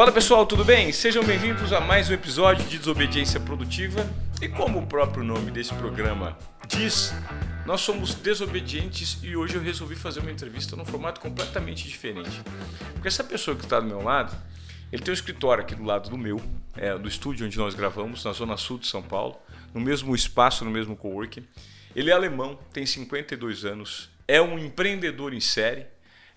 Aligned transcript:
Fala 0.00 0.12
pessoal, 0.12 0.46
tudo 0.46 0.64
bem? 0.64 0.90
Sejam 0.92 1.22
bem-vindos 1.22 1.74
a 1.74 1.78
mais 1.78 2.08
um 2.08 2.14
episódio 2.14 2.66
de 2.66 2.78
Desobediência 2.78 3.38
Produtiva. 3.38 4.00
E 4.40 4.48
como 4.48 4.78
o 4.78 4.86
próprio 4.86 5.22
nome 5.22 5.50
desse 5.50 5.74
programa 5.74 6.38
diz, 6.66 7.12
nós 7.66 7.82
somos 7.82 8.14
desobedientes 8.14 9.18
e 9.22 9.36
hoje 9.36 9.56
eu 9.56 9.60
resolvi 9.60 9.94
fazer 9.94 10.20
uma 10.20 10.30
entrevista 10.30 10.74
num 10.74 10.86
formato 10.86 11.20
completamente 11.20 11.86
diferente. 11.86 12.30
Porque 12.94 13.08
essa 13.08 13.22
pessoa 13.22 13.54
que 13.54 13.62
está 13.62 13.78
do 13.78 13.84
meu 13.84 14.02
lado, 14.02 14.34
ele 14.90 15.02
tem 15.02 15.12
um 15.12 15.14
escritório 15.14 15.62
aqui 15.62 15.74
do 15.74 15.84
lado 15.84 16.08
do 16.08 16.16
meu, 16.16 16.40
é, 16.78 16.96
do 16.96 17.06
estúdio 17.06 17.44
onde 17.44 17.58
nós 17.58 17.74
gravamos, 17.74 18.24
na 18.24 18.32
zona 18.32 18.56
sul 18.56 18.78
de 18.78 18.86
São 18.86 19.02
Paulo, 19.02 19.36
no 19.74 19.82
mesmo 19.82 20.14
espaço, 20.14 20.64
no 20.64 20.70
mesmo 20.70 20.96
coworking. 20.96 21.46
Ele 21.94 22.08
é 22.08 22.14
alemão, 22.14 22.58
tem 22.72 22.86
52 22.86 23.66
anos, 23.66 24.08
é 24.26 24.40
um 24.40 24.58
empreendedor 24.58 25.34
em 25.34 25.40
série 25.40 25.84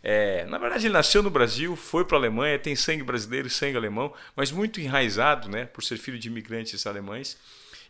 é, 0.04 0.46
na 0.46 0.58
verdade, 0.58 0.86
ele 0.86 0.94
nasceu 0.94 1.24
no 1.24 1.30
Brasil, 1.30 1.78
foi 1.78 2.04
para 2.04 2.18
a 2.18 2.20
Alemanha, 2.20 2.60
tem 2.60 2.76
sangue 2.76 3.04
brasileiro 3.04 3.48
e 3.48 3.50
sangue 3.50 3.78
alemão, 3.78 4.14
mas 4.36 4.52
muito 4.52 4.82
enraizado, 4.82 5.48
né, 5.48 5.66
por 5.66 5.82
ser 5.82 5.98
filho 5.98 6.20
de 6.20 6.28
imigrantes 6.28 6.86
alemães. 6.86 7.38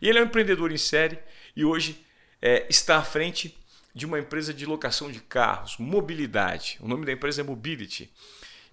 E 0.00 0.08
ele 0.08 0.18
é 0.18 0.22
um 0.22 0.26
empreendedor 0.26 0.70
em 0.70 0.76
série 0.76 1.18
e 1.56 1.64
hoje 1.64 2.00
é, 2.40 2.66
está 2.70 2.98
à 2.98 3.02
frente 3.02 3.56
de 3.92 4.06
uma 4.06 4.18
empresa 4.18 4.54
de 4.54 4.64
locação 4.64 5.10
de 5.10 5.18
carros, 5.18 5.76
mobilidade. 5.78 6.78
O 6.80 6.86
nome 6.86 7.04
da 7.04 7.12
empresa 7.12 7.40
é 7.40 7.44
Mobility. 7.44 8.08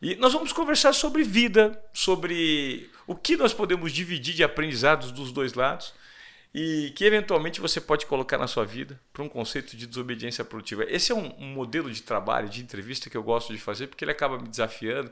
E 0.02 0.16
nós 0.16 0.33
vamos 0.33 0.52
conversar 0.52 0.94
sobre 0.94 1.23
vida, 1.23 1.80
sobre 1.94 2.89
o 3.05 3.16
que 3.16 3.38
nós 3.38 3.53
podemos 3.53 3.91
dividir 3.91 4.33
de 4.33 4.44
aprendizados 4.44 5.11
dos 5.11 5.31
dois 5.31 5.53
lados 5.53 5.94
e 6.53 6.91
que 6.95 7.05
eventualmente 7.05 7.61
você 7.61 7.79
pode 7.79 8.05
colocar 8.05 8.37
na 8.37 8.47
sua 8.47 8.65
vida 8.65 8.99
para 9.13 9.23
um 9.23 9.29
conceito 9.29 9.77
de 9.77 9.87
desobediência 9.87 10.43
produtiva. 10.43 10.83
Esse 10.87 11.11
é 11.11 11.15
um, 11.15 11.33
um, 11.39 11.47
modelo 11.47 11.91
de 11.91 12.01
trabalho, 12.01 12.49
de 12.49 12.61
entrevista 12.61 13.09
que 13.09 13.15
eu 13.15 13.23
gosto 13.23 13.53
de 13.53 13.59
fazer, 13.59 13.87
porque 13.87 14.03
ele 14.03 14.11
acaba 14.11 14.37
me 14.37 14.47
desafiando 14.47 15.11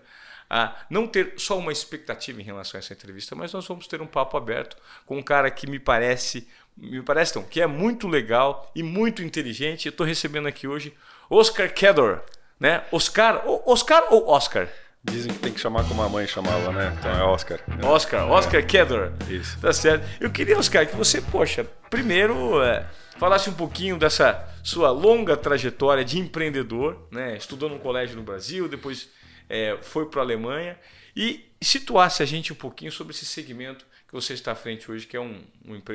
a 0.49 0.75
não 0.89 1.07
ter 1.07 1.33
só 1.37 1.57
uma 1.57 1.71
expectativa 1.71 2.41
em 2.41 2.43
relação 2.43 2.77
a 2.77 2.79
essa 2.79 2.93
entrevista, 2.93 3.35
mas 3.35 3.53
nós 3.53 3.67
vamos 3.67 3.87
ter 3.87 4.01
um 4.01 4.07
papo 4.07 4.35
aberto 4.35 4.75
com 5.05 5.17
um 5.17 5.21
cara 5.21 5.49
que 5.49 5.67
me 5.67 5.79
parece, 5.79 6.47
me 6.75 7.01
parece 7.03 7.35
não, 7.35 7.43
que 7.43 7.61
é 7.61 7.67
muito 7.67 8.07
legal 8.07 8.69
e 8.75 8.83
muito 8.83 9.23
inteligente. 9.23 9.85
Eu 9.85 9.91
estou 9.91 10.05
recebendo 10.05 10.47
aqui 10.47 10.67
hoje 10.67 10.93
Oscar 11.29 11.71
Kedor, 11.73 12.21
né? 12.59 12.83
Oscar, 12.91 13.43
Oscar 13.65 14.11
ou 14.11 14.27
Oscar? 14.27 14.67
Dizem 15.03 15.31
que 15.31 15.39
tem 15.39 15.53
que 15.53 15.59
chamar 15.59 15.87
como 15.87 16.01
a 16.01 16.09
mãe 16.09 16.27
chamava, 16.27 16.71
né? 16.73 16.95
Então 16.99 17.11
é 17.11 17.23
Oscar. 17.23 17.59
Oscar, 17.83 18.29
Oscar 18.29 18.59
é. 18.59 18.63
Kedor. 18.63 19.13
Isso. 19.29 19.57
Tá 19.59 19.71
certo. 19.71 20.05
Eu 20.19 20.29
queria, 20.29 20.57
Oscar, 20.57 20.85
que 20.85 20.95
você, 20.95 21.21
poxa, 21.21 21.65
primeiro 21.89 22.61
é, 22.61 22.85
falasse 23.17 23.49
um 23.49 23.53
pouquinho 23.53 23.97
dessa 23.97 24.45
sua 24.61 24.91
longa 24.91 25.37
trajetória 25.37 26.03
de 26.03 26.19
empreendedor, 26.19 27.07
né? 27.11 27.37
Estudou 27.37 27.69
no 27.69 27.79
colégio 27.79 28.17
no 28.17 28.23
Brasil, 28.23 28.67
depois 28.67 29.09
é, 29.49 29.77
foi 29.81 30.05
para 30.07 30.21
a 30.21 30.23
Alemanha 30.23 30.77
e 31.15 31.49
situasse 31.61 32.21
a 32.21 32.25
gente 32.25 32.51
um 32.53 32.55
pouquinho 32.55 32.91
sobre 32.91 33.13
esse 33.13 33.25
segmento 33.25 33.85
que 34.07 34.13
você 34.13 34.33
está 34.33 34.51
à 34.51 34.55
frente 34.55 34.91
hoje, 34.91 35.05
que 35.05 35.15
é 35.15 35.19
um, 35.19 35.43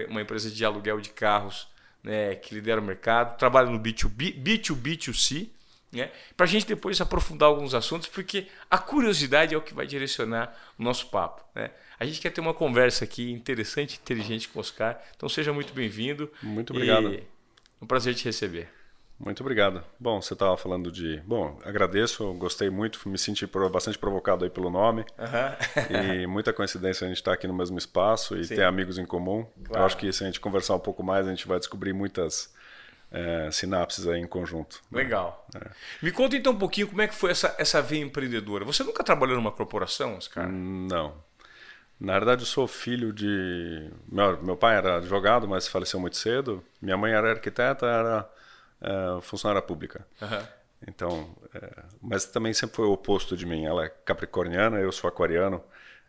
uma 0.08 0.20
empresa 0.20 0.50
de 0.50 0.64
aluguel 0.64 1.00
de 1.00 1.10
carros 1.10 1.66
né, 2.02 2.34
que 2.34 2.54
lidera 2.54 2.80
o 2.80 2.84
mercado, 2.84 3.36
trabalha 3.38 3.70
no 3.70 3.80
B2B, 3.80 4.40
B2B2C, 4.42 5.48
né? 5.96 6.10
Para 6.36 6.44
a 6.44 6.48
gente 6.48 6.66
depois 6.66 7.00
aprofundar 7.00 7.48
alguns 7.48 7.74
assuntos, 7.74 8.08
porque 8.08 8.46
a 8.70 8.78
curiosidade 8.78 9.54
é 9.54 9.58
o 9.58 9.62
que 9.62 9.74
vai 9.74 9.86
direcionar 9.86 10.54
o 10.78 10.82
nosso 10.82 11.06
papo. 11.08 11.42
Né? 11.54 11.70
A 11.98 12.04
gente 12.04 12.20
quer 12.20 12.30
ter 12.30 12.40
uma 12.40 12.54
conversa 12.54 13.04
aqui 13.04 13.30
interessante, 13.30 13.98
inteligente 14.02 14.48
com 14.48 14.58
o 14.58 14.60
Oscar. 14.60 15.00
Então 15.16 15.28
seja 15.28 15.52
muito 15.52 15.72
bem-vindo. 15.72 16.30
Muito 16.42 16.72
obrigado. 16.72 17.14
É 17.14 17.22
um 17.80 17.86
prazer 17.86 18.14
te 18.14 18.24
receber. 18.24 18.68
Muito 19.18 19.40
obrigado. 19.42 19.82
Bom, 19.98 20.20
você 20.20 20.32
estava 20.32 20.56
falando 20.56 20.90
de. 20.90 21.22
Bom, 21.24 21.58
agradeço, 21.64 22.32
gostei 22.34 22.68
muito, 22.68 23.08
me 23.08 23.16
senti 23.16 23.46
bastante 23.70 23.96
provocado 23.96 24.44
aí 24.44 24.50
pelo 24.50 24.68
nome. 24.68 25.04
e 25.88 26.26
muita 26.26 26.52
coincidência 26.52 27.04
a 27.04 27.08
gente 27.08 27.18
estar 27.18 27.30
tá 27.30 27.34
aqui 27.34 27.46
no 27.46 27.54
mesmo 27.54 27.78
espaço 27.78 28.36
e 28.36 28.44
Sim. 28.44 28.56
ter 28.56 28.64
amigos 28.64 28.98
em 28.98 29.06
comum. 29.06 29.46
Claro. 29.64 29.82
Eu 29.82 29.86
acho 29.86 29.96
que 29.96 30.12
se 30.12 30.24
a 30.24 30.26
gente 30.26 30.40
conversar 30.40 30.74
um 30.74 30.80
pouco 30.80 31.02
mais, 31.02 31.26
a 31.26 31.30
gente 31.30 31.46
vai 31.46 31.58
descobrir 31.58 31.92
muitas 31.92 32.52
é, 33.14 33.48
sinapses 33.52 34.08
aí 34.08 34.20
em 34.20 34.26
conjunto. 34.26 34.82
Né? 34.90 35.04
Legal. 35.04 35.46
É. 35.54 35.70
Me 36.02 36.10
conta 36.10 36.36
então 36.36 36.52
um 36.52 36.58
pouquinho 36.58 36.88
como 36.88 37.00
é 37.00 37.06
que 37.06 37.14
foi 37.14 37.30
essa, 37.30 37.54
essa 37.56 37.80
veia 37.80 38.02
empreendedora. 38.02 38.64
Você 38.64 38.82
nunca 38.82 39.04
trabalhou 39.04 39.36
numa 39.36 39.52
corporação, 39.52 40.16
Oscar? 40.16 40.50
Não. 40.50 41.14
Na 42.00 42.14
verdade, 42.14 42.42
eu 42.42 42.46
sou 42.46 42.66
filho 42.66 43.12
de. 43.12 43.88
Meu, 44.10 44.42
meu 44.42 44.56
pai 44.56 44.76
era 44.76 44.96
advogado, 44.96 45.46
mas 45.46 45.68
faleceu 45.68 46.00
muito 46.00 46.16
cedo. 46.16 46.62
Minha 46.82 46.96
mãe 46.96 47.12
era 47.12 47.30
arquiteta, 47.30 47.86
era 47.86 48.30
é, 48.80 49.20
funcionária 49.22 49.62
pública. 49.62 50.04
Uhum. 50.20 50.46
Então, 50.88 51.36
é, 51.54 51.84
mas 52.02 52.24
também 52.24 52.52
sempre 52.52 52.74
foi 52.74 52.86
o 52.86 52.92
oposto 52.92 53.36
de 53.36 53.46
mim. 53.46 53.64
Ela 53.64 53.84
é 53.84 53.88
capricorniana, 53.88 54.80
eu 54.80 54.90
sou 54.90 55.06
aquariano. 55.06 55.62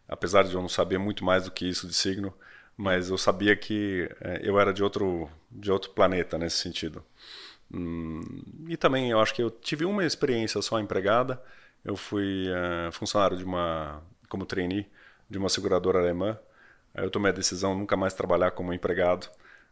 Apesar 0.08 0.44
de 0.44 0.54
eu 0.56 0.62
não 0.62 0.70
saber 0.70 0.98
muito 0.98 1.24
mais 1.24 1.46
do 1.46 1.52
que 1.52 1.70
isso 1.70 1.88
de 1.88 1.94
signo, 1.94 2.34
mas 2.78 3.10
eu 3.10 3.18
sabia 3.18 3.56
que 3.56 4.10
é, 4.22 4.42
eu 4.44 4.60
era 4.60 4.74
de 4.74 4.84
outro 4.84 5.30
de 5.52 5.72
outro 5.72 5.92
planeta 5.92 6.38
nesse 6.38 6.58
sentido. 6.58 7.04
Hum, 7.74 8.22
e 8.68 8.78
também 8.78 9.10
eu 9.10 9.20
acho 9.20 9.34
que 9.34 9.42
eu 9.42 9.50
tive 9.50 9.86
uma 9.86 10.06
experiência 10.06 10.62
só 10.62 10.80
empregada. 10.80 11.42
Eu 11.84 11.96
fui 11.96 12.48
uh, 12.50 12.92
funcionário 12.92 13.38
de 13.38 13.44
uma 13.44 14.02
como 14.28 14.46
trainee 14.46 14.88
de 15.30 15.38
uma 15.38 15.50
seguradora 15.50 16.00
alemã. 16.00 16.38
Eu 16.94 17.10
tomei 17.10 17.32
a 17.32 17.36
decisão 17.36 17.74
de 17.74 17.80
nunca 17.80 17.98
mais 17.98 18.14
trabalhar 18.14 18.52
como 18.52 18.74
empregado, 18.74 19.30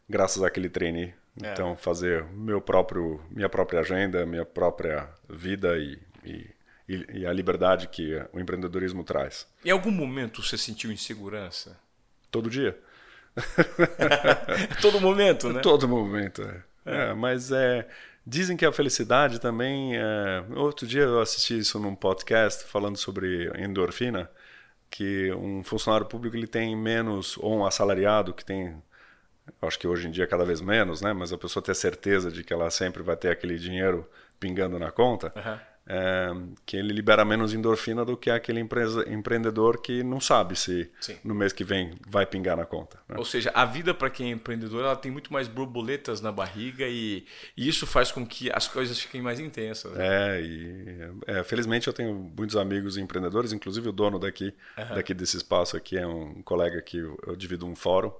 graças 0.08 0.42
àquele 0.42 0.68
trainee. 0.68 1.14
É. 1.42 1.52
Então 1.52 1.76
fazer 1.76 2.24
meu 2.32 2.60
próprio 2.60 3.20
minha 3.30 3.48
própria 3.48 3.80
agenda, 3.80 4.24
minha 4.26 4.44
própria 4.44 5.08
vida 5.28 5.76
e, 5.78 5.98
e 6.24 6.54
e, 6.86 7.26
a 7.26 7.32
liberdade 7.32 7.88
que 7.88 8.14
o 8.32 8.38
empreendedorismo 8.38 9.02
traz. 9.04 9.46
Em 9.64 9.70
algum 9.70 9.90
momento 9.90 10.42
você 10.42 10.58
sentiu 10.58 10.92
insegurança? 10.92 11.78
Todo 12.30 12.50
dia. 12.50 12.78
Todo 14.80 15.00
momento, 15.00 15.52
né? 15.52 15.60
Todo 15.60 15.88
momento, 15.88 16.42
é. 16.42 16.62
é. 16.86 16.96
é 17.10 17.14
mas 17.14 17.50
é, 17.50 17.86
dizem 18.26 18.56
que 18.56 18.64
a 18.64 18.72
felicidade 18.72 19.40
também. 19.40 19.96
É, 19.96 20.44
outro 20.56 20.86
dia 20.86 21.02
eu 21.02 21.20
assisti 21.20 21.58
isso 21.58 21.78
num 21.78 21.94
podcast 21.94 22.64
falando 22.64 22.96
sobre 22.96 23.50
endorfina, 23.60 24.30
que 24.90 25.32
um 25.32 25.62
funcionário 25.62 26.06
público 26.06 26.36
ele 26.36 26.46
tem 26.46 26.76
menos, 26.76 27.36
ou 27.38 27.58
um 27.58 27.66
assalariado 27.66 28.32
que 28.32 28.44
tem 28.44 28.80
acho 29.60 29.78
que 29.78 29.86
hoje 29.86 30.08
em 30.08 30.10
dia 30.10 30.26
cada 30.26 30.44
vez 30.44 30.60
menos, 30.60 31.02
né? 31.02 31.12
Mas 31.12 31.32
a 31.32 31.38
pessoa 31.38 31.62
ter 31.62 31.74
certeza 31.74 32.30
de 32.30 32.42
que 32.42 32.52
ela 32.52 32.70
sempre 32.70 33.02
vai 33.02 33.16
ter 33.16 33.30
aquele 33.30 33.58
dinheiro 33.58 34.08
pingando 34.40 34.78
na 34.78 34.90
conta. 34.90 35.32
Uhum 35.36 35.73
é, 35.86 36.30
que 36.64 36.76
ele 36.76 36.92
libera 36.92 37.24
menos 37.24 37.52
endorfina 37.52 38.04
do 38.04 38.16
que 38.16 38.30
aquele 38.30 38.58
empresa, 38.58 39.06
empreendedor 39.08 39.80
que 39.82 40.02
não 40.02 40.18
sabe 40.18 40.56
se 40.56 40.90
Sim. 41.00 41.16
no 41.22 41.34
mês 41.34 41.52
que 41.52 41.62
vem 41.62 41.98
vai 42.08 42.24
pingar 42.24 42.56
na 42.56 42.64
conta. 42.64 42.98
Né? 43.08 43.16
Ou 43.18 43.24
seja, 43.24 43.50
a 43.54 43.64
vida 43.64 43.92
para 43.92 44.08
quem 44.08 44.30
é 44.30 44.34
empreendedor 44.34 44.82
ela 44.84 44.96
tem 44.96 45.12
muito 45.12 45.32
mais 45.32 45.46
borboletas 45.46 46.20
na 46.20 46.32
barriga 46.32 46.86
e, 46.88 47.26
e 47.56 47.68
isso 47.68 47.86
faz 47.86 48.10
com 48.10 48.26
que 48.26 48.50
as 48.52 48.66
coisas 48.66 48.98
fiquem 48.98 49.20
mais 49.20 49.38
intensas. 49.38 49.92
Né? 49.92 50.06
É, 50.06 50.40
e 50.40 50.98
é, 51.26 51.44
felizmente 51.44 51.86
eu 51.86 51.92
tenho 51.92 52.14
muitos 52.14 52.56
amigos 52.56 52.96
empreendedores, 52.96 53.52
inclusive 53.52 53.88
o 53.88 53.92
dono 53.92 54.18
daqui, 54.18 54.54
uhum. 54.78 54.94
daqui 54.94 55.12
desse 55.12 55.36
espaço 55.36 55.76
aqui 55.76 55.98
é 55.98 56.06
um 56.06 56.42
colega 56.42 56.80
que 56.80 56.96
eu, 56.96 57.18
eu 57.26 57.36
divido 57.36 57.66
um 57.66 57.76
fórum. 57.76 58.12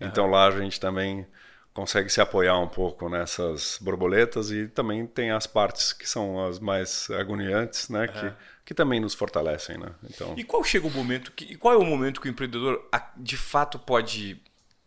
Então 0.00 0.24
uhum. 0.24 0.30
lá 0.30 0.46
a 0.46 0.50
gente 0.50 0.80
também 0.80 1.26
consegue 1.72 2.10
se 2.10 2.20
apoiar 2.20 2.58
um 2.58 2.68
pouco 2.68 3.08
nessas 3.08 3.78
borboletas 3.80 4.50
e 4.50 4.68
também 4.68 5.06
tem 5.06 5.30
as 5.30 5.46
partes 5.46 5.92
que 5.92 6.08
são 6.08 6.46
as 6.46 6.58
mais 6.58 7.08
agoniantes, 7.10 7.88
né, 7.88 8.06
uhum. 8.06 8.12
que, 8.12 8.34
que 8.66 8.74
também 8.74 9.00
nos 9.00 9.14
fortalecem, 9.14 9.78
né? 9.78 9.94
Então. 10.04 10.34
E 10.36 10.44
qual 10.44 10.62
chega 10.62 10.86
o 10.86 10.90
momento 10.90 11.32
que 11.32 11.56
qual 11.56 11.74
é 11.74 11.76
o 11.76 11.84
momento 11.84 12.20
que 12.20 12.28
o 12.28 12.30
empreendedor 12.30 12.88
de 13.16 13.36
fato 13.36 13.78
pode 13.78 14.40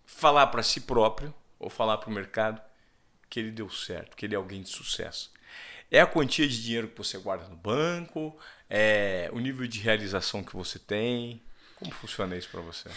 falar 0.06 0.48
para 0.48 0.62
si 0.62 0.82
próprio 0.82 1.34
ou 1.60 1.70
falar 1.70 1.98
para 1.98 2.10
o 2.10 2.14
mercado 2.14 2.62
que 3.30 3.40
ele 3.40 3.52
deu 3.52 3.70
certo, 3.70 4.16
que 4.16 4.26
ele 4.26 4.36
é 4.36 4.38
alguém 4.38 4.62
de 4.62 4.70
sucesso? 4.70 5.34
É 5.90 6.02
a 6.02 6.08
quantia 6.08 6.48
de 6.48 6.62
dinheiro 6.62 6.88
que 6.88 6.98
você 6.98 7.18
guarda 7.18 7.48
no 7.48 7.56
banco? 7.56 8.36
É 8.70 9.30
o 9.32 9.40
nível 9.40 9.68
de 9.68 9.80
realização 9.80 10.44
que 10.44 10.56
você 10.56 10.80
tem? 10.80 11.42
Como 11.76 11.92
funciona 11.92 12.36
isso 12.36 12.50
para 12.50 12.62
você? 12.62 12.90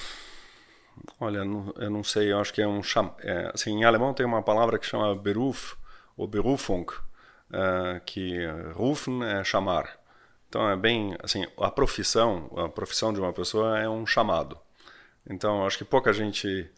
Olha, 1.21 1.39
eu 1.39 1.91
não 1.91 2.05
sei, 2.05 2.33
eu 2.33 2.41
acho 2.41 2.53
que 2.53 2.63
é 2.63 2.67
um 2.67 2.83
cham... 2.83 3.15
É, 3.21 3.51
assim, 3.55 3.73
em 3.73 3.85
alemão 3.85 4.15
tem 4.15 4.25
uma 4.27 4.43
palavra 4.43 4.79
que 4.79 4.87
chama 4.87 5.15
Beruf 5.15 5.77
ou 6.17 6.27
Berufung, 6.27 6.87
uh, 7.51 8.01
que 8.05 8.47
rufen 8.75 9.25
é 9.25 9.45
chamar. 9.45 9.99
Então 10.49 10.69
é 10.69 10.77
bem, 10.77 11.17
assim, 11.23 11.47
a 11.59 11.71
profissão, 11.71 12.51
a 12.57 12.69
profissão 12.69 13.13
de 13.13 13.21
uma 13.21 13.33
pessoa 13.33 13.79
é 13.79 13.89
um 13.89 14.07
chamado. 14.07 14.59
Então 15.29 15.67
acho 15.67 15.79
que 15.79 15.85
pouca 15.85 16.13
gente 16.13 16.71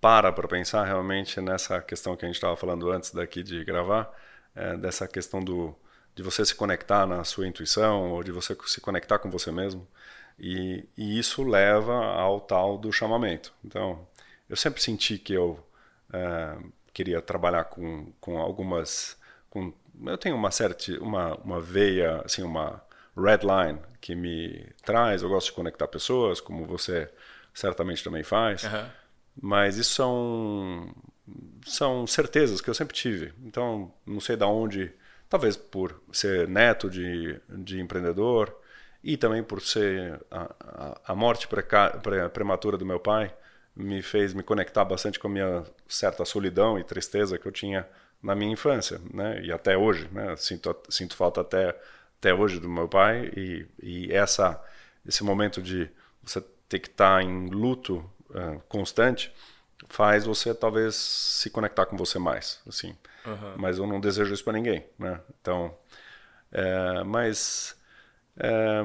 para 0.00 0.32
para 0.32 0.48
pensar 0.48 0.84
realmente 0.84 1.40
nessa 1.40 1.80
questão 1.80 2.16
que 2.16 2.24
a 2.24 2.28
gente 2.28 2.36
estava 2.36 2.56
falando 2.56 2.90
antes 2.90 3.12
daqui 3.12 3.42
de 3.42 3.64
gravar, 3.64 4.10
é, 4.54 4.76
dessa 4.76 5.06
questão 5.06 5.42
do 5.42 5.74
de 6.14 6.22
você 6.22 6.44
se 6.44 6.54
conectar 6.54 7.06
na 7.06 7.22
sua 7.22 7.46
intuição 7.46 8.10
ou 8.10 8.24
de 8.24 8.32
você 8.32 8.56
se 8.66 8.80
conectar 8.80 9.18
com 9.20 9.30
você 9.30 9.52
mesmo. 9.52 9.86
E, 10.38 10.84
e, 10.96 11.18
isso 11.18 11.42
leva 11.42 11.94
ao 11.94 12.40
tal 12.40 12.78
do 12.78 12.92
chamamento. 12.92 13.52
Então, 13.64 14.06
eu 14.48 14.56
sempre 14.56 14.80
senti 14.80 15.18
que 15.18 15.32
eu 15.32 15.58
é, 16.12 16.56
queria 16.92 17.20
trabalhar 17.20 17.64
com, 17.64 18.12
com 18.20 18.38
algumas. 18.38 19.16
Com, 19.50 19.72
eu 20.06 20.18
tenho 20.18 20.36
uma 20.36 20.50
certa 20.50 20.92
uma, 21.00 21.34
uma 21.36 21.60
veia, 21.60 22.22
assim, 22.24 22.42
uma 22.42 22.82
red 23.16 23.40
line 23.42 23.80
que 24.00 24.14
me 24.14 24.64
traz. 24.84 25.22
Eu 25.22 25.28
gosto 25.28 25.46
de 25.46 25.52
conectar 25.52 25.88
pessoas, 25.88 26.40
como 26.40 26.64
você 26.64 27.10
certamente 27.52 28.04
também 28.04 28.22
faz. 28.22 28.62
Uhum. 28.64 28.86
Mas 29.40 29.76
isso 29.76 29.94
são 29.94 30.94
são 31.66 32.06
certezas 32.06 32.60
que 32.60 32.70
eu 32.70 32.74
sempre 32.74 32.94
tive. 32.94 33.32
Então, 33.44 33.92
não 34.06 34.20
sei 34.20 34.36
da 34.36 34.46
onde, 34.46 34.92
talvez 35.28 35.56
por 35.56 36.00
ser 36.12 36.48
neto 36.48 36.88
de, 36.88 37.38
de 37.48 37.80
empreendedor 37.80 38.57
e 39.02 39.16
também 39.16 39.42
por 39.42 39.60
ser 39.60 40.20
a, 40.30 40.54
a, 40.60 41.00
a 41.12 41.14
morte 41.14 41.46
preca, 41.48 41.90
pre, 42.02 42.28
prematura 42.30 42.76
do 42.76 42.86
meu 42.86 42.98
pai, 42.98 43.34
me 43.74 44.02
fez 44.02 44.34
me 44.34 44.42
conectar 44.42 44.84
bastante 44.84 45.18
com 45.18 45.28
a 45.28 45.30
minha 45.30 45.64
certa 45.86 46.24
solidão 46.24 46.78
e 46.78 46.84
tristeza 46.84 47.38
que 47.38 47.46
eu 47.46 47.52
tinha 47.52 47.86
na 48.20 48.34
minha 48.34 48.52
infância, 48.52 49.00
né? 49.14 49.40
E 49.42 49.52
até 49.52 49.76
hoje, 49.76 50.08
né? 50.10 50.34
Sinto, 50.36 50.76
sinto 50.88 51.14
falta 51.16 51.40
até 51.40 51.78
até 52.18 52.34
hoje 52.34 52.58
do 52.58 52.68
meu 52.68 52.88
pai 52.88 53.30
e, 53.36 53.66
e 53.80 54.12
essa 54.12 54.60
esse 55.06 55.22
momento 55.22 55.62
de 55.62 55.88
você 56.20 56.40
ter 56.68 56.80
que 56.80 56.88
estar 56.88 57.22
em 57.22 57.46
luto 57.48 57.98
uh, 58.30 58.60
constante 58.68 59.32
faz 59.88 60.24
você 60.24 60.52
talvez 60.52 60.96
se 60.96 61.48
conectar 61.48 61.86
com 61.86 61.96
você 61.96 62.18
mais, 62.18 62.60
assim. 62.66 62.96
Uhum. 63.24 63.54
Mas 63.56 63.78
eu 63.78 63.86
não 63.86 64.00
desejo 64.00 64.34
isso 64.34 64.44
para 64.44 64.52
ninguém, 64.54 64.84
né? 64.98 65.20
Então, 65.40 65.74
é, 66.50 67.04
mas 67.04 67.77
é, 68.38 68.82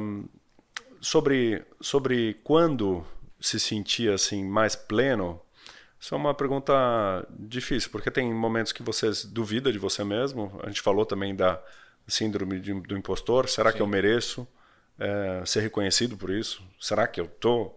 sobre 0.99 1.63
sobre 1.79 2.35
quando 2.43 3.05
se 3.39 3.59
sentia 3.59 4.13
assim 4.13 4.43
mais 4.43 4.75
pleno, 4.75 5.39
isso 5.99 6.13
é 6.15 6.17
uma 6.17 6.33
pergunta 6.33 6.73
difícil, 7.29 7.89
porque 7.91 8.11
tem 8.11 8.33
momentos 8.33 8.71
que 8.71 8.83
você 8.83 9.09
duvida 9.27 9.71
de 9.71 9.79
você 9.79 10.03
mesmo. 10.03 10.59
A 10.63 10.67
gente 10.67 10.81
falou 10.81 11.05
também 11.05 11.35
da 11.35 11.61
síndrome 12.07 12.59
de, 12.59 12.73
do 12.73 12.97
impostor. 12.97 13.47
Será 13.47 13.71
Sim. 13.71 13.77
que 13.77 13.81
eu 13.81 13.87
mereço 13.87 14.47
é, 14.99 15.43
ser 15.45 15.61
reconhecido 15.61 16.17
por 16.17 16.29
isso? 16.29 16.61
Será 16.79 17.07
que 17.07 17.21
eu 17.21 17.27
tô 17.27 17.73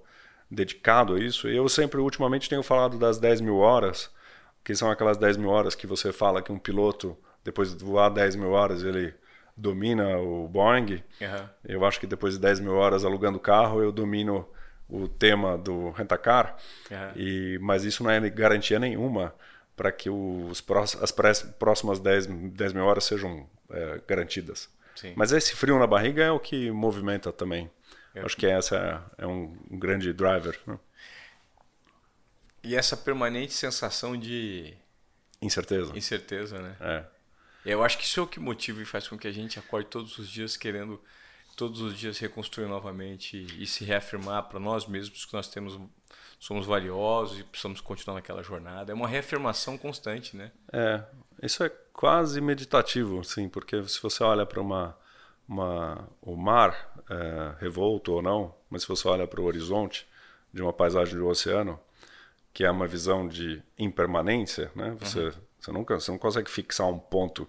dedicado 0.50 1.14
a 1.14 1.20
isso. 1.20 1.48
Eu 1.48 1.68
sempre, 1.68 2.00
ultimamente, 2.00 2.48
tenho 2.48 2.62
falado 2.62 2.98
das 2.98 3.18
10 3.18 3.40
mil 3.40 3.56
horas, 3.56 4.10
que 4.64 4.74
são 4.74 4.90
aquelas 4.90 5.16
10 5.16 5.36
mil 5.36 5.50
horas 5.50 5.74
que 5.74 5.86
você 5.86 6.12
fala 6.12 6.42
que 6.42 6.52
um 6.52 6.58
piloto, 6.58 7.16
depois 7.44 7.74
de 7.74 7.84
voar 7.84 8.10
10 8.10 8.36
mil 8.36 8.50
horas, 8.50 8.82
ele 8.82 9.14
domina 9.56 10.18
o 10.18 10.48
Boeing. 10.48 11.02
Uhum. 11.20 11.48
Eu 11.64 11.84
acho 11.84 11.98
que 11.98 12.06
depois 12.06 12.34
de 12.34 12.40
10 12.40 12.60
mil 12.60 12.74
horas 12.74 13.04
alugando 13.04 13.38
carro, 13.40 13.82
eu 13.82 13.90
domino 13.90 14.48
o 14.88 15.08
tema 15.08 15.56
do 15.56 15.90
rentacar. 15.90 16.56
Uhum. 16.90 17.12
E, 17.16 17.58
mas 17.60 17.84
isso 17.84 18.02
não 18.02 18.10
é 18.10 18.28
garantia 18.28 18.78
nenhuma 18.78 19.34
para 19.74 19.90
que 19.92 20.08
os, 20.08 20.64
as 21.00 21.12
próximas 21.12 21.98
10, 21.98 22.26
10 22.26 22.72
mil 22.72 22.84
horas 22.84 23.04
sejam 23.04 23.48
é, 23.70 24.00
garantidas. 24.06 24.68
Sim. 24.94 25.12
Mas 25.14 25.32
esse 25.32 25.54
frio 25.54 25.78
na 25.78 25.86
barriga 25.86 26.24
é 26.24 26.30
o 26.30 26.40
que 26.40 26.70
movimenta 26.70 27.32
também. 27.32 27.70
É. 28.14 28.20
Acho 28.22 28.36
que 28.36 28.46
essa 28.46 29.04
é 29.18 29.26
um, 29.26 29.56
um 29.70 29.78
grande 29.78 30.12
driver. 30.12 30.58
Né? 30.66 30.78
E 32.62 32.74
essa 32.74 32.96
permanente 32.96 33.52
sensação 33.52 34.16
de 34.16 34.74
incerteza. 35.40 35.96
Incerteza, 35.96 36.58
né? 36.58 36.76
É. 36.80 37.04
Eu 37.66 37.82
acho 37.82 37.98
que 37.98 38.04
isso 38.04 38.20
é 38.20 38.22
o 38.22 38.26
que 38.26 38.40
motiva 38.40 38.80
e 38.80 38.84
faz 38.84 39.08
com 39.08 39.18
que 39.18 39.28
a 39.28 39.32
gente 39.32 39.58
acorde 39.58 39.88
todos 39.88 40.18
os 40.18 40.28
dias 40.28 40.56
querendo 40.56 41.00
todos 41.56 41.80
os 41.80 41.98
dias 41.98 42.18
reconstruir 42.18 42.66
novamente 42.66 43.46
e 43.58 43.66
se 43.66 43.82
reafirmar 43.82 44.42
para 44.42 44.60
nós 44.60 44.86
mesmos 44.86 45.24
que 45.24 45.32
nós 45.32 45.48
temos 45.48 45.80
somos 46.38 46.66
valiosos 46.66 47.40
e 47.40 47.44
precisamos 47.44 47.80
continuar 47.80 48.16
naquela 48.16 48.42
jornada. 48.42 48.92
É 48.92 48.94
uma 48.94 49.08
reafirmação 49.08 49.78
constante, 49.78 50.36
né? 50.36 50.52
É, 50.70 51.02
isso 51.42 51.64
é 51.64 51.70
quase 51.94 52.42
meditativo, 52.42 53.24
sim, 53.24 53.48
porque 53.48 53.82
se 53.88 54.02
você 54.02 54.22
olha 54.22 54.44
para 54.44 54.60
uma 54.60 54.94
uma, 55.48 56.08
o 56.20 56.36
mar 56.36 56.92
é, 57.08 57.54
revolto 57.60 58.12
ou 58.12 58.22
não, 58.22 58.54
mas 58.68 58.82
se 58.82 58.88
você 58.88 59.06
olha 59.06 59.26
para 59.26 59.40
o 59.40 59.44
horizonte 59.44 60.06
de 60.52 60.60
uma 60.60 60.72
paisagem 60.72 61.16
do 61.16 61.26
oceano, 61.26 61.78
que 62.52 62.64
é 62.64 62.70
uma 62.70 62.86
visão 62.86 63.28
de 63.28 63.62
impermanência, 63.78 64.70
né? 64.74 64.96
Você, 64.98 65.20
uhum. 65.20 65.32
você, 65.60 65.72
nunca, 65.72 66.00
você 66.00 66.10
não 66.10 66.18
consegue 66.18 66.50
fixar 66.50 66.88
um 66.88 66.98
ponto 66.98 67.48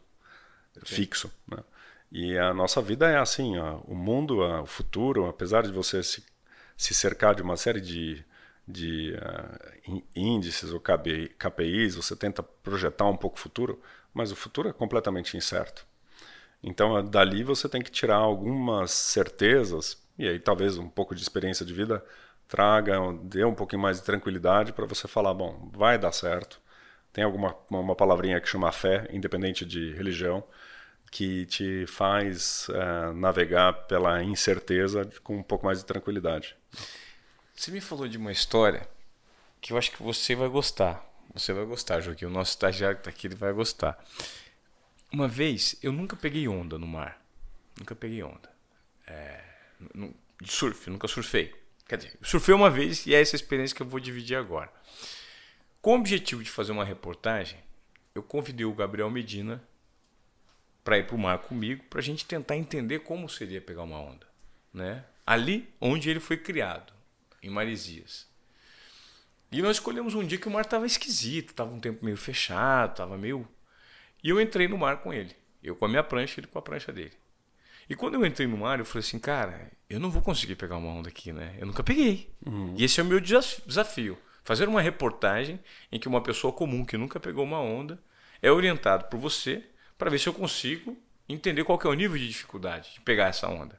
Sim. 0.86 0.96
fixo, 0.96 1.32
né? 1.48 1.60
E 2.12 2.38
a 2.38 2.54
nossa 2.54 2.82
vida 2.82 3.10
é 3.10 3.18
assim, 3.18 3.58
ó, 3.58 3.80
o 3.86 3.96
mundo, 3.96 4.40
o 4.40 4.66
futuro, 4.66 5.28
apesar 5.28 5.64
de 5.64 5.72
você 5.72 6.02
se, 6.02 6.24
se 6.78 6.94
cercar 6.94 7.36
de 7.36 7.42
uma 7.42 7.58
série 7.58 7.82
de, 7.82 8.24
de 8.66 9.14
uh, 9.16 10.04
índices 10.16 10.72
ou 10.72 10.80
KPIs, 10.80 11.96
você 11.96 12.16
tenta 12.16 12.42
projetar 12.42 13.06
um 13.06 13.18
pouco 13.18 13.38
o 13.38 13.40
futuro, 13.40 13.82
mas 14.14 14.32
o 14.32 14.36
futuro 14.36 14.70
é 14.70 14.74
completamente 14.74 15.36
incerto. 15.36 15.86
Então, 16.64 17.04
dali 17.06 17.44
você 17.44 17.70
tem 17.70 17.82
que 17.82 17.92
tirar 17.92 18.18
algumas 18.18 18.92
certezas, 18.92 19.98
e 20.18 20.28
aí 20.28 20.40
talvez 20.40 20.78
um 20.78 20.90
pouco 20.90 21.14
de 21.14 21.22
experiência 21.22 21.66
de 21.66 21.74
vida 21.74 22.04
traga, 22.48 22.98
dê 23.24 23.44
um 23.44 23.54
pouquinho 23.54 23.82
mais 23.82 23.98
de 23.98 24.04
tranquilidade 24.04 24.74
para 24.74 24.86
você 24.86 25.08
falar, 25.08 25.34
bom, 25.34 25.70
vai 25.74 25.98
dar 25.98 26.12
certo. 26.12 26.60
Tem 27.18 27.24
alguma 27.24 27.58
uma 27.72 27.96
palavrinha 27.96 28.40
que 28.40 28.48
chama 28.48 28.72
fé, 28.72 29.10
independente 29.12 29.66
de 29.66 29.92
religião, 29.94 30.44
que 31.10 31.48
te 31.48 31.88
faz 31.88 32.68
é, 32.70 33.12
navegar 33.12 33.74
pela 33.88 34.24
incerteza 34.24 35.04
com 35.24 35.38
um 35.38 35.42
pouco 35.42 35.66
mais 35.66 35.80
de 35.80 35.86
tranquilidade. 35.86 36.56
Você 37.56 37.72
me 37.72 37.82
falou 37.82 38.08
de 38.08 38.20
uma 38.20 38.32
história 38.32 38.88
que 39.60 39.74
eu 39.74 39.80
acho 39.80 39.90
que 39.90 40.04
você 40.04 40.36
vai 40.36 40.48
gostar. 40.48 41.04
Você 41.34 41.54
vai 41.54 41.66
gostar, 41.66 42.02
Joaquim. 42.02 42.26
O 42.26 42.30
nosso 42.30 42.52
estagiário 42.52 42.98
que 42.98 43.02
está 43.02 43.10
aqui 43.10 43.26
ele 43.26 43.36
vai 43.36 43.52
gostar. 43.52 43.98
Uma 45.12 45.28
vez, 45.28 45.76
eu 45.82 45.92
nunca 45.92 46.16
peguei 46.16 46.48
onda 46.48 46.78
no 46.78 46.86
mar. 46.86 47.20
Nunca 47.80 47.96
peguei 47.96 48.22
onda. 48.22 48.52
É, 49.08 49.44
de 50.40 50.52
surf, 50.52 50.88
nunca 50.88 51.08
surfei. 51.08 51.52
Quer 51.88 51.98
dizer, 51.98 52.14
surfei 52.22 52.54
uma 52.54 52.70
vez 52.70 53.08
e 53.08 53.16
é 53.16 53.20
essa 53.20 53.36
experiência 53.36 53.76
que 53.76 53.82
eu 53.82 53.88
vou 53.88 54.00
dividir 54.00 54.38
agora. 54.38 54.72
Com 55.82 55.92
o 55.92 56.00
objetivo 56.00 56.44
de 56.44 56.50
fazer 56.50 56.72
uma 56.72 56.86
reportagem, 56.86 57.60
eu 58.14 58.24
convidei 58.24 58.66
o 58.66 58.74
Gabriel 58.74 59.10
Medina 59.10 59.64
para 60.84 60.98
ir 60.98 61.06
para 61.06 61.16
o 61.16 61.20
mar 61.20 61.40
comigo, 61.40 61.84
para 61.90 62.00
a 62.00 62.04
gente 62.04 62.26
tentar 62.26 62.56
entender 62.56 63.00
como 63.00 63.30
seria 63.30 63.62
pegar 63.62 63.84
uma 63.84 64.00
onda. 64.00 64.26
Né? 64.74 65.04
Ali 65.26 65.70
onde 65.80 66.10
ele 66.10 66.20
foi 66.20 66.38
criado, 66.38 66.94
em 67.44 67.50
Maresias. 67.50 68.28
E 69.52 69.62
nós 69.62 69.78
escolhemos 69.78 70.14
um 70.14 70.26
dia 70.26 70.38
que 70.38 70.48
o 70.48 70.52
mar 70.52 70.62
estava 70.62 70.86
esquisito, 70.86 71.52
estava 71.52 71.72
um 71.72 71.80
tempo 71.80 72.04
meio 72.04 72.18
fechado, 72.18 72.92
estava 72.92 73.18
meio 73.18 73.48
e 74.24 74.30
eu 74.30 74.42
entrei 74.42 74.68
no 74.68 74.78
mar 74.78 74.98
com 74.98 75.14
ele. 75.14 75.36
Eu 75.64 75.76
com 75.76 75.86
a 75.86 75.88
minha 75.88 76.04
prancha, 76.04 76.40
ele 76.40 76.48
com 76.48 76.60
a 76.60 76.62
prancha 76.62 76.92
dele. 76.92 77.14
E 77.90 77.96
quando 77.96 78.16
eu 78.16 78.26
entrei 78.26 78.48
no 78.48 78.58
mar, 78.58 78.80
eu 78.80 78.86
falei 78.86 79.06
assim, 79.06 79.20
cara, 79.20 79.72
eu 79.90 80.00
não 80.00 80.12
vou 80.12 80.22
conseguir 80.22 80.56
pegar 80.56 80.78
uma 80.78 80.90
onda 80.90 81.10
aqui, 81.10 81.32
né? 81.32 81.56
Eu 81.60 81.66
nunca 81.66 81.84
peguei. 81.84 82.30
Uhum. 82.46 82.76
E 82.78 82.84
esse 82.84 83.00
é 83.00 83.04
o 83.04 83.06
meu 83.06 83.20
desafio. 83.20 84.18
Fazer 84.48 84.70
uma 84.70 84.82
reportagem 84.82 85.60
em 85.92 86.00
que 86.00 86.08
uma 86.08 86.22
pessoa 86.22 86.54
comum 86.54 86.86
que 86.86 86.96
nunca 86.96 87.20
pegou 87.20 87.44
uma 87.44 87.60
onda 87.60 88.02
é 88.42 88.50
orientado 88.50 89.04
por 89.08 89.20
você 89.20 89.62
para 89.98 90.10
ver 90.10 90.20
se 90.20 90.30
eu 90.30 90.34
consigo 90.34 90.98
entender 91.28 91.66
qual 91.66 91.78
é 91.84 91.88
o 91.90 91.94
nível 91.94 92.18
de 92.18 92.30
dificuldade 92.30 92.94
de 92.94 93.02
pegar 93.02 93.26
essa 93.26 93.50
onda. 93.50 93.78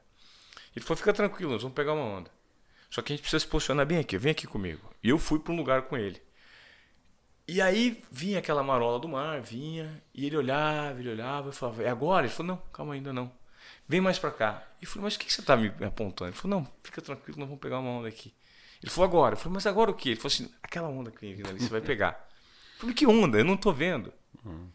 Ele 0.75 0.85
falou, 0.85 0.97
fica 0.97 1.11
tranquilo, 1.11 1.53
nós 1.53 1.63
vamos 1.63 1.75
pegar 1.75 1.93
uma 1.93 2.03
onda. 2.03 2.29
Só 2.87 3.01
que 3.01 3.11
a 3.11 3.15
gente 3.15 3.23
precisa 3.23 3.39
se 3.39 3.47
posicionar 3.47 3.83
bem 3.83 3.97
aqui, 3.97 4.15
vem 4.15 4.29
aqui 4.31 4.45
comigo. 4.45 4.93
E 5.01 5.09
eu 5.09 5.17
fui 5.17 5.39
para 5.39 5.51
um 5.51 5.57
lugar 5.57 5.81
com 5.87 5.97
ele. 5.97 6.21
E 7.47 7.59
aí 7.63 8.03
vinha 8.11 8.37
aquela 8.37 8.61
marola 8.61 8.99
do 8.99 9.07
mar, 9.07 9.41
vinha, 9.41 10.03
e 10.13 10.27
ele 10.27 10.37
olhava, 10.37 10.99
ele 10.99 11.09
olhava, 11.09 11.47
eu 11.47 11.51
falava, 11.51 11.81
é 11.81 11.89
agora? 11.89 12.27
Ele 12.27 12.31
falou, 12.31 12.57
não, 12.57 12.63
calma 12.71 12.93
ainda 12.93 13.11
não. 13.11 13.31
Vem 13.87 14.01
mais 14.01 14.19
para 14.19 14.29
cá. 14.29 14.63
E 14.79 14.85
eu 14.85 14.87
falei, 14.87 15.05
mas 15.05 15.15
o 15.15 15.19
que 15.19 15.33
você 15.33 15.41
está 15.41 15.57
me 15.57 15.73
apontando? 15.83 16.29
Ele 16.29 16.37
falou, 16.37 16.59
não, 16.59 16.71
fica 16.83 17.01
tranquilo, 17.01 17.39
nós 17.39 17.47
vamos 17.47 17.59
pegar 17.59 17.79
uma 17.79 17.89
onda 17.89 18.07
aqui. 18.07 18.35
Ele 18.81 18.91
falou, 18.91 19.07
agora. 19.07 19.33
Eu 19.33 19.37
falei, 19.37 19.53
mas 19.53 19.67
agora 19.67 19.91
o 19.91 19.93
quê? 19.93 20.09
Ele 20.09 20.15
falou 20.15 20.33
assim, 20.33 20.49
aquela 20.63 20.87
onda 20.87 21.11
que 21.11 21.21
vem 21.21 21.35
vindo 21.35 21.49
ali, 21.49 21.59
você 21.59 21.69
vai 21.69 21.81
pegar. 21.81 22.27
Eu 22.75 22.81
falei, 22.81 22.95
que 22.95 23.05
onda? 23.05 23.37
Eu 23.37 23.45
não 23.45 23.57
tô 23.57 23.71
vendo. 23.71 24.13
Uhum. 24.45 24.69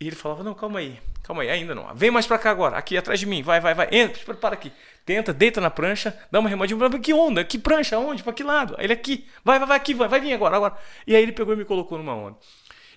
E 0.00 0.08
ele 0.08 0.16
falava, 0.16 0.42
não, 0.42 0.54
calma 0.54 0.80
aí, 0.80 1.00
calma 1.22 1.42
aí, 1.42 1.50
ainda 1.50 1.74
não. 1.74 1.94
Vem 1.94 2.10
mais 2.10 2.26
para 2.26 2.38
cá 2.38 2.50
agora, 2.50 2.76
aqui 2.76 2.96
atrás 2.96 3.20
de 3.20 3.26
mim, 3.26 3.42
vai, 3.42 3.60
vai, 3.60 3.74
vai, 3.74 3.88
entra, 3.92 4.18
se 4.18 4.24
prepara 4.24 4.54
aqui. 4.54 4.72
Tenta, 5.06 5.32
deita 5.32 5.60
na 5.60 5.70
prancha, 5.70 6.18
dá 6.30 6.40
uma 6.40 6.48
remadinha, 6.48 6.78
que 7.00 7.14
onda, 7.14 7.44
que 7.44 7.58
prancha, 7.58 7.98
onde, 7.98 8.22
para 8.22 8.32
que 8.32 8.42
lado? 8.42 8.74
Aí 8.76 8.84
ele 8.84 8.92
aqui, 8.92 9.26
vai, 9.44 9.58
vai, 9.58 9.68
vai 9.68 9.76
aqui, 9.76 9.94
vai, 9.94 10.08
vai 10.08 10.20
vir 10.20 10.32
agora, 10.32 10.56
agora. 10.56 10.76
E 11.06 11.14
aí 11.14 11.22
ele 11.22 11.32
pegou 11.32 11.54
e 11.54 11.56
me 11.56 11.64
colocou 11.64 11.96
numa 11.96 12.14
onda. 12.14 12.36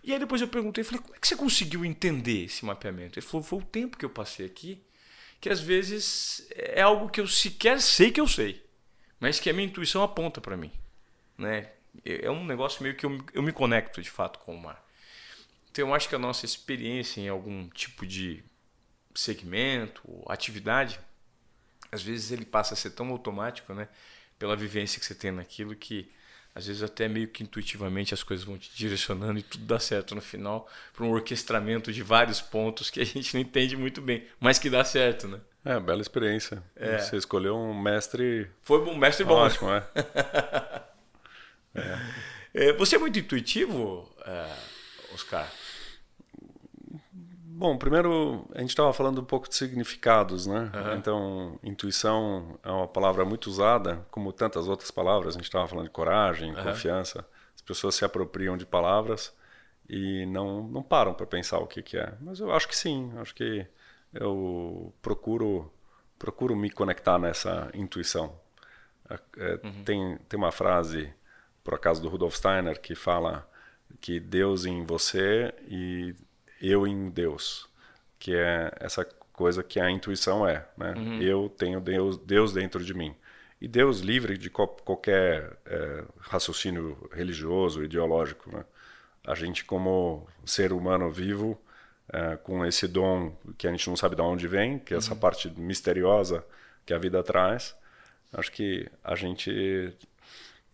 E 0.04 0.12
aí 0.12 0.20
depois 0.20 0.42
eu 0.42 0.48
perguntei, 0.48 0.84
falei, 0.84 1.02
como 1.02 1.16
é 1.16 1.20
que 1.20 1.28
você 1.28 1.36
conseguiu 1.36 1.86
entender 1.86 2.46
esse 2.46 2.66
mapeamento? 2.66 3.20
Ele 3.20 3.26
falou, 3.26 3.44
foi 3.44 3.60
o 3.60 3.64
tempo 3.64 3.98
que 3.98 4.06
eu 4.06 4.10
passei 4.10 4.46
aqui, 4.46 4.84
que 5.40 5.50
às 5.50 5.60
vezes 5.60 6.48
é 6.56 6.82
algo 6.82 7.10
que 7.10 7.22
eu 7.22 7.28
sequer 7.28 7.80
sei 7.80 8.12
que 8.12 8.20
eu 8.20 8.28
sei, 8.28 8.66
mas 9.20 9.40
que 9.40 9.50
a 9.50 9.54
minha 9.54 9.68
intuição 9.68 10.04
aponta 10.04 10.40
para 10.42 10.58
mim, 10.58 10.72
né? 11.38 11.72
É 12.06 12.30
um 12.30 12.46
negócio 12.46 12.84
meio 12.84 12.96
que 12.96 13.06
eu, 13.06 13.26
eu 13.34 13.42
me 13.42 13.52
conecto 13.52 14.02
de 14.02 14.10
fato 14.10 14.40
com 14.40 14.56
o 14.56 14.62
mar. 14.62 14.84
Então 15.72 15.88
eu 15.88 15.94
acho 15.94 16.08
que 16.08 16.16
a 16.16 16.20
nossa 16.20 16.46
experiência 16.46 17.22
em 17.22 17.30
algum 17.30 17.68
tipo 17.70 18.06
de 18.06 18.44
segmento, 19.16 20.02
atividade, 20.28 21.00
às 21.92 22.04
vezes 22.04 22.32
ele 22.32 22.46
passa 22.46 22.74
a 22.74 22.78
ser 22.78 22.92
tão 22.92 23.10
automático, 23.10 23.74
né? 23.74 23.88
Pela 24.38 24.56
vivência 24.56 25.00
que 25.00 25.06
você 25.06 25.16
tem 25.16 25.32
naquilo 25.32 25.76
que 25.76 26.12
às 26.58 26.66
vezes 26.66 26.82
até 26.82 27.08
meio 27.08 27.28
que 27.28 27.44
intuitivamente 27.44 28.16
as 28.16 28.24
coisas 28.24 28.44
vão 28.44 28.58
te 28.58 28.72
direcionando 28.76 29.38
e 29.38 29.44
tudo 29.44 29.64
dá 29.64 29.80
certo 29.80 30.16
no 30.16 30.22
final 30.22 30.68
para 30.92 31.06
um 31.06 31.12
orquestramento 31.12 31.94
de 31.94 32.02
vários 32.02 32.42
pontos 32.42 32.90
que 32.90 33.00
a 33.00 33.06
gente 33.06 33.32
não 33.36 33.42
entende 33.42 33.78
muito 33.78 34.02
bem, 34.02 34.26
mas 34.40 34.58
que 34.58 34.68
dá 34.68 34.84
certo, 34.84 35.28
né? 35.28 35.40
É, 35.64 35.80
bela 35.80 36.02
experiência. 36.02 36.64
É. 36.76 36.98
Você 36.98 37.16
escolheu 37.16 37.56
um 37.56 37.80
mestre. 37.80 38.50
Foi 38.64 38.80
um 38.80 38.98
mestre 38.98 39.24
bom. 39.24 39.36
Ótimo, 39.36 39.70
é. 39.70 39.88
é. 41.76 42.70
é. 42.70 42.74
Você 42.74 42.96
é 42.96 43.00
muito 43.00 43.20
intuitivo, 43.20 44.12
é, 44.26 44.52
Oscar? 45.14 45.48
Bom, 47.58 47.76
primeiro 47.76 48.48
a 48.54 48.62
gente 48.62 48.70
estava 48.70 48.94
falando 48.94 49.20
um 49.20 49.26
pouco 49.26 49.50
de 49.50 49.56
significados, 49.56 50.46
né? 50.46 50.72
Uhum. 50.76 50.96
Então, 50.96 51.60
intuição 51.64 52.60
é 52.62 52.70
uma 52.70 52.88
palavra 52.88 53.26
muito 53.26 53.48
usada, 53.48 54.06
como 54.12 54.32
tantas 54.32 54.68
outras 54.68 54.92
palavras. 54.92 55.34
A 55.34 55.40
gente 55.40 55.48
estava 55.48 55.68
falando 55.68 55.88
de 55.88 55.92
coragem, 55.92 56.54
uhum. 56.54 56.64
confiança. 56.64 57.28
As 57.56 57.62
pessoas 57.64 57.96
se 57.96 58.06
apropriam 58.06 58.56
de 58.56 58.64
palavras 58.64 59.36
e 59.90 60.28
não, 60.28 60.68
não 60.68 60.84
param 60.84 61.16
para 61.16 61.26
pensar 61.26 61.58
o 61.58 61.66
que, 61.66 61.82
que 61.82 61.98
é. 61.98 62.14
Mas 62.22 62.40
eu 62.40 62.54
acho 62.54 62.68
que 62.68 62.78
sim, 62.78 63.12
acho 63.18 63.34
que 63.34 63.66
eu 64.14 64.94
procuro 65.02 65.74
procuro 66.20 66.56
me 66.56 66.70
conectar 66.70 67.18
nessa 67.18 67.72
intuição. 67.74 68.40
É, 69.10 69.20
é, 69.38 69.60
uhum. 69.64 69.84
tem, 69.84 70.18
tem 70.30 70.38
uma 70.38 70.52
frase, 70.52 71.12
por 71.64 71.74
acaso, 71.74 72.04
do 72.04 72.08
Rudolf 72.08 72.36
Steiner, 72.36 72.80
que 72.80 72.94
fala 72.94 73.50
que 74.00 74.20
Deus 74.20 74.66
em 74.66 74.86
você 74.86 75.52
e 75.68 76.14
eu 76.62 76.88
em 76.88 77.10
Deus, 77.10 77.68
que 78.20 78.36
é 78.36 78.72
essa 78.80 79.06
coisa 79.34 79.64
que 79.64 79.80
a 79.80 79.90
intuição 79.90 80.48
é, 80.48 80.66
né? 80.78 80.94
Uhum. 80.98 81.22
Eu 81.22 81.50
tenho 81.50 81.80
Deus, 81.80 82.18
Deus 82.18 82.54
dentro 82.54 82.84
de 82.84 82.94
mim. 82.94 83.16
E 83.62 83.68
Deus 83.68 84.00
livre 84.00 84.38
de 84.38 84.50
qualquer 84.50 85.58
é, 85.66 86.04
raciocínio 86.20 87.10
religioso, 87.12 87.84
ideológico, 87.84 88.52
né? 88.52 88.66
A 89.26 89.36
gente 89.36 89.66
como 89.66 90.28
ser 90.46 90.72
humano 90.72 91.12
vivo, 91.12 91.60
é, 92.12 92.38
com 92.38 92.66
esse 92.66 92.88
dom 92.88 93.36
que 93.58 93.68
a 93.68 93.72
gente 93.72 93.88
não 93.90 93.96
sabe 93.96 94.16
de 94.16 94.22
onde 94.22 94.48
vem, 94.48 94.80
que 94.80 94.94
é 94.94 94.98
essa 94.98 95.14
uhum. 95.14 95.20
parte 95.20 95.50
misteriosa 95.60 96.44
que 96.86 96.94
a 96.94 96.98
vida 96.98 97.22
traz, 97.22 97.76
acho 98.34 98.52
que 98.52 98.90
a 99.04 99.16
gente, 99.16 99.94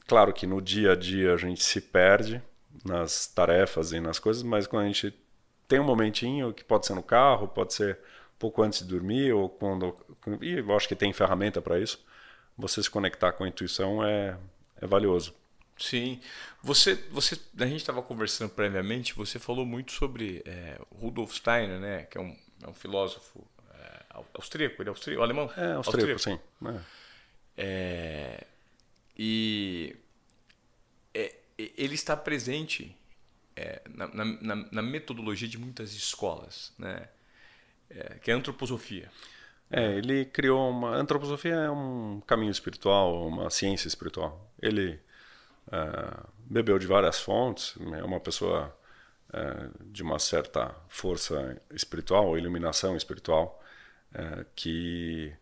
claro 0.08 0.32
que 0.32 0.46
no 0.46 0.62
dia 0.62 0.92
a 0.92 0.96
dia 0.96 1.34
a 1.34 1.38
gente 1.38 1.63
se 1.63 1.82
perde 1.82 2.42
nas 2.86 3.28
tarefas 3.28 3.92
e 3.92 4.00
nas 4.00 4.20
coisas, 4.20 4.44
mas 4.44 4.68
quando 4.68 4.84
a 4.84 4.88
gente 4.88 5.13
tem 5.74 5.80
um 5.80 5.84
momentinho 5.84 6.53
que 6.53 6.63
pode 6.63 6.86
ser 6.86 6.94
no 6.94 7.01
carro, 7.01 7.48
pode 7.48 7.74
ser 7.74 7.98
pouco 8.38 8.62
antes 8.62 8.84
de 8.84 8.86
dormir 8.86 9.34
ou 9.34 9.50
quando 9.50 9.96
e 10.39 10.60
eu 10.60 10.75
acho 10.77 10.88
que 10.88 10.96
tem 10.96 11.12
ferramenta 11.12 11.63
para 11.63 11.80
isso. 11.80 12.00
Você 12.56 12.84
se 12.84 12.92
conectar 12.92 13.32
com 13.32 13.44
a 13.44 13.48
intuição 13.48 14.06
é, 14.06 14.38
é 14.80 14.86
valioso. 14.86 15.34
Sim. 15.75 16.22
Você, 16.62 16.94
você, 17.10 17.39
a 17.58 17.65
gente 17.65 17.77
estava 17.77 18.03
conversando 18.03 18.51
previamente, 18.51 19.15
você 19.15 19.39
falou 19.39 19.65
muito 19.65 19.94
sobre 19.94 20.44
é, 20.46 20.80
Rudolf 20.96 21.34
Steiner, 21.34 21.80
né, 21.80 22.03
que 22.03 22.20
é 22.20 22.22
um, 22.22 22.38
é 22.62 22.70
um 22.70 22.74
filósofo 22.75 23.44
é, 23.74 24.03
austríaco, 24.36 24.80
ele 24.80 24.89
é 24.89 24.92
austríaco, 24.92 25.24
alemão? 25.24 25.50
É, 25.58 25.72
austríaco, 25.72 26.12
austríaco. 26.12 26.44
sim. 26.62 26.68
É. 26.68 26.82
é 27.58 28.48
e 29.18 29.96
é, 31.15 31.34
ele 31.58 31.96
está 31.96 32.15
presente 32.15 32.96
é, 33.55 33.81
na, 33.89 34.07
na, 34.07 34.55
na, 34.72 34.81
metodologia 34.81 35.48
de 35.48 35.57
muitas 35.57 35.93
escolas, 35.93 36.74
né? 36.77 37.07
É, 37.89 38.15
que 38.15 38.31
é 38.31 38.33
a 38.33 38.38
antroposofia. 38.38 39.12
É, 39.69 39.95
ele 39.95 40.25
criou 40.25 40.69
uma. 40.69 40.95
A 40.95 41.00
antroposofia 41.00 41.55
é 41.55 41.69
um 41.69 42.22
caminho 42.25 42.51
espiritual, 42.51 43.27
uma 43.27 43.50
ciência 43.50 43.88
espiritual. 43.88 44.51
Ele 44.62 45.00
é, 45.72 46.24
bebeu 46.38 46.77
de 46.79 46.88
várias 46.88 47.19
fontes, 47.19 47.75
é 47.79 48.03
uma 48.03 48.19
pessoa 48.19 48.75
é, 49.31 49.69
de 49.86 50.03
uma 50.03 50.19
certa 50.19 50.75
força 50.88 51.60
espiritual, 51.72 52.38
iluminação 52.38 52.95
espiritual, 52.95 53.63
é, 54.13 54.45
que 54.55 55.33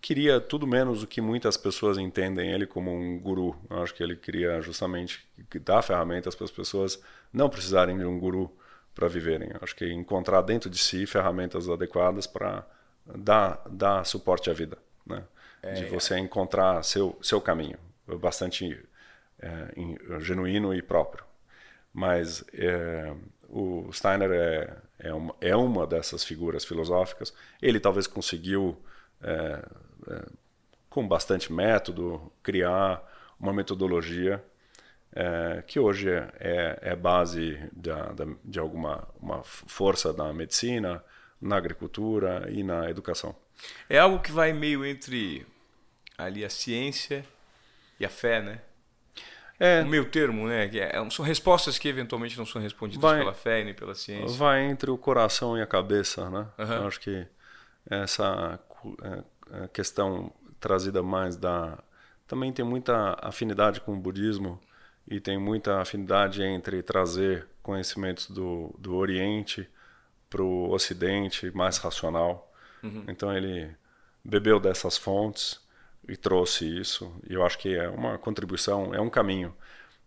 queria 0.00 0.40
tudo 0.40 0.66
menos 0.66 1.02
o 1.02 1.06
que 1.06 1.20
muitas 1.20 1.56
pessoas 1.56 1.98
entendem 1.98 2.50
ele 2.50 2.66
como 2.66 2.92
um 2.92 3.18
guru. 3.18 3.56
Eu 3.68 3.82
acho 3.82 3.94
que 3.94 4.02
ele 4.02 4.16
queria 4.16 4.60
justamente 4.60 5.26
dar 5.64 5.82
ferramentas 5.82 6.34
para 6.34 6.44
as 6.44 6.50
pessoas 6.50 7.02
não 7.32 7.48
precisarem 7.48 7.96
de 7.96 8.04
um 8.04 8.18
guru 8.18 8.50
para 8.94 9.08
viverem. 9.08 9.50
Eu 9.50 9.58
acho 9.62 9.74
que 9.76 9.90
encontrar 9.92 10.42
dentro 10.42 10.70
de 10.70 10.78
si 10.78 11.06
ferramentas 11.06 11.68
adequadas 11.68 12.26
para 12.26 12.66
dar, 13.06 13.62
dar 13.70 14.04
suporte 14.04 14.50
à 14.50 14.52
vida, 14.52 14.78
né? 15.06 15.24
É, 15.62 15.74
de 15.74 15.84
você 15.84 16.18
encontrar 16.18 16.82
seu 16.82 17.16
seu 17.22 17.40
caminho, 17.40 17.78
bastante 18.20 18.78
é, 19.38 20.20
genuíno 20.20 20.74
e 20.74 20.82
próprio. 20.82 21.24
Mas 21.94 22.44
é, 22.52 23.14
o 23.48 23.92
Steiner 23.92 24.30
é, 24.32 24.76
é 24.98 25.14
uma, 25.14 25.34
é 25.40 25.54
uma 25.54 25.86
dessas 25.86 26.24
figuras 26.24 26.64
filosóficas. 26.64 27.32
Ele 27.60 27.78
talvez 27.78 28.06
conseguiu 28.06 28.76
é, 29.22 29.64
é, 30.10 30.26
com 30.88 31.06
bastante 31.06 31.52
método, 31.52 32.32
criar 32.42 33.02
uma 33.38 33.52
metodologia 33.52 34.42
é, 35.14 35.62
que 35.66 35.78
hoje 35.78 36.10
é, 36.10 36.32
é, 36.40 36.78
é 36.82 36.96
base 36.96 37.58
da, 37.72 38.12
de 38.44 38.58
alguma 38.58 39.06
uma 39.20 39.42
força 39.42 40.12
da 40.12 40.32
medicina, 40.32 41.04
na 41.40 41.56
agricultura 41.56 42.48
e 42.50 42.62
na 42.62 42.88
educação. 42.88 43.34
É 43.88 43.98
algo 43.98 44.20
que 44.20 44.32
vai 44.32 44.52
meio 44.52 44.84
entre 44.84 45.46
ali 46.16 46.44
a 46.44 46.50
ciência 46.50 47.24
e 47.98 48.06
a 48.06 48.08
fé, 48.08 48.40
né? 48.40 48.60
É, 49.60 49.82
um 49.82 49.86
meio 49.86 50.04
termo, 50.06 50.48
né? 50.48 50.68
É, 50.76 51.10
são 51.10 51.24
respostas 51.24 51.78
que 51.78 51.88
eventualmente 51.88 52.36
não 52.36 52.46
são 52.46 52.60
respondidas 52.60 53.02
vai, 53.02 53.20
pela 53.20 53.34
fé 53.34 53.62
nem 53.62 53.74
pela 53.74 53.94
ciência. 53.94 54.36
Vai 54.36 54.64
entre 54.64 54.90
o 54.90 54.98
coração 54.98 55.56
e 55.56 55.62
a 55.62 55.66
cabeça, 55.66 56.28
né? 56.30 56.48
Uhum. 56.58 56.72
Eu 56.72 56.86
acho 56.88 57.00
que 57.00 57.26
essa 57.88 58.58
é, 59.02 59.64
é, 59.64 59.68
questão 59.68 60.32
trazida 60.60 61.02
mais 61.02 61.36
da 61.36 61.78
também 62.26 62.52
tem 62.52 62.64
muita 62.64 63.18
afinidade 63.20 63.80
com 63.80 63.92
o 63.92 64.00
budismo 64.00 64.58
e 65.06 65.20
tem 65.20 65.36
muita 65.38 65.80
afinidade 65.80 66.42
entre 66.42 66.82
trazer 66.82 67.46
conhecimentos 67.62 68.30
do, 68.30 68.74
do 68.78 68.94
Oriente 68.94 69.68
para 70.30 70.42
o 70.42 70.70
Ocidente 70.70 71.50
mais 71.54 71.76
racional. 71.76 72.50
Uhum. 72.82 73.04
Então 73.06 73.36
ele 73.36 73.76
bebeu 74.24 74.58
dessas 74.58 74.96
fontes 74.96 75.60
e 76.08 76.16
trouxe 76.16 76.64
isso. 76.64 77.14
E 77.28 77.34
eu 77.34 77.44
acho 77.44 77.58
que 77.58 77.74
é 77.76 77.88
uma 77.88 78.16
contribuição, 78.16 78.94
é 78.94 79.00
um 79.00 79.10
caminho. 79.10 79.54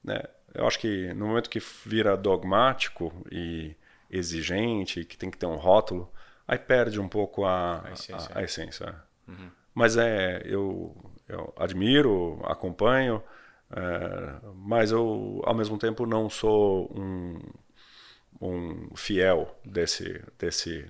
Né? 0.04 0.24
Eu 0.54 0.66
acho 0.66 0.80
que 0.80 1.14
no 1.14 1.28
momento 1.28 1.50
que 1.50 1.60
vira 1.86 2.18
dogmático 2.18 3.14
e 3.32 3.76
exigente, 4.10 5.06
que 5.06 5.18
tem 5.18 5.30
que 5.30 5.38
ter 5.38 5.46
um 5.46 5.58
rótulo, 5.58 6.12
aí 6.48 6.58
perde 6.58 7.00
um 7.00 7.08
pouco 7.08 7.46
a, 7.46 7.84
a 7.88 7.92
essência. 7.92 8.32
A, 8.34 8.40
a 8.40 8.44
essência. 8.44 8.96
Uhum. 9.28 9.50
Mas 9.74 9.98
é, 9.98 10.42
eu, 10.46 10.96
eu 11.28 11.54
admiro, 11.58 12.40
acompanho, 12.46 13.22
é, 13.72 14.40
mas 14.56 14.92
eu, 14.92 15.42
ao 15.44 15.54
mesmo 15.54 15.78
tempo, 15.78 16.06
não 16.06 16.30
sou 16.30 16.92
um, 16.96 17.40
um 18.40 18.96
fiel 18.96 19.60
desse, 19.66 20.24
desse. 20.38 20.90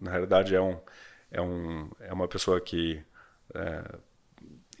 Na 0.00 0.10
realidade, 0.10 0.54
é, 0.54 0.60
um, 0.60 0.78
é, 1.30 1.40
um, 1.40 1.90
é 2.00 2.12
uma 2.12 2.28
pessoa 2.28 2.60
que 2.60 3.02
é, 3.54 3.98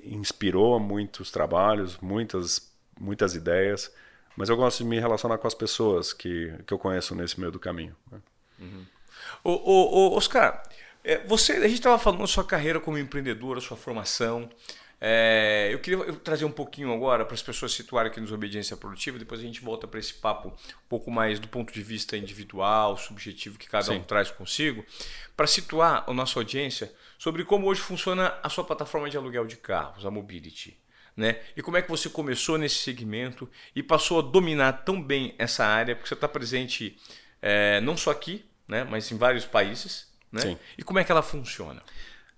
inspirou 0.04 0.78
muitos 0.78 1.30
trabalhos, 1.30 1.98
muitas, 1.98 2.72
muitas 2.98 3.34
ideias, 3.34 3.94
mas 4.36 4.48
eu 4.48 4.56
gosto 4.56 4.78
de 4.78 4.84
me 4.84 4.98
relacionar 4.98 5.38
com 5.38 5.46
as 5.46 5.54
pessoas 5.54 6.12
que, 6.12 6.54
que 6.66 6.72
eu 6.72 6.78
conheço 6.78 7.14
nesse 7.14 7.38
meio 7.40 7.50
do 7.52 7.58
caminho. 7.58 7.96
Né? 8.10 8.20
Uhum. 8.60 8.86
O, 9.42 9.50
o, 9.52 10.12
o 10.12 10.16
Oscar, 10.16 10.62
é, 11.02 11.18
você, 11.26 11.52
a 11.52 11.62
gente 11.62 11.74
estava 11.74 11.98
falando 11.98 12.20
da 12.20 12.26
sua 12.26 12.44
carreira 12.44 12.78
como 12.78 12.98
empreendedor, 12.98 13.58
a 13.58 13.60
sua 13.60 13.76
formação. 13.76 14.48
É, 15.02 15.70
eu 15.72 15.78
queria 15.78 16.12
trazer 16.16 16.44
um 16.44 16.52
pouquinho 16.52 16.92
agora 16.92 17.24
para 17.24 17.32
as 17.34 17.42
pessoas 17.42 17.72
situarem 17.72 18.10
aqui 18.10 18.20
nos 18.20 18.32
Obediência 18.32 18.76
Produtiva, 18.76 19.18
depois 19.18 19.40
a 19.40 19.42
gente 19.42 19.62
volta 19.62 19.86
para 19.86 19.98
esse 19.98 20.12
papo 20.12 20.48
um 20.48 20.88
pouco 20.90 21.10
mais 21.10 21.40
do 21.40 21.48
ponto 21.48 21.72
de 21.72 21.82
vista 21.82 22.18
individual, 22.18 22.98
subjetivo 22.98 23.58
que 23.58 23.66
cada 23.66 23.84
Sim. 23.84 23.94
um 23.96 24.02
traz 24.02 24.30
consigo, 24.30 24.84
para 25.34 25.46
situar 25.46 26.04
a 26.06 26.12
nossa 26.12 26.38
audiência 26.38 26.92
sobre 27.18 27.44
como 27.46 27.66
hoje 27.66 27.80
funciona 27.80 28.38
a 28.42 28.50
sua 28.50 28.62
plataforma 28.62 29.08
de 29.08 29.16
aluguel 29.16 29.46
de 29.46 29.56
carros, 29.56 30.04
a 30.04 30.10
Mobility. 30.10 30.78
Né? 31.16 31.40
E 31.56 31.62
como 31.62 31.78
é 31.78 31.82
que 31.82 31.88
você 31.88 32.10
começou 32.10 32.58
nesse 32.58 32.76
segmento 32.76 33.48
e 33.74 33.82
passou 33.82 34.18
a 34.18 34.22
dominar 34.22 34.84
tão 34.84 35.02
bem 35.02 35.34
essa 35.38 35.64
área, 35.64 35.96
porque 35.96 36.08
você 36.08 36.14
está 36.14 36.28
presente 36.28 36.96
é, 37.40 37.80
não 37.80 37.96
só 37.96 38.10
aqui, 38.10 38.44
né, 38.70 38.84
mas 38.88 39.10
em 39.10 39.18
vários 39.18 39.44
países. 39.44 40.08
Né? 40.30 40.40
Sim. 40.42 40.58
E 40.78 40.82
como 40.82 40.98
é 40.98 41.04
que 41.04 41.10
ela 41.10 41.22
funciona? 41.22 41.82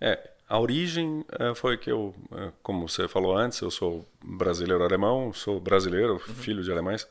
É, 0.00 0.30
a 0.48 0.58
origem 0.58 1.24
é, 1.38 1.54
foi 1.54 1.76
que 1.76 1.92
eu, 1.92 2.14
é, 2.32 2.50
como 2.62 2.88
você 2.88 3.06
falou 3.06 3.36
antes, 3.36 3.60
eu 3.60 3.70
sou 3.70 4.08
brasileiro 4.24 4.82
alemão, 4.82 5.32
sou 5.32 5.60
brasileiro, 5.60 6.14
uhum. 6.14 6.18
filho 6.18 6.62
de 6.62 6.72
alemães, 6.72 7.06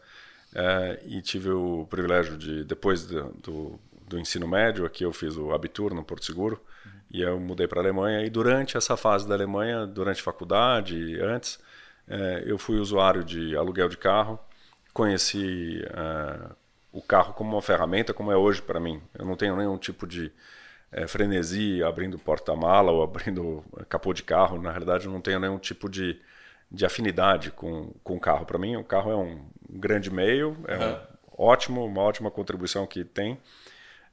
é, 0.54 1.00
e 1.06 1.22
tive 1.22 1.52
o 1.52 1.88
privilégio 1.90 2.38
de, 2.38 2.64
depois 2.64 3.06
do, 3.06 3.80
do, 4.08 4.20
ensino 4.20 4.46
médio, 4.46 4.86
aqui 4.86 5.06
eu 5.06 5.14
fiz 5.14 5.38
o 5.38 5.54
Abitur 5.54 5.94
no 5.94 6.04
Porto 6.04 6.26
Seguro, 6.26 6.62
uhum. 6.86 6.92
e 7.12 7.22
eu 7.22 7.40
mudei 7.40 7.68
para 7.68 7.80
a 7.80 7.84
Alemanha, 7.84 8.26
e 8.26 8.30
durante 8.30 8.76
essa 8.76 8.98
fase 8.98 9.28
da 9.28 9.36
Alemanha, 9.36 9.86
durante 9.86 10.22
faculdade 10.22 10.98
e 10.98 11.22
antes, 11.22 11.60
eu 12.46 12.58
fui 12.58 12.78
usuário 12.78 13.24
de 13.24 13.56
aluguel 13.56 13.88
de 13.88 13.96
carro, 13.96 14.38
conheci 14.94 15.82
o 16.92 17.02
carro 17.02 17.34
como 17.34 17.52
uma 17.54 17.62
ferramenta, 17.62 18.14
como 18.14 18.32
é 18.32 18.36
hoje 18.36 18.62
para 18.62 18.80
mim. 18.80 19.02
Eu 19.18 19.26
não 19.26 19.36
tenho 19.36 19.56
nenhum 19.56 19.78
tipo 19.78 20.06
de 20.06 20.32
é, 20.92 21.08
frenesi 21.08 21.82
abrindo 21.84 22.20
porta-mala 22.20 22.92
ou 22.92 23.02
abrindo 23.02 23.64
capô 23.88 24.14
de 24.14 24.24
carro. 24.24 24.62
Na 24.62 24.72
realidade, 24.72 25.06
eu 25.06 25.12
não 25.12 25.22
tenho 25.22 25.40
nenhum 25.40 25.58
tipo 25.58 25.90
de, 25.90 26.20
de 26.70 26.86
afinidade 26.86 27.52
com, 27.52 27.94
com 28.04 28.16
o 28.18 28.20
carro. 28.20 28.46
Para 28.46 28.60
mim, 28.60 28.76
o 28.76 28.84
carro 28.84 29.12
é 29.12 29.16
um 29.16 29.46
grande 29.70 30.12
meio, 30.12 30.58
é 30.68 30.78
uhum. 30.78 30.94
um 30.94 31.46
ótimo, 31.46 31.86
uma 31.86 32.02
ótima 32.02 32.30
contribuição 32.30 32.86
que 32.86 33.04
tem. 33.06 33.40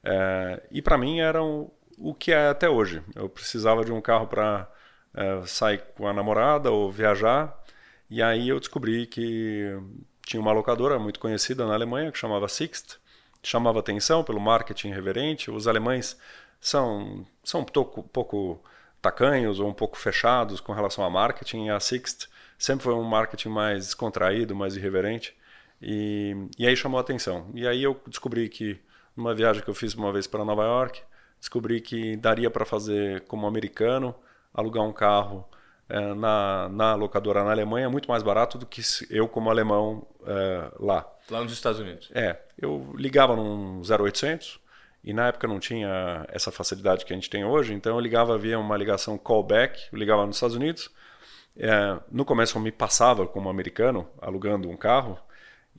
É, 0.03 0.63
e 0.71 0.81
para 0.81 0.97
mim 0.97 1.19
era 1.19 1.43
um, 1.43 1.69
o 1.97 2.13
que 2.13 2.31
é 2.31 2.47
até 2.47 2.69
hoje. 2.69 3.03
Eu 3.15 3.27
precisava 3.27 3.83
de 3.83 3.91
um 3.91 3.99
carro 3.99 4.27
para 4.27 4.71
é, 5.13 5.41
sair 5.45 5.81
com 5.95 6.07
a 6.07 6.13
namorada 6.13 6.71
ou 6.71 6.91
viajar. 6.91 7.57
E 8.09 8.23
aí 8.23 8.49
eu 8.49 8.59
descobri 8.59 9.05
que 9.05 9.77
tinha 10.29 10.39
uma 10.39 10.51
locadora 10.51 10.99
muito 10.99 11.19
conhecida 11.19 11.65
na 11.65 11.73
Alemanha 11.73 12.11
que 12.11 12.17
chamava 12.19 12.47
Sixt. 12.47 12.99
Chamava 13.41 13.79
atenção 13.79 14.23
pelo 14.23 14.39
marketing 14.39 14.89
reverente. 14.89 15.49
Os 15.49 15.67
alemães 15.67 16.15
são, 16.61 17.25
são 17.43 17.61
um 17.61 17.63
pouco, 17.63 18.03
pouco 18.03 18.63
tacanhos 19.01 19.59
ou 19.59 19.67
um 19.67 19.73
pouco 19.73 19.97
fechados 19.97 20.61
com 20.61 20.71
relação 20.71 21.03
a 21.03 21.09
marketing. 21.09 21.69
A 21.69 21.79
Sixt 21.79 22.29
sempre 22.59 22.83
foi 22.83 22.93
um 22.93 23.01
marketing 23.01 23.49
mais 23.49 23.85
descontraído, 23.85 24.55
mais 24.55 24.75
irreverente. 24.75 25.35
E, 25.81 26.35
e 26.59 26.67
aí 26.67 26.75
chamou 26.75 26.99
atenção. 26.99 27.49
E 27.55 27.67
aí 27.67 27.81
eu 27.81 27.99
descobri 28.05 28.49
que, 28.49 28.79
numa 29.17 29.33
viagem 29.33 29.63
que 29.63 29.69
eu 29.69 29.73
fiz 29.73 29.95
uma 29.95 30.13
vez 30.13 30.27
para 30.27 30.45
Nova 30.45 30.63
York, 30.63 31.01
descobri 31.39 31.81
que 31.81 32.15
daria 32.17 32.51
para 32.51 32.65
fazer 32.65 33.21
como 33.21 33.47
americano, 33.47 34.13
alugar 34.53 34.83
um 34.83 34.93
carro 34.93 35.43
é, 35.89 36.13
na, 36.13 36.69
na 36.69 36.95
locadora 36.95 37.43
na 37.43 37.51
Alemanha 37.51 37.89
muito 37.89 38.09
mais 38.09 38.21
barato 38.21 38.57
do 38.57 38.65
que 38.65 38.81
eu 39.09 39.27
como 39.27 39.49
alemão 39.49 40.05
é, 40.25 40.71
lá. 40.79 41.05
Lá 41.29 41.41
nos 41.41 41.51
Estados 41.51 41.79
Unidos? 41.79 42.09
É. 42.13 42.37
Eu 42.57 42.93
ligava 42.95 43.35
num 43.35 43.81
0800 43.81 44.59
e 45.03 45.13
na 45.13 45.27
época 45.27 45.47
não 45.47 45.59
tinha 45.59 46.25
essa 46.29 46.51
facilidade 46.51 47.05
que 47.05 47.13
a 47.13 47.15
gente 47.15 47.29
tem 47.29 47.43
hoje, 47.43 47.73
então 47.73 47.95
eu 47.95 47.99
ligava 47.99 48.37
via 48.37 48.59
uma 48.59 48.77
ligação 48.77 49.17
callback, 49.17 49.79
eu 49.91 49.97
ligava 49.97 50.25
nos 50.25 50.35
Estados 50.35 50.55
Unidos. 50.55 50.91
É, 51.57 51.97
no 52.11 52.23
começo 52.23 52.57
eu 52.57 52.61
me 52.61 52.71
passava 52.71 53.25
como 53.25 53.49
americano, 53.49 54.07
alugando 54.21 54.69
um 54.69 54.77
carro, 54.77 55.17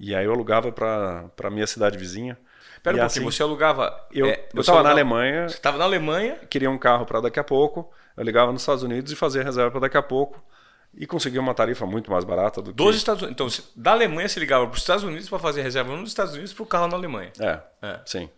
e 0.00 0.14
aí 0.14 0.24
eu 0.24 0.32
alugava 0.32 0.72
para 0.72 1.30
a 1.44 1.50
minha 1.50 1.66
cidade 1.66 1.98
vizinha. 1.98 2.38
Pera 2.82 2.96
um 2.96 3.00
pouquinho, 3.00 3.06
assim, 3.06 3.36
você 3.36 3.42
alugava. 3.42 4.06
Eu 4.10 4.26
é, 4.26 4.48
estava 4.56 4.82
na 4.82 4.90
Alemanha. 4.90 5.46
Você 5.46 5.56
estava 5.56 5.76
na 5.76 5.84
Alemanha? 5.84 6.36
Queria 6.48 6.70
um 6.70 6.78
carro 6.78 7.04
para 7.04 7.20
daqui 7.20 7.38
a 7.38 7.44
pouco. 7.44 7.92
Eu 8.16 8.24
ligava 8.24 8.50
nos 8.50 8.62
Estados 8.62 8.82
Unidos 8.82 9.12
e 9.12 9.16
fazia 9.16 9.42
reserva 9.42 9.70
para 9.70 9.80
daqui 9.80 9.98
a 9.98 10.02
pouco. 10.02 10.42
E 10.94 11.06
conseguia 11.06 11.40
uma 11.40 11.52
tarifa 11.52 11.84
muito 11.84 12.10
mais 12.10 12.24
barata 12.24 12.62
do 12.62 12.72
Dos 12.72 12.92
que... 12.92 12.96
Estados 12.96 13.22
Unidos. 13.22 13.58
Então, 13.58 13.72
da 13.76 13.92
Alemanha 13.92 14.26
você 14.26 14.40
ligava 14.40 14.66
para 14.66 14.74
os 14.74 14.80
Estados 14.80 15.04
Unidos 15.04 15.28
para 15.28 15.38
fazer 15.38 15.60
reserva 15.60 15.94
nos 15.94 16.08
Estados 16.08 16.32
Unidos 16.32 16.54
para 16.54 16.62
o 16.62 16.66
carro 16.66 16.88
na 16.88 16.96
Alemanha. 16.96 17.30
É, 17.38 17.60
é, 17.82 18.00
sim. 18.06 18.30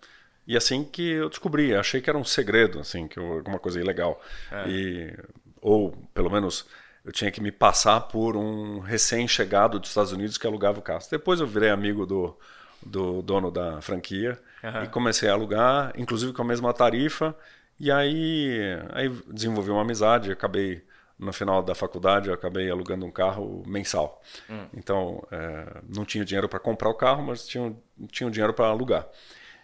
E 0.44 0.56
assim 0.56 0.82
que 0.82 1.12
eu 1.12 1.28
descobri, 1.28 1.72
achei 1.74 2.00
que 2.00 2.10
era 2.10 2.18
um 2.18 2.24
segredo, 2.24 2.80
assim, 2.80 3.06
que 3.06 3.20
alguma 3.20 3.60
coisa 3.60 3.80
ilegal. 3.80 4.20
É. 4.50 4.68
E, 4.68 5.16
ou, 5.60 5.92
pelo 6.12 6.28
menos, 6.28 6.66
eu 7.04 7.12
tinha 7.12 7.30
que 7.30 7.40
me 7.40 7.50
passar 7.50 8.00
por 8.02 8.36
um 8.36 8.78
recém-chegado 8.78 9.78
dos 9.78 9.90
Estados 9.90 10.12
Unidos 10.12 10.38
que 10.38 10.46
alugava 10.46 10.78
o 10.78 10.82
carro. 10.82 11.02
Depois 11.10 11.40
eu 11.40 11.46
virei 11.46 11.70
amigo 11.70 12.06
do, 12.06 12.36
do 12.84 13.22
dono 13.22 13.50
da 13.50 13.80
franquia 13.80 14.38
uhum. 14.62 14.84
e 14.84 14.88
comecei 14.88 15.28
a 15.28 15.32
alugar, 15.32 15.92
inclusive 15.96 16.32
com 16.32 16.42
a 16.42 16.44
mesma 16.44 16.72
tarifa. 16.72 17.34
E 17.78 17.90
aí, 17.90 18.58
aí 18.92 19.08
desenvolvi 19.32 19.70
uma 19.70 19.82
amizade, 19.82 20.30
acabei 20.30 20.84
no 21.18 21.32
final 21.32 21.62
da 21.62 21.74
faculdade 21.74 22.28
eu 22.28 22.34
acabei 22.34 22.68
alugando 22.68 23.06
um 23.06 23.10
carro 23.10 23.62
mensal. 23.66 24.20
Hum. 24.50 24.66
Então, 24.74 25.22
é, 25.30 25.80
não 25.88 26.04
tinha 26.04 26.24
dinheiro 26.24 26.48
para 26.48 26.58
comprar 26.58 26.88
o 26.88 26.94
carro, 26.94 27.22
mas 27.22 27.46
tinha, 27.46 27.74
tinha 28.10 28.30
dinheiro 28.30 28.52
para 28.52 28.66
alugar. 28.66 29.06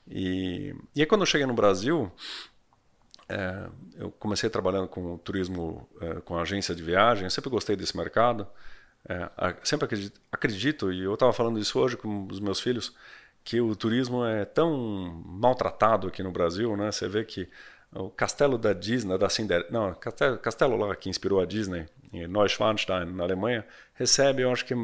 E, 0.07 0.75
e 0.95 1.01
aí 1.01 1.07
quando 1.07 1.23
eu 1.23 1.27
cheguei 1.27 1.47
no 1.47 1.53
Brasil, 1.53 2.11
é, 3.29 3.69
eu 3.97 4.11
comecei 4.13 4.49
trabalhando 4.49 4.89
com 4.89 5.19
turismo, 5.19 5.89
é, 6.01 6.15
com 6.21 6.39
agência 6.39 6.75
de 6.75 6.83
viagem, 6.83 7.25
eu 7.25 7.31
sempre 7.31 7.51
gostei 7.51 7.77
desse 7.77 7.97
mercado. 7.97 8.47
É, 9.09 9.29
sempre 9.63 9.87
acredito, 9.87 10.21
acredito, 10.31 10.93
e 10.93 11.03
eu 11.03 11.15
estava 11.15 11.33
falando 11.33 11.59
isso 11.59 11.79
hoje 11.79 11.97
com 11.97 12.27
os 12.27 12.41
meus 12.41 12.61
filhos, 12.61 12.95
que 13.45 13.61
o 13.61 13.75
turismo 13.75 14.25
é 14.25 14.45
tão 14.45 15.23
maltratado 15.25 16.09
aqui 16.09 16.23
no 16.23 16.31
Brasil, 16.31 16.77
né? 16.77 16.91
Você 16.91 17.09
vê 17.09 17.25
que 17.25 17.49
o 17.93 18.11
castelo 18.11 18.59
da 18.59 18.73
Disney, 18.73 19.17
da 19.17 19.29
Cinderela, 19.31 19.69
não, 19.71 19.95
castelo, 19.95 20.39
castelo 20.39 20.77
lá 20.77 20.95
que 20.95 21.09
inspirou 21.09 21.41
a 21.41 21.47
Disney, 21.47 21.87
em 22.13 22.27
Neuschwanstein, 22.27 23.07
na 23.07 23.25
Alemanha, 23.25 23.65
recebe, 23.95 24.43
eu 24.43 24.53
acho 24.53 24.65
que 24.65 24.75
a 24.75 24.77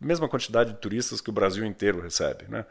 mesma 0.00 0.28
quantidade 0.28 0.72
de 0.72 0.78
turistas 0.78 1.20
que 1.20 1.30
o 1.30 1.32
Brasil 1.32 1.64
inteiro 1.64 2.00
recebe, 2.00 2.44
né? 2.48 2.64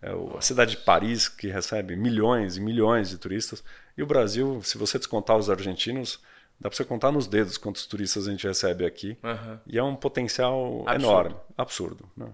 É 0.00 0.10
a 0.36 0.40
cidade 0.40 0.72
de 0.72 0.76
Paris 0.78 1.28
que 1.28 1.48
recebe 1.48 1.96
milhões 1.96 2.56
e 2.56 2.60
milhões 2.60 3.10
de 3.10 3.18
turistas, 3.18 3.64
e 3.96 4.02
o 4.02 4.06
Brasil, 4.06 4.60
se 4.62 4.76
você 4.78 4.98
descontar 4.98 5.36
os 5.36 5.48
argentinos, 5.50 6.20
Dá 6.58 6.70
para 6.70 6.76
você 6.76 6.84
contar 6.84 7.10
nos 7.10 7.26
dedos 7.26 7.58
quantos 7.58 7.84
turistas 7.86 8.28
a 8.28 8.30
gente 8.30 8.46
recebe 8.46 8.86
aqui. 8.86 9.18
Uhum. 9.22 9.58
E 9.66 9.78
é 9.78 9.82
um 9.82 9.96
potencial 9.96 10.84
absurdo. 10.86 11.04
enorme, 11.04 11.36
absurdo. 11.58 12.08
Né? 12.16 12.28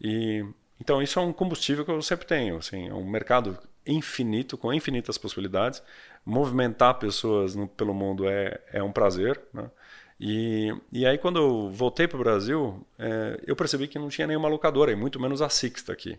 E, 0.00 0.44
então, 0.80 1.02
isso 1.02 1.18
é 1.18 1.22
um 1.22 1.32
combustível 1.32 1.84
que 1.84 1.90
eu 1.90 2.00
sempre 2.02 2.26
tenho. 2.26 2.56
Assim, 2.56 2.88
é 2.88 2.94
um 2.94 3.08
mercado 3.08 3.58
infinito, 3.86 4.56
com 4.56 4.72
infinitas 4.72 5.18
possibilidades. 5.18 5.82
Movimentar 6.24 6.94
pessoas 6.94 7.54
no, 7.54 7.68
pelo 7.68 7.92
mundo 7.92 8.28
é, 8.28 8.60
é 8.72 8.82
um 8.82 8.92
prazer. 8.92 9.40
Né? 9.52 9.70
E, 10.18 10.74
e 10.90 11.06
aí, 11.06 11.18
quando 11.18 11.38
eu 11.38 11.70
voltei 11.70 12.08
para 12.08 12.16
o 12.16 12.22
Brasil, 12.22 12.84
é, 12.98 13.40
eu 13.46 13.54
percebi 13.54 13.86
que 13.88 13.98
não 13.98 14.08
tinha 14.08 14.26
nenhuma 14.26 14.48
locadora, 14.48 14.90
e 14.90 14.96
muito 14.96 15.20
menos 15.20 15.42
a 15.42 15.48
Sixta 15.48 15.92
aqui. 15.92 16.18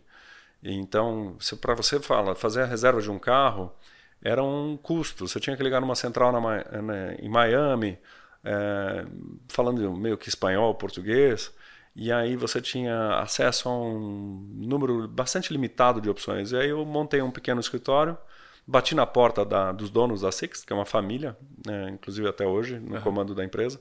Então, 0.63 1.37
para 1.59 1.73
você 1.73 1.99
fala, 1.99 2.35
fazer 2.35 2.61
a 2.61 2.65
reserva 2.65 3.01
de 3.01 3.09
um 3.09 3.17
carro 3.17 3.73
era 4.23 4.43
um 4.43 4.77
custo. 4.77 5.27
Você 5.27 5.39
tinha 5.39 5.55
que 5.57 5.63
ligar 5.63 5.81
numa 5.81 5.95
central 5.95 6.31
na, 6.31 6.41
na, 6.81 7.13
em 7.15 7.29
Miami, 7.29 7.97
é, 8.43 9.05
falando 9.47 9.91
meio 9.93 10.17
que 10.17 10.29
espanhol, 10.29 10.73
português, 10.75 11.53
e 11.95 12.11
aí 12.11 12.35
você 12.35 12.61
tinha 12.61 13.19
acesso 13.19 13.67
a 13.67 13.77
um 13.77 14.47
número 14.55 15.07
bastante 15.07 15.51
limitado 15.51 15.99
de 15.99 16.09
opções. 16.09 16.51
E 16.51 16.57
aí 16.57 16.69
eu 16.69 16.85
montei 16.85 17.21
um 17.21 17.31
pequeno 17.31 17.59
escritório, 17.59 18.17
bati 18.65 18.95
na 18.95 19.05
porta 19.05 19.43
da, 19.43 19.71
dos 19.71 19.89
donos 19.89 20.21
da 20.21 20.31
Six, 20.31 20.63
que 20.63 20.71
é 20.71 20.75
uma 20.75 20.85
família, 20.85 21.37
né, 21.65 21.89
inclusive 21.89 22.27
até 22.27 22.45
hoje, 22.45 22.79
no 22.79 22.95
uhum. 22.95 23.01
comando 23.01 23.35
da 23.35 23.43
empresa. 23.43 23.79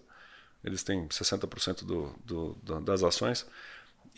Eles 0.64 0.82
têm 0.82 1.06
60% 1.06 1.84
do, 1.84 2.14
do, 2.24 2.56
do, 2.62 2.80
das 2.80 3.02
ações. 3.02 3.46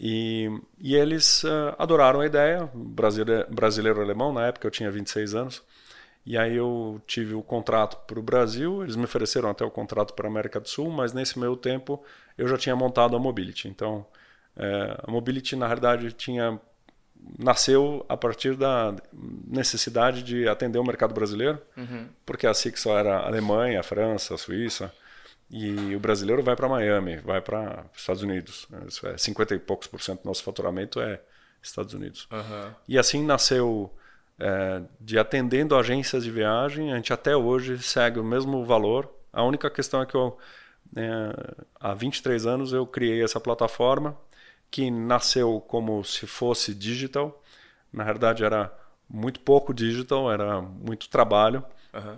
E, 0.00 0.48
e 0.78 0.94
eles 0.96 1.44
uh, 1.44 1.74
adoraram 1.78 2.20
a 2.20 2.26
ideia, 2.26 2.68
brasileiro-alemão, 3.50 4.32
na 4.32 4.46
época 4.46 4.66
eu 4.66 4.70
tinha 4.70 4.90
26 4.90 5.34
anos. 5.34 5.62
E 6.24 6.38
aí 6.38 6.56
eu 6.56 7.00
tive 7.06 7.34
o 7.34 7.42
contrato 7.42 7.96
para 8.06 8.18
o 8.18 8.22
Brasil, 8.22 8.82
eles 8.82 8.94
me 8.94 9.04
ofereceram 9.04 9.50
até 9.50 9.64
o 9.64 9.70
contrato 9.70 10.14
para 10.14 10.28
a 10.28 10.30
América 10.30 10.60
do 10.60 10.68
Sul, 10.68 10.90
mas 10.90 11.12
nesse 11.12 11.38
meio 11.38 11.56
tempo 11.56 12.02
eu 12.38 12.46
já 12.46 12.56
tinha 12.56 12.76
montado 12.76 13.16
a 13.16 13.18
Mobility. 13.18 13.68
Então, 13.68 14.06
é, 14.56 15.00
a 15.02 15.10
Mobility, 15.10 15.56
na 15.56 15.66
realidade, 15.66 16.12
tinha 16.12 16.60
nasceu 17.38 18.04
a 18.08 18.16
partir 18.16 18.56
da 18.56 18.94
necessidade 19.46 20.22
de 20.22 20.48
atender 20.48 20.78
o 20.78 20.84
mercado 20.84 21.14
brasileiro, 21.14 21.60
uhum. 21.76 22.08
porque 22.26 22.46
a 22.46 22.54
SIC 22.54 22.76
só 22.76 22.98
era 22.98 23.20
Alemanha, 23.20 23.82
França, 23.82 24.36
Suíça, 24.36 24.92
e 25.48 25.94
o 25.94 26.00
brasileiro 26.00 26.42
vai 26.42 26.56
para 26.56 26.68
Miami, 26.68 27.18
vai 27.18 27.40
para 27.40 27.84
Estados 27.94 28.22
Unidos. 28.22 28.66
Isso 28.88 29.06
é 29.06 29.16
50 29.18 29.54
e 29.54 29.58
poucos 29.58 29.86
por 29.86 30.00
cento 30.00 30.22
do 30.22 30.26
nosso 30.26 30.42
faturamento 30.42 31.00
é 31.00 31.20
Estados 31.62 31.92
Unidos. 31.94 32.26
Uhum. 32.32 32.74
E 32.88 32.98
assim 32.98 33.24
nasceu 33.24 33.94
é, 34.42 34.82
de 35.00 35.18
atendendo 35.20 35.76
agências 35.76 36.24
de 36.24 36.30
viagem, 36.30 36.92
a 36.92 36.96
gente 36.96 37.12
até 37.12 37.36
hoje 37.36 37.80
segue 37.80 38.18
o 38.18 38.24
mesmo 38.24 38.64
valor. 38.64 39.08
A 39.32 39.44
única 39.44 39.70
questão 39.70 40.02
é 40.02 40.06
que 40.06 40.16
eu, 40.16 40.36
é, 40.96 41.54
há 41.78 41.94
23 41.94 42.44
anos 42.44 42.72
eu 42.72 42.84
criei 42.84 43.22
essa 43.22 43.38
plataforma 43.38 44.18
que 44.68 44.90
nasceu 44.90 45.60
como 45.60 46.02
se 46.02 46.26
fosse 46.26 46.74
digital. 46.74 47.40
Na 47.92 48.02
verdade 48.02 48.44
era 48.44 48.72
muito 49.08 49.38
pouco 49.38 49.72
digital, 49.72 50.32
era 50.32 50.60
muito 50.60 51.08
trabalho. 51.08 51.64
Uhum. 51.94 52.16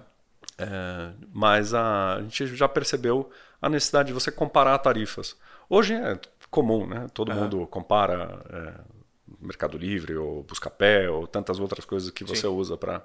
É, 0.56 1.12
mas 1.30 1.74
a, 1.74 2.14
a, 2.14 2.22
gente 2.22 2.46
já 2.56 2.68
percebeu 2.68 3.28
a 3.60 3.68
necessidade 3.68 4.06
de 4.06 4.14
você 4.14 4.32
comparar 4.32 4.78
tarifas. 4.78 5.36
Hoje 5.68 5.92
é 5.92 6.18
comum, 6.50 6.86
né? 6.86 7.06
Todo 7.12 7.32
uhum. 7.32 7.40
mundo 7.40 7.66
compara 7.66 8.40
é, 8.48 8.93
Mercado 9.40 9.78
Livre 9.78 10.16
ou 10.16 10.42
Buscapé 10.42 11.08
ou 11.08 11.26
tantas 11.26 11.58
outras 11.58 11.84
coisas 11.84 12.10
que 12.10 12.24
você 12.24 12.42
Sim. 12.42 12.48
usa 12.48 12.76
para 12.76 13.02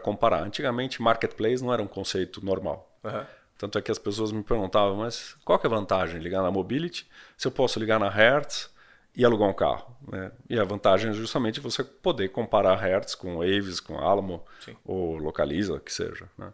comparar. 0.00 0.42
Antigamente, 0.42 1.00
marketplace 1.00 1.62
não 1.62 1.72
era 1.72 1.82
um 1.82 1.86
conceito 1.86 2.44
normal. 2.44 2.98
Uhum. 3.04 3.24
Tanto 3.58 3.78
é 3.78 3.82
que 3.82 3.92
as 3.92 3.98
pessoas 3.98 4.32
me 4.32 4.42
perguntavam, 4.42 4.96
mas 4.96 5.36
qual 5.44 5.58
que 5.58 5.66
é 5.66 5.70
a 5.70 5.74
vantagem 5.74 6.18
de 6.18 6.24
ligar 6.24 6.42
na 6.42 6.50
Mobility 6.50 7.08
se 7.36 7.46
eu 7.46 7.52
posso 7.52 7.78
ligar 7.78 8.00
na 8.00 8.08
Hertz 8.08 8.70
e 9.14 9.24
alugar 9.24 9.48
um 9.48 9.54
carro? 9.54 9.96
Né? 10.10 10.32
E 10.50 10.58
a 10.58 10.64
vantagem 10.64 11.10
é 11.10 11.14
justamente 11.14 11.60
você 11.60 11.84
poder 11.84 12.30
comparar 12.30 12.74
Hertz 12.74 13.14
com 13.14 13.40
Avis, 13.40 13.78
com 13.78 13.98
Alamo 13.98 14.44
Sim. 14.58 14.76
ou 14.84 15.16
Localiza, 15.16 15.78
que 15.78 15.92
seja. 15.92 16.28
Né? 16.36 16.52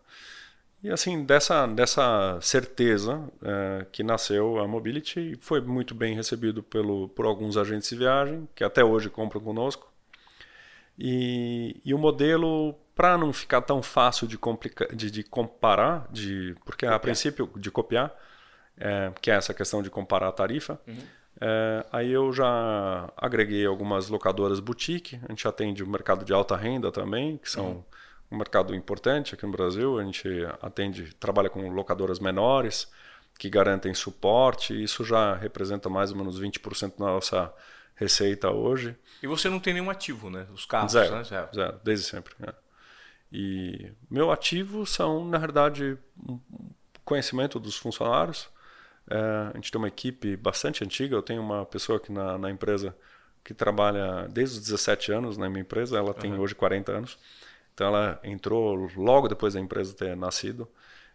E 0.82 0.90
assim, 0.90 1.24
dessa, 1.24 1.66
dessa 1.66 2.38
certeza 2.40 3.28
é, 3.42 3.86
que 3.90 4.04
nasceu 4.04 4.60
a 4.60 4.68
Mobility, 4.68 5.36
foi 5.40 5.60
muito 5.60 5.92
bem 5.92 6.14
recebido 6.14 6.62
pelo, 6.62 7.08
por 7.08 7.26
alguns 7.26 7.56
agentes 7.56 7.88
de 7.88 7.96
viagem, 7.96 8.48
que 8.54 8.62
até 8.62 8.84
hoje 8.84 9.10
compram 9.10 9.40
conosco. 9.40 9.92
E, 10.96 11.80
e 11.84 11.92
o 11.92 11.98
modelo, 11.98 12.74
para 12.94 13.18
não 13.18 13.32
ficar 13.32 13.62
tão 13.62 13.82
fácil 13.82 14.28
de, 14.28 14.38
de, 14.94 15.10
de 15.10 15.22
comparar, 15.24 16.06
de, 16.12 16.54
porque 16.64 16.86
copiar. 16.86 16.94
a 16.94 16.98
princípio, 17.00 17.50
de 17.56 17.70
copiar, 17.72 18.14
é, 18.76 19.12
que 19.20 19.32
é 19.32 19.34
essa 19.34 19.52
questão 19.52 19.82
de 19.82 19.90
comparar 19.90 20.28
a 20.28 20.32
tarifa, 20.32 20.80
uhum. 20.86 20.96
é, 21.40 21.86
aí 21.90 22.12
eu 22.12 22.32
já 22.32 23.12
agreguei 23.16 23.66
algumas 23.66 24.08
locadoras 24.08 24.60
boutique, 24.60 25.20
a 25.24 25.32
gente 25.32 25.46
atende 25.48 25.82
o 25.82 25.88
mercado 25.88 26.24
de 26.24 26.32
alta 26.32 26.54
renda 26.54 26.92
também, 26.92 27.36
que 27.36 27.50
são... 27.50 27.66
Uhum 27.66 27.84
um 28.30 28.36
mercado 28.36 28.74
importante 28.74 29.34
aqui 29.34 29.44
no 29.46 29.52
Brasil. 29.52 29.98
A 29.98 30.04
gente 30.04 30.28
atende, 30.60 31.14
trabalha 31.14 31.48
com 31.48 31.68
locadoras 31.70 32.18
menores 32.18 32.90
que 33.38 33.48
garantem 33.48 33.94
suporte. 33.94 34.74
E 34.74 34.82
isso 34.82 35.04
já 35.04 35.34
representa 35.34 35.88
mais 35.88 36.10
ou 36.10 36.16
menos 36.16 36.40
20% 36.40 36.98
da 36.98 37.06
nossa 37.06 37.52
receita 37.94 38.50
hoje. 38.50 38.96
E 39.22 39.26
você 39.26 39.48
não 39.48 39.58
tem 39.58 39.74
nenhum 39.74 39.90
ativo, 39.90 40.30
né? 40.30 40.46
Os 40.52 40.64
carros, 40.64 40.92
zero, 40.92 41.16
né? 41.16 41.24
Zero, 41.24 41.48
zero 41.54 41.80
desde 41.82 42.06
sempre. 42.06 42.34
Né? 42.38 42.52
E 43.32 43.92
meu 44.10 44.30
ativo 44.30 44.86
são, 44.86 45.24
na 45.24 45.38
verdade, 45.38 45.98
um 46.28 46.40
conhecimento 47.04 47.58
dos 47.58 47.76
funcionários. 47.76 48.48
É, 49.10 49.50
a 49.52 49.52
gente 49.54 49.72
tem 49.72 49.78
uma 49.78 49.88
equipe 49.88 50.36
bastante 50.36 50.84
antiga. 50.84 51.16
Eu 51.16 51.22
tenho 51.22 51.42
uma 51.42 51.66
pessoa 51.66 51.98
aqui 51.98 52.12
na, 52.12 52.38
na 52.38 52.50
empresa 52.50 52.94
que 53.42 53.54
trabalha 53.54 54.28
desde 54.28 54.58
os 54.58 54.64
17 54.64 55.12
anos 55.12 55.36
na 55.36 55.48
minha 55.48 55.62
empresa. 55.62 55.98
Ela 55.98 56.14
tem 56.14 56.32
uhum. 56.32 56.40
hoje 56.40 56.54
40 56.54 56.92
anos. 56.92 57.18
Então 57.78 57.86
ela 57.86 58.18
entrou 58.24 58.90
logo 58.96 59.28
depois 59.28 59.54
da 59.54 59.60
empresa 59.60 59.94
ter 59.94 60.16
nascido. 60.16 60.68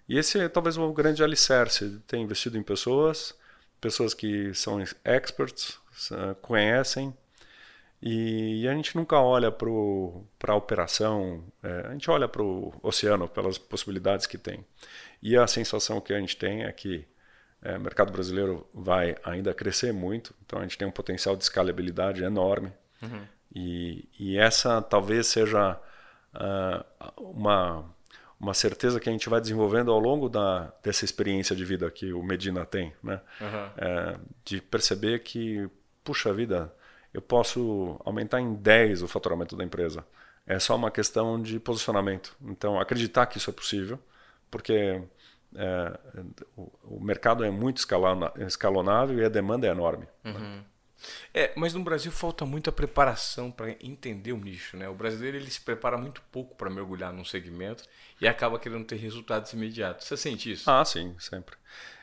E 0.07 0.17
esse 0.17 0.39
é 0.39 0.47
talvez 0.47 0.77
o 0.77 0.93
grande 0.93 1.21
alicerce, 1.21 2.01
ter 2.07 2.15
investido 2.15 2.57
em 2.57 2.63
pessoas, 2.63 3.37
pessoas 3.81 4.13
que 4.13 4.53
são 4.53 4.81
experts, 5.03 5.77
conhecem, 6.41 7.13
e, 8.01 8.65
a 8.67 8.73
gente 8.73 8.95
nunca 8.95 9.19
olha 9.19 9.51
para 9.51 10.53
a 10.53 10.55
operação, 10.55 11.43
é, 11.61 11.87
a 11.87 11.91
gente 11.91 12.09
olha 12.09 12.27
para 12.29 12.41
o 12.41 12.73
oceano, 12.81 13.27
pelas 13.27 13.57
possibilidades 13.57 14.25
que 14.25 14.37
tem. 14.37 14.65
E 15.21 15.37
a 15.37 15.47
sensação 15.47 15.99
que 15.99 16.13
a 16.13 16.19
gente 16.19 16.35
tem 16.37 16.63
é 16.63 16.71
que 16.71 17.05
é, 17.61 17.77
o 17.77 17.81
mercado 17.81 18.11
brasileiro 18.11 18.67
vai 18.73 19.17
ainda 19.23 19.53
crescer 19.53 19.91
muito, 19.93 20.33
então 20.45 20.59
a 20.59 20.61
gente 20.63 20.77
tem 20.77 20.87
um 20.87 20.91
potencial 20.91 21.35
de 21.35 21.43
escalabilidade 21.43 22.23
enorme. 22.23 22.71
Uhum. 23.01 23.25
E, 23.53 24.07
e 24.17 24.37
essa 24.37 24.81
talvez 24.81 25.27
seja 25.27 25.79
uma, 27.17 27.85
uma 28.39 28.53
certeza 28.53 28.99
que 28.99 29.09
a 29.09 29.11
gente 29.11 29.29
vai 29.29 29.39
desenvolvendo 29.39 29.91
ao 29.91 29.99
longo 29.99 30.27
da, 30.27 30.73
dessa 30.83 31.05
experiência 31.05 31.55
de 31.55 31.63
vida 31.63 31.89
que 31.89 32.11
o 32.13 32.23
Medina 32.23 32.65
tem, 32.65 32.93
né? 33.01 33.21
Uhum. 33.39 33.69
É, 33.77 34.15
de 34.43 34.61
perceber 34.61 35.19
que, 35.19 35.69
puxa 36.03 36.33
vida, 36.33 36.73
eu 37.13 37.21
posso 37.21 37.99
aumentar 38.03 38.41
em 38.41 38.53
10 38.53 39.03
o 39.03 39.07
faturamento 39.07 39.55
da 39.55 39.63
empresa. 39.63 40.05
É 40.45 40.59
só 40.59 40.75
uma 40.75 40.91
questão 40.91 41.41
de 41.41 41.59
posicionamento. 41.59 42.35
Então, 42.41 42.79
acreditar 42.79 43.27
que 43.27 43.37
isso 43.37 43.49
é 43.49 43.53
possível, 43.53 43.97
porque 44.51 45.01
é, 45.55 45.99
o, 46.57 46.71
o, 46.83 46.99
mercado 46.99 47.45
é 47.45 47.49
muito 47.49 47.77
escalonável 48.45 49.19
e 49.19 49.25
a 49.25 49.29
demanda 49.29 49.67
é 49.67 49.69
enorme. 49.69 50.07
Uhum. 50.25 50.63
É, 51.33 51.51
mas 51.55 51.73
no 51.73 51.83
Brasil 51.83 52.11
falta 52.11 52.45
muita 52.45 52.71
preparação 52.71 53.51
para 53.51 53.71
entender 53.81 54.31
o 54.31 54.37
nicho, 54.37 54.77
né? 54.77 54.87
O 54.87 54.93
brasileiro 54.93 55.37
ele 55.37 55.49
se 55.49 55.61
prepara 55.61 55.97
muito 55.97 56.21
pouco 56.31 56.55
para 56.55 56.69
mergulhar 56.69 57.11
num 57.11 57.25
segmento 57.25 57.83
e 58.21 58.27
acaba 58.27 58.59
querendo 58.59 58.85
ter 58.85 58.95
resultados 58.95 59.51
imediatos. 59.53 60.07
Você 60.07 60.17
sente 60.17 60.51
isso? 60.51 60.69
Ah, 60.69 60.83
sim, 60.85 61.15
sempre. 61.19 61.55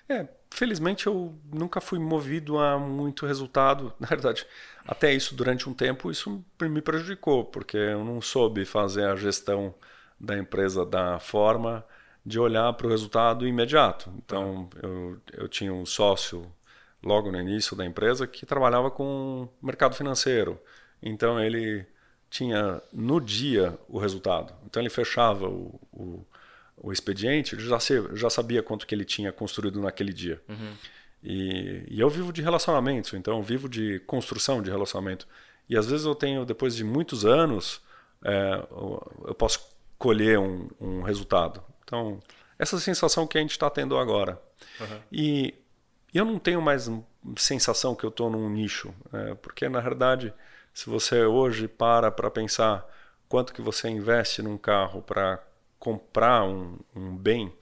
É, 0.09 0.27
felizmente 0.51 1.07
eu 1.07 1.39
nunca 1.53 1.81
fui 1.81 1.99
movido 1.99 2.59
a 2.59 2.79
muito 2.79 3.27
resultado. 3.27 3.93
Na 4.01 4.09
verdade, 4.09 4.47
até 4.85 5.13
isso 5.13 5.35
durante 5.35 5.69
um 5.69 5.75
tempo 5.75 6.11
isso 6.11 6.45
me 6.61 6.83
prejudicou, 6.83 7.45
porque 7.45 7.77
eu 7.77 8.05
não 8.05 8.21
soube 8.21 8.65
fazer 8.65 9.05
a 9.05 9.17
gestão 9.17 9.75
da 10.19 10.37
empresa 10.37 10.85
da 10.85 11.19
forma 11.21 11.85
de 12.27 12.39
olhar 12.39 12.73
para 12.75 12.87
o 12.87 12.91
resultado 12.91 13.47
imediato. 13.47 14.13
Então, 14.19 14.69
eu, 14.83 15.21
eu 15.33 15.49
tinha 15.49 15.73
um 15.73 15.87
sócio 15.87 16.45
logo 17.03 17.31
no 17.31 17.41
início 17.41 17.77
da 17.77 17.85
empresa, 17.85 18.27
que 18.27 18.45
trabalhava 18.45 18.91
com 18.91 19.49
mercado 19.63 19.95
financeiro. 19.95 20.61
Então 21.03 21.41
ele 21.41 21.87
tinha 22.29 22.81
no 22.93 23.21
dia 23.21 23.79
o 23.89 23.99
resultado. 23.99 24.55
Então 24.65 24.83
ele 24.83 24.91
fechava 24.91 25.49
o, 25.49 25.81
o, 25.93 26.27
o 26.77 26.93
expediente, 26.93 27.55
ele 27.55 27.63
já, 27.63 27.81
se, 27.81 28.03
já 28.15 28.31
sabia 28.31 28.63
quanto 28.63 28.87
que 28.87 28.95
ele 28.95 29.05
tinha 29.05 29.33
construído 29.33 29.81
naquele 29.81 30.13
dia. 30.13 30.41
Uhum. 30.49 30.73
E, 31.23 31.85
e, 31.89 32.01
eu 32.01 32.09
vivo 32.09 32.33
de 32.33 32.41
relacionamentos, 32.41 33.13
então 33.13 33.37
eu 33.37 33.43
vivo 33.43 33.69
de 33.69 34.01
construção 34.01 34.63
de 34.63 34.71
relacionamento. 34.71 35.27
E 35.69 35.77
às 35.77 35.87
vezes 35.87 36.07
eu 36.07 36.15
tenho, 36.15 36.47
depois 36.47 36.75
de 36.75 36.83
muitos 36.83 37.27
anos, 37.27 37.83
é, 38.25 38.67
eu 39.27 39.35
posso 39.35 39.61
colher 39.99 40.39
um, 40.39 40.69
um, 40.81 41.03
resultado. 41.03 41.63
Então, 41.85 42.21
essa 42.59 42.79
sensação 42.81 43.27
que 43.27 43.37
a 43.37 43.41
gente 43.41 43.51
está 43.51 43.69
tendo 43.69 43.99
agora. 43.99 44.41
Uhum. 44.81 45.01
E 45.13 45.55
e 46.13 46.19
eu 46.19 46.25
não 46.25 46.39
tenho 46.39 46.61
mais 46.61 46.91
sensação 47.37 47.95
que 47.95 48.05
eu 48.05 48.11
estou 48.11 48.31
num 48.31 48.49
nicho, 48.49 48.95
é, 49.13 49.35
porque 49.35 49.69
na 49.69 49.81
verdade, 49.81 50.33
se 50.73 50.89
você 50.89 51.25
hoje 51.25 51.69
para 51.69 52.11
para 52.11 52.31
pensar 52.31 52.87
quanto 53.29 53.53
que 53.53 53.63
você 53.63 53.89
investe 53.89 54.43
num 54.43 54.59
carro 54.59 55.03
para 55.03 55.43
comprar 55.79 56.45
um, 56.45 56.79
um 56.95 57.17
bem 57.17 57.53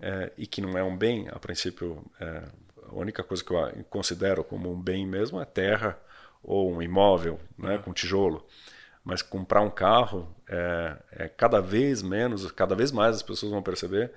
é, 0.00 0.32
e 0.36 0.46
que 0.46 0.60
não 0.60 0.76
é 0.76 0.82
um 0.82 0.96
bem, 0.96 1.28
a 1.30 1.38
princípio, 1.38 2.04
é, 2.20 2.42
a 2.88 2.94
única 2.94 3.22
coisa 3.22 3.44
que 3.44 3.52
eu 3.52 3.84
considero 3.88 4.42
como 4.42 4.70
um 4.70 4.80
bem 4.80 5.06
mesmo 5.06 5.40
é 5.40 5.44
terra 5.44 5.98
ou 6.42 6.72
um 6.72 6.82
imóvel, 6.82 7.38
né, 7.56 7.78
com 7.78 7.92
tijolo. 7.92 8.44
Mas 9.04 9.22
comprar 9.22 9.62
um 9.62 9.70
carro 9.70 10.28
é, 10.48 10.96
é 11.12 11.28
cada 11.28 11.60
vez 11.60 12.02
menos, 12.02 12.50
cada 12.52 12.74
vez 12.74 12.90
mais 12.92 13.16
as 13.16 13.22
pessoas 13.22 13.52
vão 13.52 13.62
perceber 13.62 14.12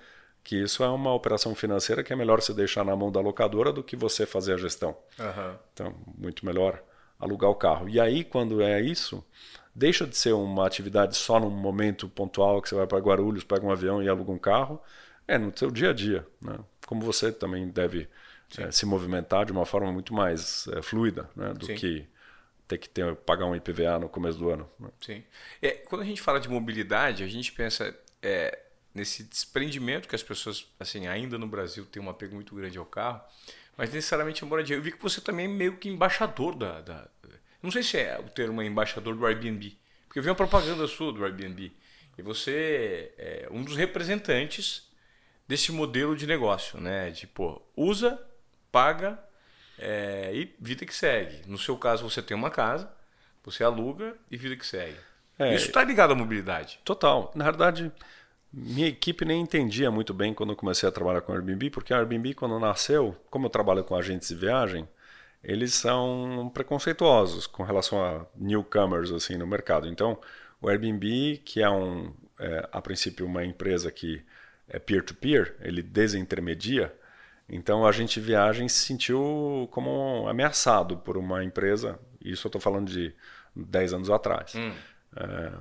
que 0.46 0.56
isso 0.56 0.84
é 0.84 0.88
uma 0.88 1.12
operação 1.12 1.56
financeira 1.56 2.04
que 2.04 2.14
é 2.14 2.16
melhor 2.16 2.40
você 2.40 2.54
deixar 2.54 2.86
na 2.86 2.96
mão 2.96 3.12
da 3.12 3.20
locadora 3.20 3.74
do 3.74 3.84
que 3.84 3.96
você 3.96 4.28
fazer 4.28 4.54
a 4.54 4.58
gestão. 4.58 4.96
Uhum. 5.20 5.56
Então, 5.74 5.96
muito 6.16 6.46
melhor 6.46 6.84
alugar 7.20 7.50
o 7.50 7.56
carro. 7.56 7.90
E 7.90 8.00
aí, 8.00 8.24
quando 8.24 8.62
é 8.62 8.80
isso, 8.80 9.26
deixa 9.74 10.06
de 10.06 10.16
ser 10.16 10.34
uma 10.34 10.68
atividade 10.68 11.18
só 11.18 11.40
num 11.40 11.50
momento 11.50 12.08
pontual 12.08 12.62
que 12.62 12.70
você 12.70 12.76
vai 12.76 12.86
para 12.86 13.00
Guarulhos, 13.00 13.44
pega 13.44 13.66
um 13.66 13.72
avião 13.72 14.04
e 14.04 14.08
aluga 14.08 14.32
um 14.32 14.38
carro. 14.38 14.80
É 15.28 15.36
no 15.36 15.52
seu 15.58 15.72
dia 15.72 15.90
a 15.90 15.94
dia, 15.94 16.28
né? 16.40 16.60
Como 16.86 17.02
você 17.02 17.32
também 17.32 17.68
deve 17.68 18.08
é, 18.60 18.70
se 18.70 18.86
movimentar 18.86 19.46
de 19.46 19.52
uma 19.52 19.66
forma 19.66 19.92
muito 19.92 20.14
mais 20.14 20.68
é, 20.68 20.82
fluida, 20.84 21.28
né? 21.36 21.56
Do 21.56 21.66
Sim. 21.66 21.74
que 21.74 22.08
ter 22.68 22.78
que 22.78 22.88
ter, 22.88 23.16
pagar 23.16 23.48
um 23.48 23.56
IPVA 23.56 23.98
no 23.98 24.10
começo 24.10 24.38
do 24.38 24.50
ano. 24.50 24.70
Né? 24.80 24.90
Sim. 25.02 25.24
É, 25.60 25.72
quando 25.72 26.04
a 26.04 26.06
gente 26.06 26.22
fala 26.22 26.40
de 26.40 26.48
mobilidade, 26.48 27.24
a 27.24 27.28
gente 27.28 27.52
pensa 27.52 27.96
é, 28.22 28.65
nesse 28.96 29.24
desprendimento 29.24 30.08
que 30.08 30.16
as 30.16 30.24
pessoas, 30.24 30.66
assim, 30.80 31.06
ainda 31.06 31.38
no 31.38 31.46
Brasil 31.46 31.86
têm 31.86 32.02
um 32.02 32.10
apego 32.10 32.34
muito 32.34 32.56
grande 32.56 32.78
ao 32.78 32.86
carro, 32.86 33.22
mas 33.78 33.94
necessariamente 33.94 34.44
a 34.44 34.48
moradia. 34.48 34.76
Eu 34.76 34.82
vi 34.82 34.92
que 34.92 35.04
você 35.04 35.20
também 35.20 35.46
é 35.46 35.50
meio 35.50 35.78
que 35.78 35.90
embaixador 35.90 36.56
da, 36.56 36.82
da 36.82 37.08
não 37.66 37.72
sei 37.72 37.82
se 37.82 37.98
é 37.98 38.20
o 38.20 38.30
termo 38.30 38.62
é 38.62 38.66
embaixador 38.66 39.16
do 39.16 39.26
Airbnb, 39.26 39.76
porque 40.06 40.20
eu 40.20 40.24
vi 40.24 40.30
uma 40.30 40.36
propaganda 40.36 40.88
sua 40.88 41.12
do 41.12 41.26
Airbnb 41.26 41.74
e 42.16 42.22
você 42.22 43.12
é 43.18 43.48
um 43.50 43.64
dos 43.64 43.76
representantes 43.76 44.88
desse 45.48 45.72
modelo 45.72 46.16
de 46.16 46.28
negócio, 46.28 46.80
né? 46.80 47.10
De 47.10 47.26
pô, 47.26 47.60
usa, 47.76 48.22
paga 48.72 49.20
é, 49.80 50.30
e 50.32 50.56
vida 50.60 50.86
que 50.86 50.94
segue. 50.94 51.42
No 51.48 51.58
seu 51.58 51.76
caso, 51.76 52.08
você 52.08 52.22
tem 52.22 52.38
uma 52.38 52.52
casa, 52.52 52.88
você 53.44 53.64
aluga 53.64 54.16
e 54.30 54.38
vida 54.38 54.56
que 54.56 54.66
segue. 54.66 54.98
É, 55.40 55.56
Isso 55.56 55.66
está 55.66 55.84
ligado 55.84 56.12
à 56.12 56.16
mobilidade. 56.16 56.80
Total. 56.86 57.32
Na 57.34 57.46
verdade, 57.46 57.92
minha 58.52 58.88
equipe 58.88 59.26
nem 59.26 59.42
entendia 59.42 59.92
muito 59.92 60.14
bem 60.14 60.34
quando 60.34 60.52
eu 60.52 60.56
comecei 60.56 60.88
a 60.88 60.92
trabalhar 60.92 61.22
com 61.22 61.32
o 61.32 61.36
Airbnb, 61.36 61.70
porque 61.70 61.94
o 61.94 61.98
Airbnb, 61.98 62.34
quando 62.34 62.60
nasceu, 62.60 63.16
como 63.30 63.48
eu 63.48 63.50
trabalho 63.50 63.84
com 63.84 63.96
agentes 63.96 64.30
de 64.30 64.36
viagem, 64.36 64.88
eles 65.44 65.74
são 65.74 66.50
preconceituosos 66.54 67.46
com 67.46 67.64
relação 67.64 68.04
a 68.04 68.26
newcomers 68.36 69.12
assim 69.12 69.38
no 69.38 69.46
mercado. 69.46 69.88
Então, 69.88 70.18
o 70.62 70.70
Airbnb, 70.70 71.42
que 71.46 71.62
é 71.62 71.70
um, 71.70 72.14
é, 72.40 72.68
a 72.72 72.82
princípio 72.82 73.26
uma 73.26 73.46
empresa 73.46 73.92
que 73.92 74.24
é 74.68 74.80
peer-to-peer, 74.80 75.56
-peer, 75.58 75.68
ele 75.68 75.84
desintermedia. 75.84 76.94
Então, 77.48 77.86
a 77.86 77.90
agente 77.90 78.20
de 78.20 78.26
viagem 78.26 78.68
se 78.68 78.80
sentiu 78.80 79.68
como 79.72 80.28
ameaçado 80.28 80.98
por 80.98 81.18
uma 81.18 81.44
empresa. 81.44 82.00
Isso 82.20 82.48
eu 82.48 82.50
estou 82.50 82.62
falando 82.62 82.90
de 82.90 83.14
10 83.56 83.94
anos 83.94 84.10
atrás. 84.10 84.56
Hum. 84.56 84.74
É, 85.16 85.52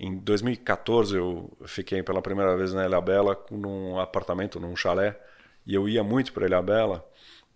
em 0.00 0.16
2014 0.16 1.14
eu 1.14 1.50
fiquei 1.66 2.02
pela 2.02 2.22
primeira 2.22 2.56
vez 2.56 2.72
na 2.72 2.86
Ilhabela 2.86 3.38
num 3.50 3.98
apartamento, 3.98 4.58
num 4.58 4.74
chalé, 4.74 5.20
e 5.66 5.74
eu 5.74 5.86
ia 5.86 6.02
muito 6.02 6.32
para 6.32 6.46
Ilhabela 6.46 7.06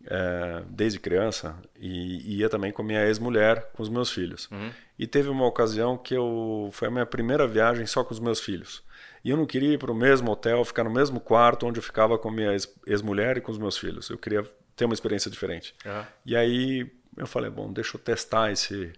é, 0.06 0.62
desde 0.68 1.00
criança 1.00 1.56
e 1.74 2.38
ia 2.38 2.50
também 2.50 2.70
com 2.70 2.82
minha 2.82 3.06
ex-mulher, 3.06 3.70
com 3.72 3.82
os 3.82 3.88
meus 3.88 4.10
filhos. 4.10 4.50
Uhum. 4.50 4.70
E 4.98 5.06
teve 5.06 5.30
uma 5.30 5.46
ocasião 5.46 5.96
que 5.96 6.14
eu 6.14 6.68
foi 6.72 6.88
a 6.88 6.90
minha 6.90 7.06
primeira 7.06 7.46
viagem 7.46 7.86
só 7.86 8.04
com 8.04 8.12
os 8.12 8.20
meus 8.20 8.40
filhos. 8.40 8.82
E 9.24 9.30
eu 9.30 9.38
não 9.38 9.46
queria 9.46 9.72
ir 9.72 9.78
para 9.78 9.90
o 9.90 9.94
mesmo 9.94 10.30
hotel, 10.30 10.62
ficar 10.66 10.84
no 10.84 10.90
mesmo 10.90 11.18
quarto 11.18 11.66
onde 11.66 11.78
eu 11.78 11.82
ficava 11.82 12.18
com 12.18 12.30
minha 12.30 12.54
ex-mulher 12.86 13.38
e 13.38 13.40
com 13.40 13.50
os 13.50 13.58
meus 13.58 13.78
filhos. 13.78 14.10
Eu 14.10 14.18
queria 14.18 14.44
ter 14.76 14.84
uma 14.84 14.92
experiência 14.92 15.30
diferente. 15.30 15.74
Uhum. 15.86 16.04
E 16.26 16.36
aí 16.36 16.92
eu 17.16 17.26
falei, 17.26 17.48
bom, 17.48 17.72
deixa 17.72 17.96
eu 17.96 18.00
testar 18.00 18.52
esse 18.52 18.92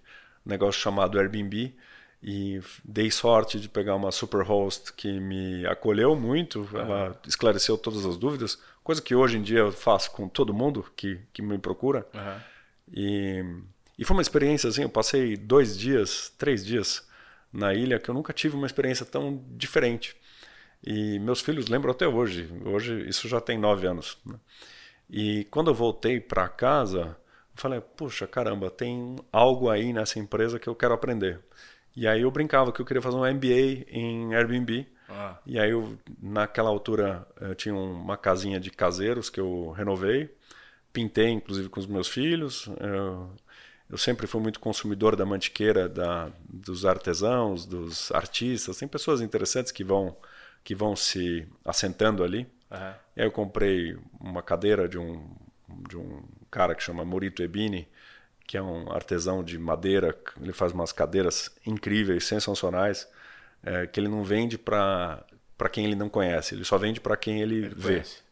negócio 0.44 0.80
chamado 0.80 1.16
Airbnb 1.16 1.76
e 2.28 2.60
dei 2.84 3.08
sorte 3.08 3.60
de 3.60 3.68
pegar 3.68 3.94
uma 3.94 4.10
superhost 4.10 4.92
que 4.94 5.20
me 5.20 5.64
acolheu 5.64 6.16
muito, 6.16 6.68
uhum. 6.72 6.80
ela 6.80 7.20
esclareceu 7.24 7.78
todas 7.78 8.04
as 8.04 8.16
dúvidas, 8.16 8.58
coisa 8.82 9.00
que 9.00 9.14
hoje 9.14 9.38
em 9.38 9.42
dia 9.42 9.60
eu 9.60 9.70
faço 9.70 10.10
com 10.10 10.28
todo 10.28 10.52
mundo 10.52 10.84
que, 10.96 11.20
que 11.32 11.40
me 11.40 11.56
procura. 11.56 12.04
Uhum. 12.12 12.40
E, 12.92 13.44
e 13.96 14.04
foi 14.04 14.16
uma 14.16 14.22
experiência 14.22 14.68
assim, 14.68 14.82
eu 14.82 14.88
passei 14.88 15.36
dois 15.36 15.78
dias, 15.78 16.34
três 16.36 16.66
dias 16.66 17.08
na 17.52 17.72
ilha 17.72 18.00
que 18.00 18.08
eu 18.08 18.14
nunca 18.14 18.32
tive 18.32 18.56
uma 18.56 18.66
experiência 18.66 19.06
tão 19.06 19.44
diferente. 19.50 20.16
E 20.84 21.20
meus 21.20 21.40
filhos 21.40 21.68
lembram 21.68 21.92
até 21.92 22.08
hoje, 22.08 22.52
hoje 22.64 23.08
isso 23.08 23.28
já 23.28 23.40
tem 23.40 23.56
nove 23.56 23.86
anos. 23.86 24.18
Né? 24.26 24.34
E 25.08 25.44
quando 25.48 25.70
eu 25.70 25.74
voltei 25.74 26.18
para 26.20 26.48
casa, 26.48 27.16
eu 27.54 27.54
falei, 27.54 27.80
puxa, 27.80 28.26
caramba, 28.26 28.68
tem 28.68 29.14
algo 29.30 29.70
aí 29.70 29.92
nessa 29.92 30.18
empresa 30.18 30.58
que 30.58 30.68
eu 30.68 30.74
quero 30.74 30.92
aprender. 30.92 31.40
E 31.96 32.06
aí 32.06 32.20
eu 32.20 32.30
brincava 32.30 32.70
que 32.70 32.80
eu 32.80 32.84
queria 32.84 33.00
fazer 33.00 33.16
um 33.16 33.24
MBA 33.24 33.86
em 33.88 34.34
Airbnb. 34.34 34.86
Ah. 35.08 35.38
E 35.46 35.58
aí 35.58 35.70
eu, 35.70 35.96
naquela 36.20 36.68
altura 36.68 37.26
eu 37.40 37.54
tinha 37.54 37.74
uma 37.74 38.18
casinha 38.18 38.60
de 38.60 38.70
caseiros 38.70 39.30
que 39.30 39.40
eu 39.40 39.70
renovei, 39.70 40.34
pintei 40.92 41.30
inclusive 41.30 41.70
com 41.70 41.80
os 41.80 41.86
meus 41.86 42.06
filhos. 42.06 42.68
Eu, 42.78 43.30
eu 43.88 43.96
sempre 43.96 44.26
fui 44.26 44.42
muito 44.42 44.60
consumidor 44.60 45.16
da 45.16 45.24
mantiqueira 45.24 45.88
da, 45.88 46.30
dos 46.46 46.84
artesãos, 46.84 47.64
dos 47.64 48.12
artistas. 48.12 48.76
Tem 48.76 48.86
pessoas 48.86 49.22
interessantes 49.22 49.72
que 49.72 49.82
vão 49.82 50.14
que 50.62 50.74
vão 50.74 50.96
se 50.96 51.46
assentando 51.64 52.24
ali. 52.24 52.40
Uhum. 52.70 52.94
E 53.16 53.20
aí 53.20 53.26
eu 53.26 53.30
comprei 53.30 53.96
uma 54.20 54.42
cadeira 54.42 54.86
de 54.86 54.98
um 54.98 55.34
de 55.88 55.96
um 55.96 56.22
cara 56.50 56.74
que 56.74 56.82
chama 56.82 57.04
Morito 57.04 57.42
Ebini, 57.42 57.88
que 58.46 58.56
é 58.56 58.62
um 58.62 58.90
artesão 58.92 59.42
de 59.42 59.58
madeira, 59.58 60.16
ele 60.40 60.52
faz 60.52 60.72
umas 60.72 60.92
cadeiras 60.92 61.50
incríveis, 61.66 62.24
sensacionais, 62.24 63.08
é, 63.62 63.86
que 63.86 63.98
ele 63.98 64.08
não 64.08 64.22
vende 64.22 64.56
para 64.56 65.24
quem 65.72 65.84
ele 65.84 65.96
não 65.96 66.08
conhece, 66.08 66.54
ele 66.54 66.64
só 66.64 66.78
vende 66.78 67.00
para 67.00 67.16
quem 67.16 67.40
ele, 67.40 67.56
ele 67.56 67.74
vê. 67.74 67.94
Conhece. 67.94 68.26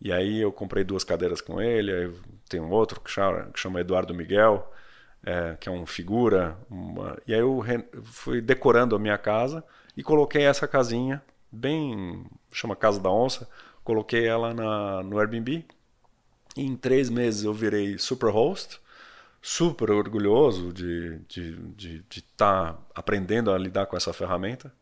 E 0.00 0.12
aí 0.12 0.40
eu 0.40 0.50
comprei 0.50 0.82
duas 0.82 1.04
cadeiras 1.04 1.40
com 1.40 1.60
ele, 1.60 1.92
aí 1.92 2.12
tem 2.48 2.60
um 2.60 2.70
outro 2.70 3.00
que 3.00 3.10
chama, 3.10 3.50
que 3.52 3.60
chama 3.60 3.80
Eduardo 3.80 4.12
Miguel, 4.12 4.68
é, 5.24 5.56
que 5.60 5.68
é 5.68 5.72
um 5.72 5.86
figura. 5.86 6.56
Uma... 6.68 7.16
E 7.24 7.32
aí 7.32 7.40
eu 7.40 7.64
fui 8.02 8.40
decorando 8.40 8.96
a 8.96 8.98
minha 8.98 9.16
casa 9.16 9.62
e 9.96 10.02
coloquei 10.02 10.42
essa 10.42 10.66
casinha, 10.66 11.22
bem. 11.52 12.26
chama 12.52 12.74
Casa 12.74 12.98
da 12.98 13.10
Onça, 13.10 13.48
coloquei 13.84 14.26
ela 14.26 14.52
na, 14.52 15.04
no 15.04 15.20
Airbnb. 15.20 15.64
E 16.56 16.62
em 16.62 16.76
três 16.76 17.08
meses 17.08 17.44
eu 17.44 17.54
virei 17.54 17.96
super 17.96 18.30
host 18.30 18.82
super 19.42 19.90
orgulhoso 19.90 20.72
de 20.72 21.16
estar 21.16 21.26
de, 21.28 21.56
de, 21.74 22.04
de 22.08 22.22
tá 22.36 22.78
aprendendo 22.94 23.50
a 23.50 23.58
lidar 23.58 23.86
com 23.86 23.96
essa 23.96 24.12
ferramenta. 24.12 24.72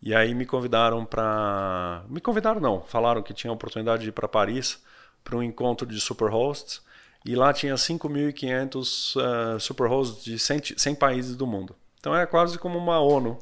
E 0.00 0.14
aí 0.14 0.34
me 0.34 0.46
convidaram 0.46 1.04
para. 1.04 2.02
Me 2.08 2.20
convidaram, 2.20 2.60
não. 2.60 2.80
Falaram 2.82 3.22
que 3.22 3.34
tinha 3.34 3.50
a 3.50 3.54
oportunidade 3.54 4.04
de 4.04 4.08
ir 4.08 4.12
para 4.12 4.26
Paris 4.26 4.82
para 5.22 5.36
um 5.36 5.42
encontro 5.42 5.86
de 5.86 6.00
superhosts. 6.00 6.80
E 7.24 7.34
lá 7.34 7.52
tinha 7.52 7.74
5.500 7.74 9.16
uh, 9.16 9.60
superhosts 9.60 10.24
de 10.24 10.38
100, 10.38 10.76
100 10.76 10.94
países 10.94 11.36
do 11.36 11.46
mundo. 11.46 11.76
Então 11.98 12.14
era 12.14 12.26
quase 12.26 12.58
como 12.58 12.78
uma 12.78 13.00
ONU 13.00 13.32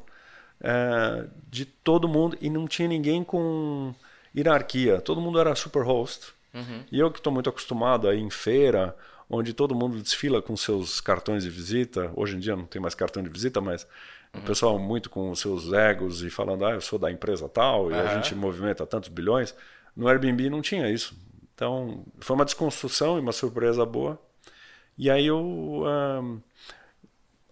uh, 0.59 1.29
de 1.47 1.63
todo 1.63 2.07
mundo 2.07 2.35
e 2.41 2.49
não 2.49 2.67
tinha 2.67 2.87
ninguém 2.87 3.23
com 3.23 3.93
hierarquia. 4.35 4.99
Todo 4.99 5.21
mundo 5.21 5.39
era 5.39 5.55
superhost. 5.55 6.33
Uhum. 6.53 6.83
E 6.91 6.99
eu 6.99 7.11
que 7.11 7.19
estou 7.19 7.31
muito 7.31 7.49
acostumado 7.49 8.09
a 8.09 8.15
ir 8.15 8.21
em 8.21 8.31
feira 8.31 8.95
onde 9.29 9.53
todo 9.53 9.75
mundo 9.75 10.01
desfila 10.01 10.41
com 10.41 10.55
seus 10.55 11.01
cartões 11.01 11.43
de 11.43 11.49
visita. 11.49 12.11
Hoje 12.15 12.35
em 12.35 12.39
dia 12.39 12.55
não 12.55 12.65
tem 12.65 12.81
mais 12.81 12.95
cartão 12.95 13.21
de 13.21 13.29
visita, 13.29 13.59
mas 13.59 13.87
uhum. 14.33 14.41
o 14.41 14.43
pessoal 14.43 14.79
muito 14.79 15.09
com 15.09 15.29
os 15.29 15.39
seus 15.39 15.71
egos 15.73 16.23
e 16.23 16.29
falando, 16.29 16.65
ah, 16.65 16.71
eu 16.71 16.81
sou 16.81 16.97
da 16.97 17.11
empresa 17.11 17.49
tal 17.49 17.91
e 17.91 17.93
uhum. 17.93 17.99
a 17.99 18.15
gente 18.15 18.33
movimenta 18.35 18.85
tantos 18.85 19.09
bilhões. 19.09 19.55
No 19.95 20.07
Airbnb 20.07 20.49
não 20.49 20.61
tinha 20.61 20.89
isso. 20.89 21.15
Então 21.53 22.05
foi 22.19 22.35
uma 22.35 22.45
desconstrução 22.45 23.17
e 23.17 23.19
uma 23.19 23.31
surpresa 23.31 23.85
boa. 23.85 24.19
E 24.97 25.09
aí 25.09 25.27
eu 25.27 25.39
um, 25.39 26.41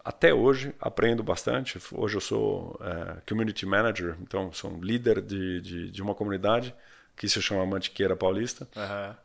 até 0.03 0.33
hoje 0.33 0.73
aprendo 0.79 1.23
bastante. 1.23 1.79
Hoje 1.91 2.15
eu 2.15 2.21
sou 2.21 2.79
uh, 2.79 3.21
community 3.27 3.65
manager, 3.65 4.15
então 4.21 4.53
sou 4.53 4.71
um 4.71 4.79
líder 4.79 5.21
de, 5.21 5.59
de, 5.61 5.91
de, 5.91 6.01
uma 6.01 6.13
comunidade 6.13 6.75
que 7.15 7.27
se 7.27 7.41
chama 7.41 7.65
Mantiqueira 7.65 8.15
Paulista. 8.15 8.67
Uhum. 8.75 9.15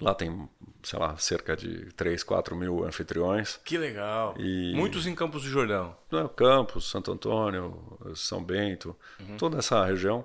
Lá 0.00 0.14
tem, 0.14 0.48
sei 0.82 0.98
lá, 0.98 1.16
cerca 1.16 1.56
de 1.56 1.86
3, 1.94 2.22
4 2.22 2.54
mil 2.54 2.84
anfitriões. 2.84 3.58
Que 3.64 3.78
legal. 3.78 4.34
E... 4.38 4.74
Muitos 4.74 5.06
em 5.06 5.14
Campos 5.14 5.42
do 5.42 5.48
Jordão. 5.48 5.96
Campos, 6.36 6.90
Santo 6.90 7.10
Antônio, 7.10 7.98
São 8.14 8.44
Bento, 8.44 8.94
uhum. 9.18 9.36
toda 9.38 9.58
essa 9.58 9.84
região. 9.84 10.24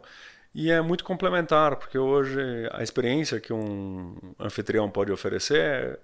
E 0.53 0.69
é 0.69 0.81
muito 0.81 1.05
complementar, 1.05 1.77
porque 1.77 1.97
hoje 1.97 2.37
a 2.73 2.83
experiência 2.83 3.39
que 3.39 3.53
um 3.53 4.17
anfitrião 4.37 4.89
pode 4.89 5.09
oferecer 5.09 5.59
é... 5.59 5.99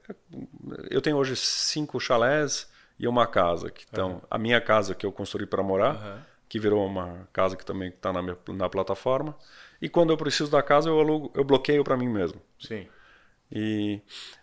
eu 0.90 1.02
tenho 1.02 1.18
hoje 1.18 1.36
cinco 1.36 2.00
chalés 2.00 2.70
e 2.98 3.06
uma 3.06 3.28
casa. 3.28 3.70
Que 3.70 3.84
estão, 3.84 4.14
uhum. 4.14 4.22
A 4.32 4.38
minha 4.38 4.62
casa 4.62 4.96
que 4.96 5.06
eu 5.06 5.12
construí 5.12 5.46
para 5.46 5.62
morar, 5.62 5.96
uhum. 5.96 6.22
que 6.48 6.58
virou 6.58 6.86
uma 6.86 7.28
casa 7.34 7.58
que 7.58 7.66
também 7.66 7.90
está 7.90 8.14
na, 8.14 8.22
na 8.22 8.70
plataforma. 8.70 9.36
E 9.82 9.90
quando 9.90 10.12
eu 10.12 10.18
preciso 10.18 10.50
da 10.50 10.64
casa, 10.64 10.90
eu, 10.90 11.00
alugo, 11.00 11.32
eu 11.36 11.44
bloqueio 11.44 11.84
para 11.84 11.98
mim 11.98 12.08
mesmo. 12.08 12.42
Sim. 12.58 12.88
E, 13.52 14.02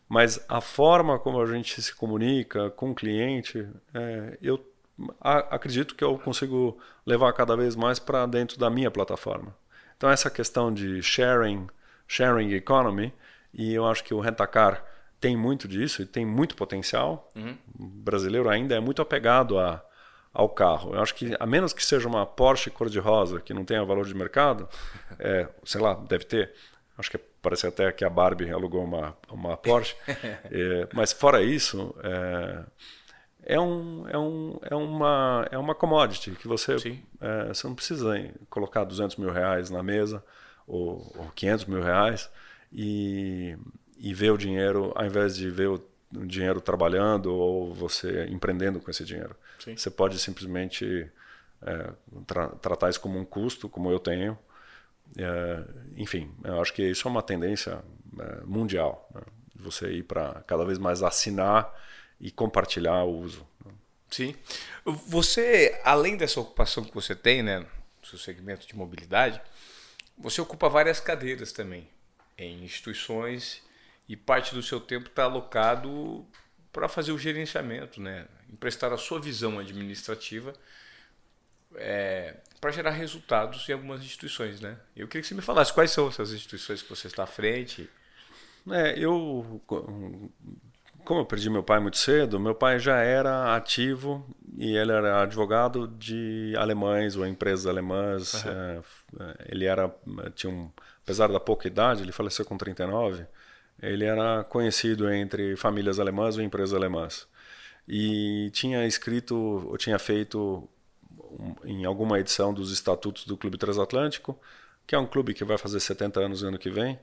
mas 0.09 0.45
a 0.49 0.61
forma 0.61 1.19
como 1.19 1.41
a 1.41 1.47
gente 1.47 1.81
se 1.83 1.95
comunica 1.95 2.71
com 2.71 2.91
o 2.91 2.95
cliente, 2.95 3.69
é, 3.93 4.39
eu 4.41 4.65
a, 5.21 5.39
acredito 5.55 5.95
que 5.95 6.05
eu 6.05 6.19
consigo 6.19 6.79
levar 7.05 7.33
cada 7.33 7.57
vez 7.57 7.75
mais 7.77 7.99
para 7.99 8.27
dentro 8.27 8.59
da 8.59 8.71
minha 8.71 8.91
plataforma. 8.91 9.55
Então 9.97 10.11
essa 10.11 10.31
questão 10.31 10.73
de 10.73 11.03
sharing, 11.03 11.67
sharing 12.07 12.53
economy, 12.55 13.13
e 13.53 13.73
eu 13.73 13.87
acho 13.87 14.03
que 14.05 14.15
o 14.15 14.21
Rentacar 14.21 14.85
tem 15.21 15.37
muito 15.37 15.69
disso 15.69 16.03
e 16.03 16.07
tem 16.07 16.27
muito 16.27 16.57
potencial. 16.57 17.31
Uhum. 17.35 17.57
O 17.79 17.85
brasileiro 17.85 18.49
ainda 18.49 18.75
é 18.75 18.81
muito 18.81 19.01
apegado 19.01 19.59
a, 19.59 19.83
ao 20.33 20.49
carro. 20.49 20.95
Eu 20.95 21.03
acho 21.03 21.15
que, 21.15 21.35
a 21.39 21.47
menos 21.47 21.73
que 21.73 21.85
seja 21.85 22.09
uma 22.09 22.27
Porsche 22.27 22.71
cor-de-rosa, 22.71 23.41
que 23.41 23.55
não 23.55 23.65
tenha 23.65 23.85
valor 23.85 24.07
de 24.07 24.15
mercado, 24.15 24.69
é, 25.19 25.49
sei 25.65 25.81
lá, 25.81 25.95
deve 25.95 26.25
ter, 26.25 26.53
Acho 26.97 27.11
que 27.11 27.21
parece 27.45 27.67
até 27.67 27.93
que 27.93 28.05
a 28.05 28.11
Barbie 28.11 28.51
alugou 28.51 28.83
uma, 28.83 29.15
uma 29.29 29.57
Porsche. 29.57 29.95
é, 30.09 30.89
mas 30.95 31.13
fora 31.13 31.43
isso, 31.43 31.95
é, 32.03 32.65
é, 33.45 33.61
um, 33.61 34.09
é, 34.09 34.19
um, 34.19 34.59
é, 34.63 34.75
uma, 34.75 35.47
é 35.51 35.59
uma 35.59 35.75
commodity 35.75 36.31
que 36.33 36.49
você, 36.49 36.75
é, 37.21 37.49
você 37.49 37.67
não 37.67 37.75
precisa 37.75 38.15
colocar 38.49 38.85
200 38.85 39.17
mil 39.17 39.31
reais 39.31 39.69
na 39.69 39.83
mesa 39.83 40.25
ou, 40.67 41.13
ou 41.17 41.31
500 41.35 41.67
mil 41.67 41.83
reais 41.83 42.31
e, 42.73 43.57
e 43.99 44.15
ver 44.15 44.31
o 44.31 44.39
dinheiro, 44.39 44.93
ao 44.95 45.05
invés 45.05 45.37
de 45.37 45.51
ver 45.51 45.69
o 45.69 45.85
dinheiro 46.11 46.61
trabalhando 46.61 47.35
ou 47.35 47.75
você 47.75 48.27
empreendendo 48.27 48.81
com 48.81 48.91
esse 48.91 49.05
dinheiro. 49.05 49.37
Sim. 49.59 49.77
Você 49.77 49.91
pode 49.91 50.19
simplesmente 50.19 51.11
é, 51.63 51.91
tra 52.27 52.49
tratar 52.49 52.89
isso 52.89 53.01
como 53.01 53.19
um 53.19 53.25
custo, 53.25 53.69
como 53.69 53.91
eu 53.91 53.99
tenho, 53.99 54.39
enfim, 55.97 56.33
eu 56.43 56.61
acho 56.61 56.73
que 56.73 56.83
isso 56.83 57.07
é 57.07 57.11
uma 57.11 57.23
tendência 57.23 57.83
é, 58.19 58.41
mundial. 58.45 59.09
Né? 59.15 59.23
Você 59.57 59.91
ir 59.93 60.03
para 60.03 60.43
cada 60.47 60.65
vez 60.65 60.79
mais 60.79 61.03
assinar 61.03 61.73
e 62.21 62.31
compartilhar 62.31 63.05
o 63.05 63.19
uso. 63.19 63.47
Né? 63.65 63.73
Sim. 64.11 64.35
Você, 64.85 65.81
além 65.85 66.17
dessa 66.17 66.41
ocupação 66.41 66.85
que 66.85 66.95
você 66.95 67.15
tem, 67.15 67.43
né, 67.43 67.61
no 67.61 68.07
seu 68.07 68.19
segmento 68.19 68.67
de 68.67 68.77
mobilidade, 68.77 69.41
você 70.17 70.41
ocupa 70.41 70.69
várias 70.69 71.01
cadeiras 71.01 71.53
também 71.53 71.89
em 72.37 72.65
instituições 72.65 73.63
e 74.09 74.17
parte 74.17 74.55
do 74.55 74.63
seu 74.63 74.81
tempo 74.81 75.09
está 75.09 75.25
alocado 75.25 76.27
para 76.73 76.89
fazer 76.89 77.13
o 77.13 77.19
gerenciamento, 77.19 78.01
né, 78.01 78.27
emprestar 78.53 78.93
a 78.93 78.99
sua 78.99 79.21
visão 79.21 79.59
administrativa 79.59 80.53
é, 81.77 82.37
para 82.61 82.71
gerar 82.71 82.91
resultados 82.91 83.69
em 83.69 83.73
algumas 83.73 84.03
instituições, 84.03 84.61
né? 84.61 84.77
Eu 84.97 85.07
queria 85.07 85.23
que 85.23 85.29
você 85.29 85.35
me 85.35 85.43
falasse 85.43 85.73
quais 85.73 85.91
são 85.91 86.09
essas 86.09 86.33
instituições 86.33 86.83
que 86.83 86.89
você 86.89 87.07
está 87.07 87.25
à 87.25 87.27
frente. 87.27 87.89
É, 88.71 88.99
eu, 88.99 89.61
como 91.05 91.21
eu 91.21 91.27
perdi 91.27 91.51
meu 91.51 91.63
pai 91.63 91.81
muito 91.81 91.99
cedo, 91.99 92.41
meu 92.41 92.55
pai 92.55 92.79
já 92.79 92.97
era 92.97 93.55
ativo 93.55 94.27
e 94.57 94.77
ele 94.77 94.93
era 94.93 95.23
advogado 95.23 95.87
de 95.87 96.55
alemães 96.57 97.17
ou 97.17 97.27
empresas 97.27 97.67
alemãs. 97.67 98.45
Uhum. 98.45 98.51
É, 98.51 98.83
ele 99.51 99.67
era, 99.67 99.95
tinha 100.35 100.53
um, 100.53 100.71
apesar 101.03 101.29
da 101.29 101.39
pouca 101.39 101.67
idade, 101.67 102.03
ele 102.03 102.13
faleceu 102.13 102.45
com 102.45 102.57
39. 102.57 103.27
Ele 103.83 104.05
era 104.05 104.45
conhecido 104.45 105.13
entre 105.13 105.57
famílias 105.57 106.01
alemãs 106.01 106.37
ou 106.37 106.43
empresas 106.43 106.73
alemãs 106.73 107.29
e 107.87 108.51
tinha 108.53 108.87
escrito 108.87 109.37
ou 109.37 109.77
tinha 109.77 109.99
feito 109.99 110.69
em 111.65 111.85
alguma 111.85 112.19
edição 112.19 112.53
dos 112.53 112.73
estatutos 112.73 113.25
do 113.25 113.37
Clube 113.37 113.59
Transatlântico, 113.59 114.39
que 114.87 114.95
é 114.95 114.99
um 114.99 115.07
clube 115.07 115.35
que 115.35 115.45
vai 115.45 115.59
fazer 115.59 115.81
70 115.81 116.21
anos 116.21 116.43
no 116.43 116.49
ano 116.49 116.59
que 116.59 116.71
vem. 116.71 116.99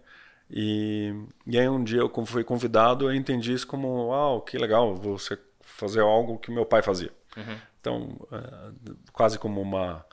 E, 0.50 1.14
e 1.48 1.58
aí 1.58 1.68
um 1.70 1.84
dia 1.84 2.00
eu 2.00 2.26
fui 2.26 2.44
convidado, 2.44 3.10
eu 3.10 3.16
entendi 3.16 3.54
isso 3.54 3.66
como, 3.66 4.08
uau, 4.08 4.42
que 4.42 4.58
legal, 4.58 4.96
você 4.96 5.38
fazer 5.62 6.02
algo 6.02 6.38
que 6.38 6.52
meu 6.52 6.66
pai 6.66 6.82
fazia. 6.82 7.12
Uhum. 7.38 7.58
Então, 7.80 8.28
é, 8.32 8.94
quase 9.12 9.40
como 9.40 9.62
uma 9.62 10.06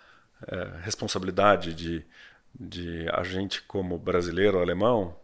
é, 0.46 0.80
responsabilidade 0.82 1.74
de, 1.74 2.04
de 2.58 3.06
a 3.12 3.22
gente 3.22 3.62
como 3.62 3.98
brasileiro, 3.98 4.60
alemão, 4.60 5.16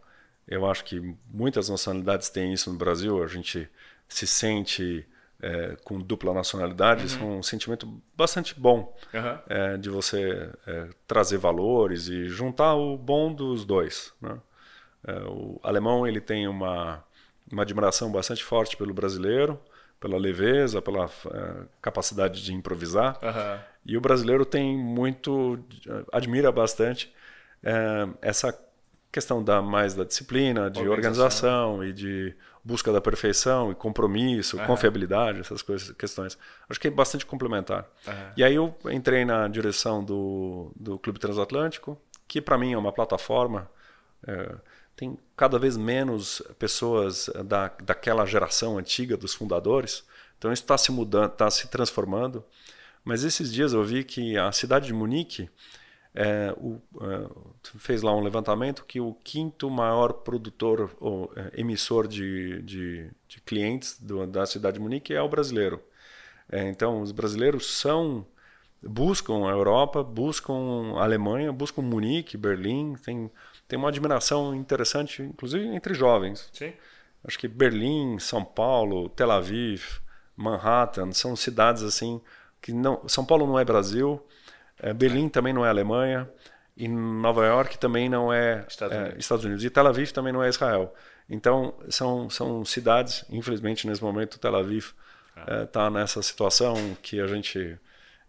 eu 0.47 0.69
acho 0.69 0.85
que 0.85 1.17
muitas 1.27 1.69
nacionalidades 1.69 2.29
têm 2.29 2.53
isso 2.53 2.71
no 2.71 2.77
Brasil, 2.77 3.23
a 3.23 3.27
gente 3.27 3.69
se 4.09 4.27
sente 4.27 5.07
é, 5.45 5.77
com 5.85 6.01
dupla 6.01 6.33
nacionalidade, 6.33 7.19
uhum. 7.19 7.35
é 7.35 7.39
um 7.39 7.43
sentimento 7.43 7.87
bastante 8.17 8.59
bom 8.59 8.97
uhum. 9.13 9.39
é, 9.47 9.77
de 9.77 9.91
você 9.91 10.51
é, 10.67 10.89
trazer 11.07 11.37
valores 11.37 12.09
e 12.09 12.29
juntar 12.31 12.75
o 12.75 12.97
bom 12.97 13.31
dos 13.31 13.67
dois. 13.67 14.15
Né? 14.23 14.39
É, 15.07 15.13
o 15.25 15.61
alemão 15.63 16.07
ele 16.07 16.19
tem 16.19 16.49
uma, 16.49 17.05
uma 17.53 17.61
admiração 17.61 18.11
bastante 18.11 18.43
forte 18.43 18.75
pelo 18.75 18.95
brasileiro, 18.95 19.61
pela 20.01 20.17
leveza, 20.17 20.81
pela 20.81 21.05
é, 21.05 21.65
capacidade 21.83 22.43
de 22.43 22.55
improvisar. 22.55 23.19
Uhum. 23.23 23.61
E 23.85 23.97
o 23.99 24.01
brasileiro 24.01 24.47
tem 24.47 24.75
muito, 24.75 25.63
admira 26.11 26.51
bastante 26.51 27.13
essa 28.21 28.53
questão 29.11 29.43
da 29.43 29.63
mais 29.63 29.95
da 29.95 30.05
disciplina, 30.05 30.71
de 30.71 30.81
organização. 30.81 31.75
organização. 31.75 31.85
e 31.85 31.93
de 31.93 32.35
busca 32.65 32.91
da 32.91 33.01
perfeição 33.01 33.71
e 33.71 33.75
compromisso, 33.75 34.57
uhum. 34.57 34.67
confiabilidade, 34.67 35.41
essas 35.41 35.61
coisas, 35.61 35.93
questões. 35.93 36.39
Acho 36.69 36.81
que 36.81 36.89
é 36.89 36.91
bastante 36.91 37.27
complementar. 37.27 37.87
Uhum. 38.07 38.13
E 38.37 38.43
aí 38.43 38.55
eu 38.55 38.75
entrei 38.87 39.25
na 39.25 39.47
direção 39.49 40.03
do, 40.03 40.73
do 40.75 40.99
Clube 40.99 41.19
Transatlântico, 41.19 42.01
que 42.27 42.41
para 42.41 42.57
mim 42.57 42.73
é 42.73 42.79
uma 42.79 42.93
plataforma. 42.93 43.71
É, 44.27 44.55
tem 44.97 45.19
cada 45.37 45.59
vez 45.59 45.77
menos 45.77 46.43
pessoas 46.59 47.29
da, 47.45 47.71
daquela 47.83 48.25
geração 48.25 48.79
antiga 48.79 49.17
dos 49.17 49.35
fundadores. 49.35 50.05
Então 50.39 50.53
isso 50.53 50.63
está 50.63 50.79
se 50.79 50.91
mudando, 50.91 51.33
está 51.33 51.51
se 51.51 51.69
transformando. 51.69 52.43
Mas 53.05 53.25
esses 53.25 53.53
dias 53.53 53.75
eu 53.75 53.85
vi 53.85 54.03
que 54.03 54.39
a 54.39 54.51
cidade 54.53 54.87
de 54.87 54.95
Munique 54.95 55.51
é, 56.15 56.55
o, 56.57 56.81
é, 57.01 57.29
fez 57.79 58.03
lá 58.03 58.15
um 58.15 58.21
levantamento 58.21 58.85
que 58.85 59.01
o 59.01 59.15
quinto 59.25 59.69
maior 59.69 60.13
produtor 60.13 60.95
ou 61.01 61.33
é, 61.35 61.61
emissor 61.61 62.07
de, 62.07 62.63
de, 62.63 63.11
de 63.27 63.41
clientes 63.41 63.99
do, 64.01 64.27
da 64.27 64.47
cidade 64.47 64.75
de 64.75 64.81
Munique 64.81 65.13
é 65.13 65.21
o 65.21 65.29
brasileiro. 65.29 65.83
É, 66.49 66.69
então 66.69 67.01
os 67.03 67.11
brasileiros 67.11 67.67
são 67.67 68.27
buscam 68.83 69.49
a 69.49 69.51
Europa, 69.51 70.03
buscam 70.03 70.95
a 70.97 71.03
Alemanha, 71.03 71.51
buscam 71.53 71.83
Munique, 71.83 72.37
Berlim, 72.37 72.95
tem 73.03 73.31
tem 73.67 73.79
uma 73.79 73.89
admiração 73.89 74.55
interessante, 74.55 75.23
inclusive 75.23 75.67
entre 75.67 75.95
jovens. 75.95 76.49
Sim. 76.53 76.73
Acho 77.27 77.39
que 77.39 77.49
Berlim, 77.49 78.19
São 78.19 78.45
Paulo, 78.45 79.09
Tel 79.09 79.31
Aviv, 79.31 80.01
Manhattan 80.37 81.13
são 81.13 81.35
cidades 81.35 81.83
assim 81.83 82.21
que 82.61 82.73
não. 82.73 83.09
São 83.09 83.25
Paulo 83.25 83.47
não 83.47 83.59
é 83.59 83.65
Brasil, 83.65 84.23
Berlim 84.95 85.29
também 85.29 85.53
não 85.53 85.65
é 85.65 85.69
Alemanha 85.69 86.29
e 86.77 86.89
Nova 86.89 87.47
York 87.47 87.79
também 87.79 88.09
não 88.09 88.33
é 88.33 88.65
Estados, 88.69 88.97
é, 88.97 89.01
Unidos. 89.01 89.19
Estados 89.19 89.45
Unidos 89.45 89.65
e 89.65 89.71
Tel 89.71 89.87
Aviv 89.87 90.11
também 90.13 90.33
não 90.33 90.43
é 90.43 90.49
Israel. 90.49 90.95
Então 91.29 91.75
são 91.89 92.29
são 92.29 92.65
cidades, 92.65 93.25
infelizmente 93.31 93.87
nesse 93.87 94.03
momento 94.03 94.39
Tel 94.39 94.57
Aviv 94.57 94.87
está 94.87 94.95
ah. 95.37 95.63
é, 95.63 95.67
tá 95.67 95.91
nessa 95.91 96.23
situação 96.23 96.75
que 97.03 97.21
a 97.21 97.27
gente 97.27 97.79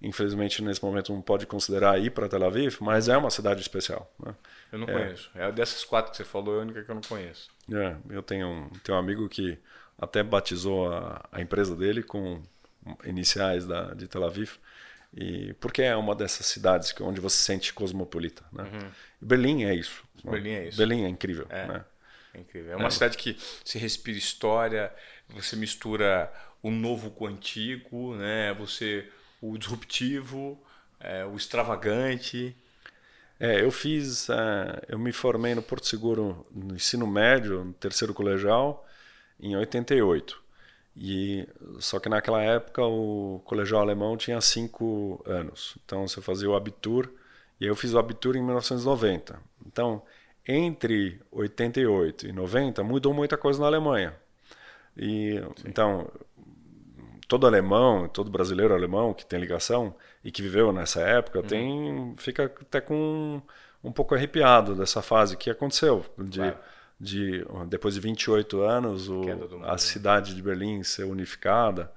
infelizmente 0.01 0.61
nesse 0.61 0.83
momento 0.83 1.11
não 1.11 1.21
pode 1.21 1.45
considerar 1.47 1.99
ir 1.99 2.11
para 2.11 2.29
Tel 2.29 2.43
Aviv, 2.45 2.77
mas 2.81 3.09
é 3.09 3.17
uma 3.17 3.29
cidade 3.29 3.61
especial. 3.61 4.11
Né? 4.19 4.35
Eu 4.71 4.79
não 4.79 4.87
é. 4.87 4.93
conheço. 4.93 5.31
É 5.33 5.51
dessas 5.51 5.83
quatro 5.83 6.11
que 6.11 6.17
você 6.17 6.23
falou, 6.23 6.55
é 6.55 6.59
a 6.59 6.61
única 6.61 6.83
que 6.83 6.91
eu 6.91 6.95
não 6.95 7.01
conheço. 7.01 7.49
É, 7.71 7.95
eu 8.09 8.21
tenho 8.21 8.47
um, 8.47 8.69
tenho 8.83 8.97
um 8.97 8.99
amigo 8.99 9.27
que 9.27 9.57
até 9.97 10.21
batizou 10.21 10.93
a, 10.93 11.25
a 11.31 11.41
empresa 11.41 11.75
dele 11.75 12.03
com 12.03 12.41
iniciais 13.03 13.65
da, 13.65 13.93
de 13.93 14.07
Tel 14.07 14.23
Aviv, 14.23 14.57
e 15.15 15.53
porque 15.53 15.81
é 15.81 15.95
uma 15.95 16.13
dessas 16.13 16.45
cidades 16.45 16.91
que, 16.91 17.01
onde 17.01 17.21
você 17.21 17.37
se 17.37 17.43
sente 17.43 17.73
cosmopolita. 17.73 18.43
Né? 18.51 18.63
Uhum. 18.63 18.91
Berlim 19.21 19.63
é 19.63 19.73
isso. 19.73 20.03
Berlim 20.23 20.51
é 20.51 20.67
isso. 20.67 20.77
Berlim 20.77 21.05
é 21.05 21.07
incrível. 21.07 21.45
É, 21.49 21.67
né? 21.67 21.85
é 22.33 22.39
incrível. 22.39 22.73
É 22.73 22.75
uma 22.75 22.87
é. 22.87 22.91
cidade 22.91 23.17
que 23.17 23.37
se 23.63 23.77
respira 23.77 24.17
história, 24.17 24.93
você 25.29 25.55
mistura 25.55 26.31
o 26.61 26.69
novo 26.69 27.11
com 27.11 27.25
o 27.25 27.27
antigo, 27.27 28.15
né? 28.15 28.53
você 28.53 29.07
o 29.41 29.57
disruptivo, 29.57 30.61
é, 30.99 31.23
o 31.23 31.35
extravagante. 31.35 32.55
É, 33.39 33.61
eu 33.61 33.71
fiz, 33.71 34.27
uh, 34.29 34.33
eu 34.87 34.97
me 34.97 35.11
formei 35.11 35.55
no 35.55 35.61
Porto 35.61 35.87
Seguro 35.87 36.45
no 36.51 36.75
ensino 36.75 37.05
médio, 37.05 37.63
no 37.63 37.73
terceiro 37.73 38.13
colegial, 38.13 38.85
em 39.39 39.55
88. 39.55 40.44
E 40.95 41.47
só 41.79 41.99
que 41.99 42.07
naquela 42.07 42.41
época 42.41 42.81
o 42.83 43.41
colegial 43.43 43.81
alemão 43.81 44.15
tinha 44.15 44.39
cinco 44.39 45.21
anos, 45.25 45.77
então 45.83 46.07
você 46.07 46.21
fazia 46.21 46.49
o 46.49 46.55
abitur 46.55 47.09
e 47.59 47.65
eu 47.65 47.75
fiz 47.75 47.93
o 47.93 47.99
abitur 47.99 48.35
em 48.35 48.41
1990. 48.41 49.37
Então 49.65 50.01
entre 50.47 51.19
88 51.31 52.27
e 52.27 52.31
90 52.31 52.83
mudou 52.83 53.13
muita 53.13 53.37
coisa 53.37 53.59
na 53.59 53.67
Alemanha. 53.67 54.15
E 54.95 55.41
Sim. 55.57 55.67
então 55.67 56.09
todo 57.27 57.47
alemão, 57.47 58.07
todo 58.07 58.29
brasileiro 58.29 58.73
alemão 58.73 59.13
que 59.13 59.25
tem 59.25 59.39
ligação 59.39 59.95
e 60.23 60.31
que 60.31 60.41
viveu 60.41 60.71
nessa 60.71 61.01
época, 61.01 61.39
uhum. 61.39 61.47
tem 61.47 62.15
fica 62.17 62.45
até 62.45 62.79
com 62.79 63.41
um, 63.83 63.91
pouco 63.91 64.15
arrepiado 64.15 64.75
dessa 64.75 65.01
fase 65.01 65.35
que 65.35 65.49
aconteceu 65.49 66.05
de, 66.17 66.39
claro. 66.39 66.57
De 66.99 67.45
depois 67.67 67.93
de 67.93 67.99
28 67.99 68.61
anos 68.61 69.09
o, 69.09 69.21
a 69.63 69.71
né? 69.71 69.77
cidade 69.77 70.33
de 70.33 70.41
Berlim 70.41 70.83
ser 70.83 71.03
unificada, 71.03 71.91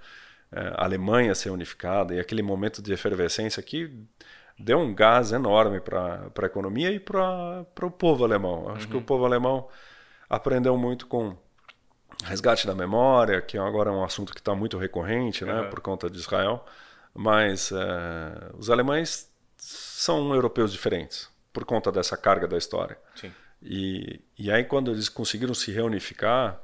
é, 0.51 0.61
a 0.77 0.85
Alemanha 0.85 1.35
ser 1.35 1.51
unificada 1.51 2.15
e 2.15 2.21
aquele 2.21 2.43
momento 2.43 2.83
de 2.83 2.93
efervescência 2.93 3.63
que 3.63 3.93
deu 4.59 4.79
um 4.79 4.95
gás 4.95 5.33
enorme 5.33 5.81
para 5.81 6.31
a 6.37 6.47
economia 6.47 6.91
e 6.91 6.99
para 6.99 7.65
o 7.83 7.91
povo 7.91 8.25
alemão. 8.25 8.69
Acho 8.71 8.87
uhum. 8.87 8.91
que 8.91 8.97
o 8.97 9.03
povo 9.03 9.25
alemão 9.25 9.69
aprendeu 10.29 10.77
muito 10.77 11.07
com 11.07 11.37
resgate 12.25 12.67
da 12.67 12.75
memória, 12.75 13.41
que 13.41 13.57
agora 13.57 13.91
é 13.91 13.93
um 13.93 14.03
assunto 14.03 14.33
que 14.33 14.41
está 14.41 14.55
muito 14.55 14.77
recorrente, 14.77 15.45
né, 15.45 15.61
uhum. 15.61 15.71
por 15.71 15.81
conta 15.81 16.11
de 16.11 16.19
Israel. 16.19 16.65
Mas 17.15 17.71
é, 17.71 18.51
os 18.59 18.69
alemães 18.69 19.31
são 19.57 20.35
europeus 20.35 20.73
diferentes 20.73 21.31
por 21.53 21.65
conta 21.65 21.91
dessa 21.91 22.17
carga 22.17 22.47
da 22.47 22.57
história. 22.57 22.99
Sim. 23.15 23.33
E, 23.63 24.21
e 24.39 24.51
aí 24.51 24.65
quando 24.65 24.91
eles 24.91 25.09
conseguiram 25.09 25.55
se 25.55 25.73
reunificar, 25.73 26.61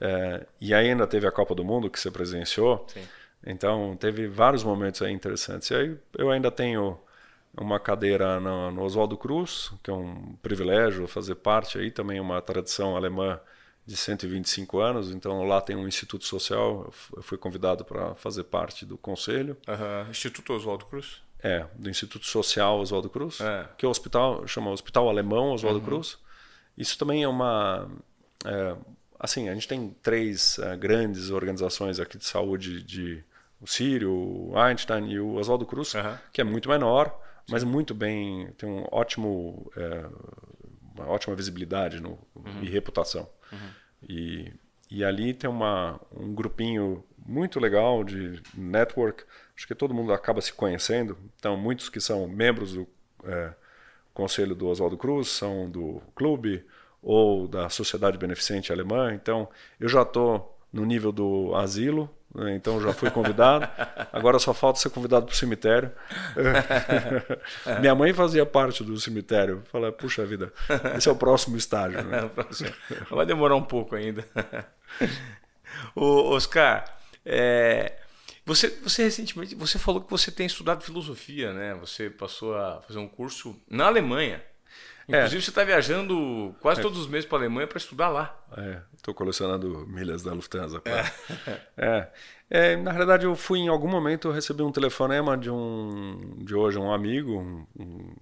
é, 0.00 0.46
e 0.60 0.72
ainda 0.72 1.06
teve 1.06 1.26
a 1.26 1.32
Copa 1.32 1.54
do 1.54 1.64
Mundo 1.64 1.90
que 1.90 1.98
você 1.98 2.10
presenciou, 2.10 2.86
Sim. 2.88 3.02
então 3.44 3.96
teve 3.98 4.28
vários 4.28 4.62
momentos 4.62 5.02
aí 5.02 5.12
interessantes. 5.12 5.70
E 5.70 5.74
aí 5.74 5.98
eu 6.16 6.30
ainda 6.30 6.50
tenho 6.50 6.98
uma 7.56 7.80
cadeira 7.80 8.38
no, 8.38 8.70
no 8.70 8.82
Oswaldo 8.82 9.16
Cruz, 9.16 9.72
que 9.82 9.90
é 9.90 9.92
um 9.92 10.36
privilégio 10.42 11.08
fazer 11.08 11.34
parte 11.36 11.78
aí, 11.78 11.90
também 11.90 12.20
uma 12.20 12.40
tradição 12.40 12.96
alemã 12.96 13.40
de 13.84 13.96
125 13.96 14.80
anos, 14.80 15.10
então 15.10 15.42
lá 15.44 15.62
tem 15.62 15.74
um 15.74 15.88
instituto 15.88 16.26
social, 16.26 16.92
eu 17.16 17.22
fui 17.22 17.38
convidado 17.38 17.86
para 17.86 18.14
fazer 18.16 18.44
parte 18.44 18.84
do 18.84 18.98
conselho. 18.98 19.56
Uhum. 19.66 20.10
Instituto 20.10 20.52
Oswaldo 20.52 20.84
Cruz? 20.84 21.22
É, 21.40 21.64
do 21.74 21.88
Instituto 21.88 22.26
Social 22.26 22.80
Oswaldo 22.80 23.08
Cruz, 23.08 23.40
é. 23.40 23.66
que 23.78 23.86
é 23.86 23.88
o 23.88 23.90
hospital, 23.90 24.46
chama 24.46 24.70
Hospital 24.70 25.08
Alemão 25.08 25.52
Oswaldo 25.52 25.78
uhum. 25.78 25.84
Cruz. 25.86 26.18
Isso 26.78 26.96
também 26.96 27.24
é 27.24 27.28
uma... 27.28 27.90
É, 28.44 28.76
assim, 29.18 29.48
a 29.48 29.54
gente 29.54 29.66
tem 29.66 29.94
três 30.02 30.58
uh, 30.58 30.78
grandes 30.78 31.30
organizações 31.30 31.98
aqui 31.98 32.16
de 32.16 32.24
saúde, 32.24 32.82
de, 32.82 33.24
o 33.60 33.66
Sírio, 33.66 34.12
o 34.12 34.56
Einstein 34.56 35.10
e 35.10 35.18
o 35.18 35.34
Oswaldo 35.34 35.66
Cruz, 35.66 35.94
uhum. 35.94 36.16
que 36.32 36.40
é 36.40 36.44
muito 36.44 36.68
menor, 36.68 37.18
mas 37.50 37.64
muito 37.64 37.94
bem, 37.94 38.52
tem 38.56 38.68
um 38.68 38.86
ótimo, 38.92 39.70
é, 39.76 40.06
uma 40.94 41.08
ótima 41.08 41.34
visibilidade 41.34 42.00
no, 42.00 42.18
uhum. 42.34 42.62
e 42.62 42.68
reputação. 42.68 43.28
Uhum. 43.50 43.70
E, 44.08 44.52
e 44.90 45.04
ali 45.04 45.34
tem 45.34 45.50
uma, 45.50 46.00
um 46.14 46.32
grupinho 46.34 47.04
muito 47.26 47.58
legal 47.58 48.04
de 48.04 48.40
network. 48.54 49.24
Acho 49.56 49.66
que 49.66 49.74
todo 49.74 49.92
mundo 49.92 50.12
acaba 50.12 50.40
se 50.40 50.52
conhecendo. 50.52 51.18
Então, 51.36 51.56
muitos 51.56 51.88
que 51.88 52.00
são 52.00 52.28
membros 52.28 52.74
do 52.74 52.86
é, 53.24 53.52
conselho 54.18 54.52
do 54.52 54.66
Oswaldo 54.66 54.96
Cruz 54.96 55.28
são 55.28 55.70
do 55.70 56.02
clube 56.16 56.64
ou 57.00 57.46
da 57.46 57.68
Sociedade 57.68 58.18
Beneficente 58.18 58.72
Alemã. 58.72 59.14
Então, 59.14 59.48
eu 59.78 59.88
já 59.88 60.02
estou 60.02 60.58
no 60.72 60.84
nível 60.84 61.12
do 61.12 61.54
asilo, 61.54 62.10
né? 62.34 62.56
então 62.56 62.80
já 62.82 62.92
fui 62.92 63.12
convidado. 63.12 63.68
Agora 64.12 64.40
só 64.40 64.52
falta 64.52 64.80
ser 64.80 64.90
convidado 64.90 65.26
para 65.26 65.32
o 65.32 65.36
cemitério. 65.36 65.92
Minha 67.78 67.94
mãe 67.94 68.12
fazia 68.12 68.44
parte 68.44 68.82
do 68.82 68.98
cemitério. 68.98 69.62
Falei, 69.70 69.92
puxa 69.92 70.26
vida, 70.26 70.52
esse 70.96 71.08
é 71.08 71.12
o 71.12 71.16
próximo 71.16 71.56
estágio. 71.56 72.02
Né? 72.02 72.28
Vai 73.08 73.24
demorar 73.24 73.54
um 73.54 73.62
pouco 73.62 73.94
ainda. 73.94 74.24
o 75.94 76.34
Oscar, 76.34 76.84
é, 77.24 77.92
Você, 78.48 78.68
você 78.82 79.04
recentemente, 79.04 79.54
você 79.54 79.78
falou 79.78 80.00
que 80.00 80.10
você 80.10 80.30
tem 80.30 80.46
estudado 80.46 80.82
filosofia, 80.82 81.52
né? 81.52 81.74
Você 81.74 82.08
passou 82.08 82.56
a 82.56 82.80
fazer 82.80 82.98
um 82.98 83.06
curso 83.06 83.54
na 83.68 83.84
Alemanha. 83.84 84.42
É. 85.06 85.18
Inclusive, 85.18 85.36
é. 85.36 85.44
você 85.44 85.50
está 85.50 85.64
viajando 85.64 86.56
quase 86.58 86.80
é. 86.80 86.82
todos 86.82 86.98
os 86.98 87.06
meses 87.06 87.28
para 87.28 87.36
a 87.36 87.40
Alemanha 87.42 87.66
para 87.66 87.76
estudar 87.76 88.08
lá. 88.08 88.34
É, 88.56 88.80
estou 88.96 89.12
colecionando 89.12 89.86
milhas 89.86 90.22
da 90.22 90.32
Lufthansa. 90.32 90.80
Pra... 90.80 91.12
É. 91.76 92.08
é. 92.48 92.76
na 92.76 92.90
realidade, 92.90 93.26
eu 93.26 93.36
fui 93.36 93.58
em 93.58 93.68
algum 93.68 93.86
momento, 93.86 94.28
eu 94.28 94.32
recebi 94.32 94.62
um 94.62 94.72
telefonema 94.72 95.36
de 95.36 95.50
um 95.50 96.38
de 96.38 96.54
hoje 96.54 96.78
um 96.78 96.90
amigo, 96.90 97.38
um, 97.38 97.66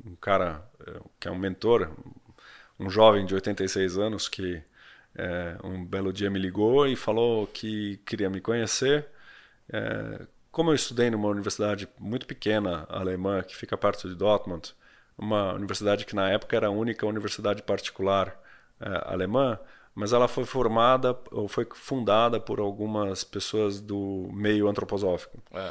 um 0.05 0.17
cara 0.21 0.61
é, 0.85 0.93
que 1.21 1.29
é 1.29 1.31
um 1.31 1.39
mentor, 1.39 1.89
um 2.81 2.91
jovem 2.91 3.25
de 3.25 3.33
86 3.33 3.97
anos 3.97 4.29
que 4.29 4.61
é, 5.15 5.57
um 5.63 5.85
belo 5.85 6.13
dia 6.13 6.29
me 6.29 6.41
ligou 6.41 6.85
e 6.85 6.97
falou 6.97 7.47
que 7.47 8.01
queria 8.05 8.29
me 8.29 8.41
conhecer. 8.41 9.07
Como 10.51 10.71
eu 10.71 10.75
estudei 10.75 11.11
numa 11.11 11.29
universidade 11.29 11.89
muito 11.99 12.27
pequena 12.27 12.87
alemã 12.89 13.43
que 13.43 13.55
fica 13.55 13.77
perto 13.77 14.09
de 14.09 14.15
Dortmund, 14.15 14.75
uma 15.19 15.55
universidade 15.55 16.05
que 16.05 16.15
na 16.15 16.31
época 16.31 16.57
era 16.57 16.69
a 16.69 16.71
única 16.71 17.07
universidade 17.07 17.63
particular 17.63 18.41
é, 18.81 19.03
alemã, 19.07 19.59
mas 19.95 20.13
ela 20.13 20.29
foi 20.29 20.45
formada 20.45 21.19
ou 21.31 21.49
foi 21.49 21.67
fundada 21.75 22.39
por 22.39 22.61
algumas 22.61 23.25
pessoas 23.25 23.81
do 23.81 24.29
meio 24.33 24.69
antroposófico. 24.69 25.43
É. 25.53 25.71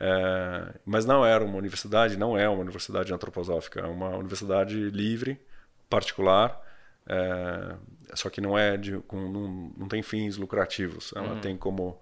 É, 0.00 0.74
mas 0.86 1.04
não 1.04 1.26
era 1.26 1.44
uma 1.44 1.58
universidade, 1.58 2.16
não 2.16 2.38
é 2.38 2.48
uma 2.48 2.60
universidade 2.60 3.12
antroposófica, 3.12 3.80
é 3.80 3.86
uma 3.86 4.10
universidade 4.16 4.90
livre, 4.90 5.40
particular, 5.90 6.62
é, 7.06 7.74
só 8.14 8.30
que 8.30 8.40
não 8.40 8.56
é 8.56 8.76
de, 8.76 8.98
com, 9.00 9.16
não, 9.28 9.72
não 9.76 9.88
tem 9.88 10.02
fins 10.02 10.36
lucrativos. 10.36 11.12
Ela 11.14 11.34
uhum. 11.34 11.40
tem 11.40 11.56
como 11.56 12.00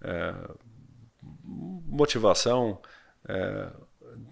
é, 0.00 0.34
motivação 1.86 2.78
é, 3.28 3.68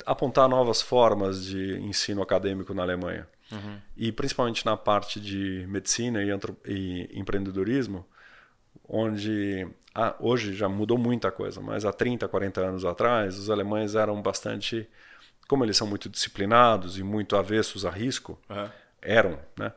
apontar 0.06 0.48
novas 0.48 0.82
formas 0.82 1.44
de 1.44 1.78
ensino 1.80 2.22
acadêmico 2.22 2.74
na 2.74 2.82
Alemanha. 2.82 3.26
Uhum. 3.50 3.80
E 3.96 4.12
principalmente 4.12 4.64
na 4.64 4.76
parte 4.76 5.20
de 5.20 5.66
medicina 5.68 6.22
e, 6.22 6.30
e 6.66 7.18
empreendedorismo, 7.18 8.06
onde 8.88 9.66
ah, 9.94 10.14
hoje 10.20 10.54
já 10.54 10.68
mudou 10.68 10.96
muita 10.96 11.30
coisa, 11.30 11.60
mas 11.60 11.84
há 11.84 11.92
30, 11.92 12.28
40 12.28 12.60
anos 12.60 12.84
atrás, 12.84 13.38
os 13.38 13.50
alemães 13.50 13.94
eram 13.94 14.20
bastante, 14.22 14.88
como 15.48 15.64
eles 15.64 15.76
são 15.76 15.86
muito 15.86 16.08
disciplinados 16.08 16.98
e 16.98 17.02
muito 17.02 17.36
avessos 17.36 17.84
a 17.84 17.90
risco, 17.90 18.38
uhum. 18.48 18.68
eram, 19.02 19.38
né? 19.58 19.72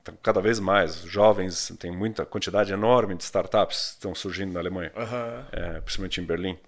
Então, 0.00 0.18
cada 0.20 0.40
vez 0.40 0.58
mais 0.58 1.02
jovens, 1.02 1.72
tem 1.78 1.92
muita 1.92 2.26
quantidade 2.26 2.72
enorme 2.72 3.14
de 3.14 3.22
startups 3.22 3.90
que 3.90 3.94
estão 3.94 4.14
surgindo 4.16 4.52
na 4.52 4.58
Alemanha, 4.58 4.90
uhum. 4.96 5.44
é, 5.52 5.80
principalmente 5.80 6.20
em 6.20 6.24
Berlim. 6.24 6.58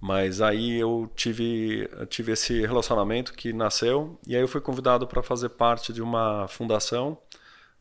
Mas 0.00 0.40
aí 0.40 0.78
eu 0.78 1.10
tive, 1.16 1.88
tive 2.08 2.32
esse 2.32 2.64
relacionamento 2.64 3.32
que 3.32 3.52
nasceu 3.52 4.18
e 4.26 4.36
aí 4.36 4.40
eu 4.40 4.48
fui 4.48 4.60
convidado 4.60 5.06
para 5.06 5.22
fazer 5.22 5.48
parte 5.50 5.92
de 5.92 6.00
uma 6.00 6.46
fundação 6.48 7.18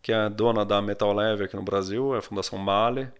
que 0.01 0.11
é 0.11 0.29
dona 0.29 0.65
da 0.65 0.81
Metal 0.81 1.13
Leve 1.13 1.43
aqui 1.43 1.55
no 1.55 1.63
Brasil, 1.63 2.15
é 2.15 2.19
a 2.19 2.21
Fundação 2.21 2.57
Mahler, 2.57 3.13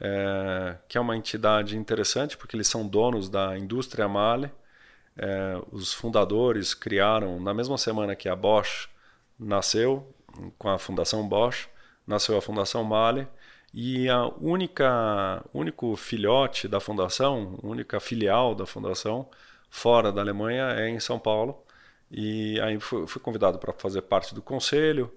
é, 0.00 0.76
que 0.88 0.96
é 0.96 1.00
uma 1.00 1.16
entidade 1.16 1.76
interessante 1.76 2.36
porque 2.36 2.56
eles 2.56 2.68
são 2.68 2.86
donos 2.86 3.28
da 3.28 3.58
indústria 3.58 4.08
Mahler. 4.08 4.52
É, 5.16 5.60
os 5.70 5.92
fundadores 5.92 6.74
criaram, 6.74 7.40
na 7.40 7.52
mesma 7.52 7.76
semana 7.76 8.14
que 8.16 8.28
a 8.28 8.36
Bosch 8.36 8.88
nasceu, 9.38 10.14
com 10.58 10.68
a 10.68 10.78
Fundação 10.78 11.28
Bosch, 11.28 11.68
nasceu 12.06 12.36
a 12.36 12.42
Fundação 12.42 12.84
Mahler, 12.84 13.28
e 13.72 14.08
a 14.08 14.26
única 14.26 15.42
único 15.52 15.96
filhote 15.96 16.68
da 16.68 16.78
fundação, 16.78 17.58
única 17.62 17.98
filial 18.00 18.54
da 18.54 18.66
fundação 18.66 19.28
fora 19.70 20.12
da 20.12 20.20
Alemanha 20.20 20.64
é 20.72 20.88
em 20.90 21.00
São 21.00 21.18
Paulo. 21.18 21.64
E 22.10 22.60
aí 22.60 22.78
fui, 22.78 23.06
fui 23.06 23.22
convidado 23.22 23.58
para 23.58 23.72
fazer 23.72 24.02
parte 24.02 24.34
do 24.34 24.42
conselho. 24.42 25.10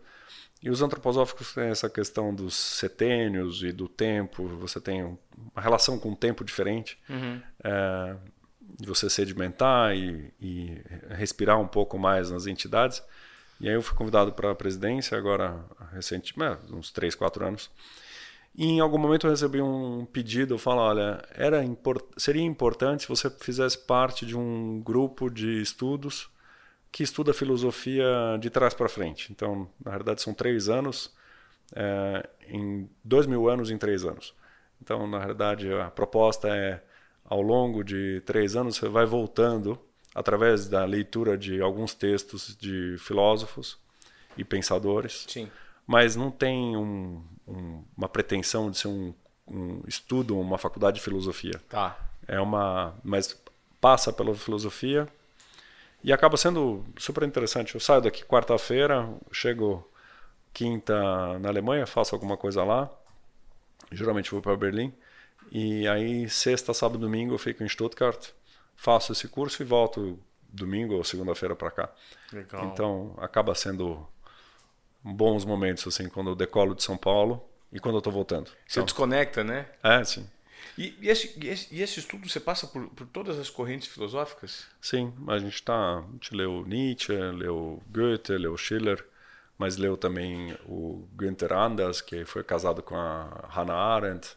E 0.64 0.70
os 0.70 0.82
antroposóficos 0.82 1.53
têm 1.53 1.66
essa 1.66 1.89
questão 1.89 2.34
dos 2.34 2.56
setênios 2.56 3.62
e 3.62 3.74
do 3.74 3.89
tempo. 3.89 4.47
Você 4.60 4.80
tem 4.80 5.03
uma 5.03 5.62
relação 5.62 5.99
com 5.99 6.14
o 6.14 6.16
tempo 6.16 6.43
diferente. 6.45 6.97
Uhum. 7.10 7.41
É, 7.62 8.16
de 8.80 8.88
você 8.88 9.10
sedimentar 9.10 9.95
e, 9.95 10.34
e, 10.41 10.82
respirar 11.10 11.60
um 11.60 11.68
pouco 11.68 11.97
mais 11.97 12.32
nas 12.32 12.47
entidades. 12.47 13.03
E 13.60 13.70
aí 13.70 13.76
eu 13.76 13.82
fui 13.82 13.95
convidado 13.95 14.34
para 14.34 14.51
a 14.51 14.56
presidência 14.56 15.18
agora, 15.18 15.64
recentemente, 15.93 16.74
uns 16.74 16.91
3, 16.91 17.16
4 17.16 17.45
anos. 17.45 17.70
E 18.58 18.68
em 18.68 18.80
algum 18.80 18.97
momento 18.97 19.28
eu 19.28 19.32
recebi 19.32 19.62
um 19.62 20.06
pedido, 20.06 20.58
falo, 20.58 20.80
olha, 20.80 21.22
era 21.34 21.64
import 21.64 22.03
seria 22.16 22.41
importante 22.41 23.03
se 23.03 23.10
você 23.10 23.30
fizesse 23.30 23.78
parte 23.78 24.26
de 24.26 24.38
um 24.38 24.82
grupo 24.82 25.30
de 25.30 25.62
estudos 25.62 26.30
que 26.89 27.03
estuda 27.03 27.34
filosofia 27.34 28.06
de 28.39 28.49
trás 28.49 28.74
para 28.74 28.88
frente. 28.88 29.30
Então, 29.30 29.70
na 29.84 29.91
verdade, 29.91 30.22
são 30.22 30.34
três 30.34 30.70
anos, 30.70 31.14
é, 31.76 32.30
em 32.47 32.89
dois 33.03 33.28
mil 33.28 33.49
anos 33.49 33.70
em 33.70 33.78
três 33.78 34.06
anos. 34.06 34.34
Então, 34.82 35.06
na 35.06 35.20
verdade, 35.20 35.70
a 35.74 35.91
proposta 35.91 36.47
é, 36.47 36.82
ao 37.26 37.41
longo 37.41 37.84
de 37.84 38.22
três 38.26 38.56
anos, 38.56 38.78
você 38.78 38.88
vai 38.88 39.06
voltando, 39.06 39.78
através 40.14 40.70
da 40.70 40.86
leitura 40.86 41.38
de 41.38 41.60
alguns 41.60 41.93
textos 41.93 42.56
de 42.56 42.95
filósofos 42.99 43.78
e 44.38 44.45
pensadores, 44.45 45.26
Sim. 45.28 45.51
mas 45.86 46.16
não 46.16 46.32
tem 46.32 46.78
um, 46.78 47.22
um, 47.48 47.84
uma 47.96 48.10
pretensão 48.10 48.70
de 48.70 48.78
ser 48.78 48.88
um, 48.88 49.14
um 49.48 49.82
estudo, 49.88 50.39
uma 50.39 50.58
faculdade 50.58 50.98
de 50.98 51.04
filosofia. 51.04 51.60
Tá. 51.70 51.98
É 52.28 52.39
uma, 52.39 52.96
mas 53.04 53.39
passa 53.80 54.12
pela 54.12 54.34
filosofia 54.34 55.08
e 56.04 56.12
acaba 56.12 56.38
sendo 56.38 56.84
super 56.98 57.24
interessante. 57.24 57.76
Eu 57.76 57.82
saio 57.82 58.02
daqui 58.02 58.24
quarta-feira, 58.24 59.08
chego 59.32 59.88
quinta 60.54 61.38
na 61.39 61.50
Alemanha, 61.50 61.86
faço 61.86 62.16
alguma 62.16 62.38
coisa 62.38 62.64
lá. 62.64 62.89
Geralmente 63.91 64.32
vou 64.32 64.41
para 64.41 64.56
Berlim. 64.56 64.93
E 65.52 65.88
aí 65.88 66.28
sexta, 66.30 66.74
sábado, 66.74 67.00
domingo 67.00 67.34
eu 67.34 67.38
fico 67.38 67.64
em 67.64 67.70
Stuttgart, 67.70 68.30
faço 68.76 69.12
esse 69.12 69.28
curso 69.28 69.62
e 69.62 69.66
volto 69.66 70.20
domingo 70.48 70.96
ou 70.96 71.04
segunda-feira 71.04 71.56
para 71.56 71.70
cá. 71.70 71.89
Legal. 72.32 72.66
Então 72.66 73.14
acaba 73.18 73.54
sendo 73.54 74.08
bons 75.14 75.45
momentos, 75.45 75.86
assim, 75.88 76.10
quando 76.10 76.32
eu 76.32 76.36
decolo 76.36 76.74
de 76.74 76.84
São 76.84 76.97
Paulo 76.97 77.47
e 77.72 77.80
quando 77.80 77.95
eu 77.95 77.99
estou 77.99 78.12
voltando. 78.12 78.47
Você 78.68 78.80
então, 78.80 78.86
desconecta, 78.86 79.43
né? 79.43 79.68
É, 79.84 80.03
sim. 80.03 80.28
E, 80.78 80.95
e, 80.99 81.10
esse, 81.10 81.38
e, 81.39 81.47
esse, 81.47 81.76
e, 81.76 81.82
esse, 81.82 81.99
estudo 81.99 82.28
você 82.28 82.39
passa 82.39 82.68
por, 82.68 82.88
por, 82.89 83.06
todas 83.08 83.38
as 83.38 83.49
correntes 83.49 83.88
filosóficas? 83.88 84.66
Sim, 84.82 85.14
a 85.28 85.38
gente 85.38 85.62
tá, 85.62 85.99
a 85.99 86.03
gente 86.14 86.36
leu 86.36 86.66
Nietzsche, 86.66 87.14
leu 87.14 87.82
Goethe, 87.89 88.38
leu 88.38 88.58
Schiller, 88.58 89.06
mas 89.58 89.78
leu 89.78 89.95
também 89.95 90.58
o 90.66 91.08
Günther 91.16 91.53
Anders, 91.53 92.01
que 92.01 92.26
foi 92.26 92.43
casado 92.43 92.82
com 92.82 92.95
a 92.95 93.47
Hannah 93.49 93.76
Arendt. 93.76 94.36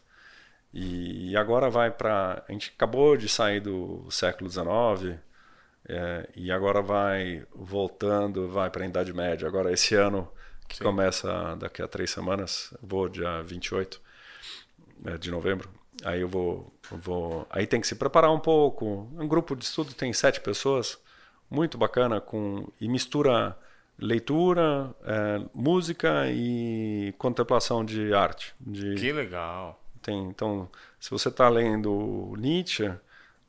E, 0.73 1.35
agora 1.35 1.69
vai 1.69 1.89
para. 1.89 2.43
A 2.47 2.51
gente 2.51 2.71
acabou 2.75 3.17
de 3.17 3.27
sair 3.27 3.59
do 3.59 4.05
século 4.11 4.49
XIX 4.49 5.19
é, 5.87 6.29
e 6.35 6.51
agora 6.51 6.81
vai 6.81 7.43
voltando, 7.53 8.47
vai 8.47 8.69
para 8.69 8.83
a 8.83 8.87
Idade 8.87 9.11
Média. 9.11 9.47
Agora, 9.47 9.73
esse 9.73 9.95
ano 9.95 10.31
que 10.69 10.77
Sim. 10.77 10.83
começa 10.83 11.55
daqui 11.57 11.81
a 11.81 11.87
três 11.87 12.11
semanas. 12.11 12.73
vou 12.81 13.09
dia 13.09 13.41
28 13.41 13.99
né, 14.99 15.17
de 15.17 15.31
novembro. 15.31 15.69
Aí 16.05 16.21
eu 16.21 16.27
vou, 16.29 16.71
vou. 16.91 17.45
Aí 17.49 17.67
tem 17.67 17.81
que 17.81 17.87
se 17.87 17.95
preparar 17.95 18.31
um 18.31 18.39
pouco. 18.39 19.09
Um 19.17 19.27
grupo 19.27 19.55
de 19.55 19.65
estudo 19.65 19.93
tem 19.93 20.13
sete 20.13 20.39
pessoas, 20.39 20.97
muito 21.49 21.77
bacana, 21.77 22.21
com 22.21 22.67
e 22.79 22.87
mistura 22.87 23.57
leitura, 23.97 24.95
é, 25.03 25.41
música 25.53 26.31
e 26.31 27.13
contemplação 27.17 27.83
de 27.83 28.13
arte. 28.13 28.53
De, 28.59 28.95
que 28.95 29.11
legal. 29.11 29.81
Tem, 30.01 30.17
então, 30.27 30.69
se 30.99 31.09
você 31.09 31.27
está 31.27 31.49
lendo 31.49 32.33
Nietzsche, 32.37 32.93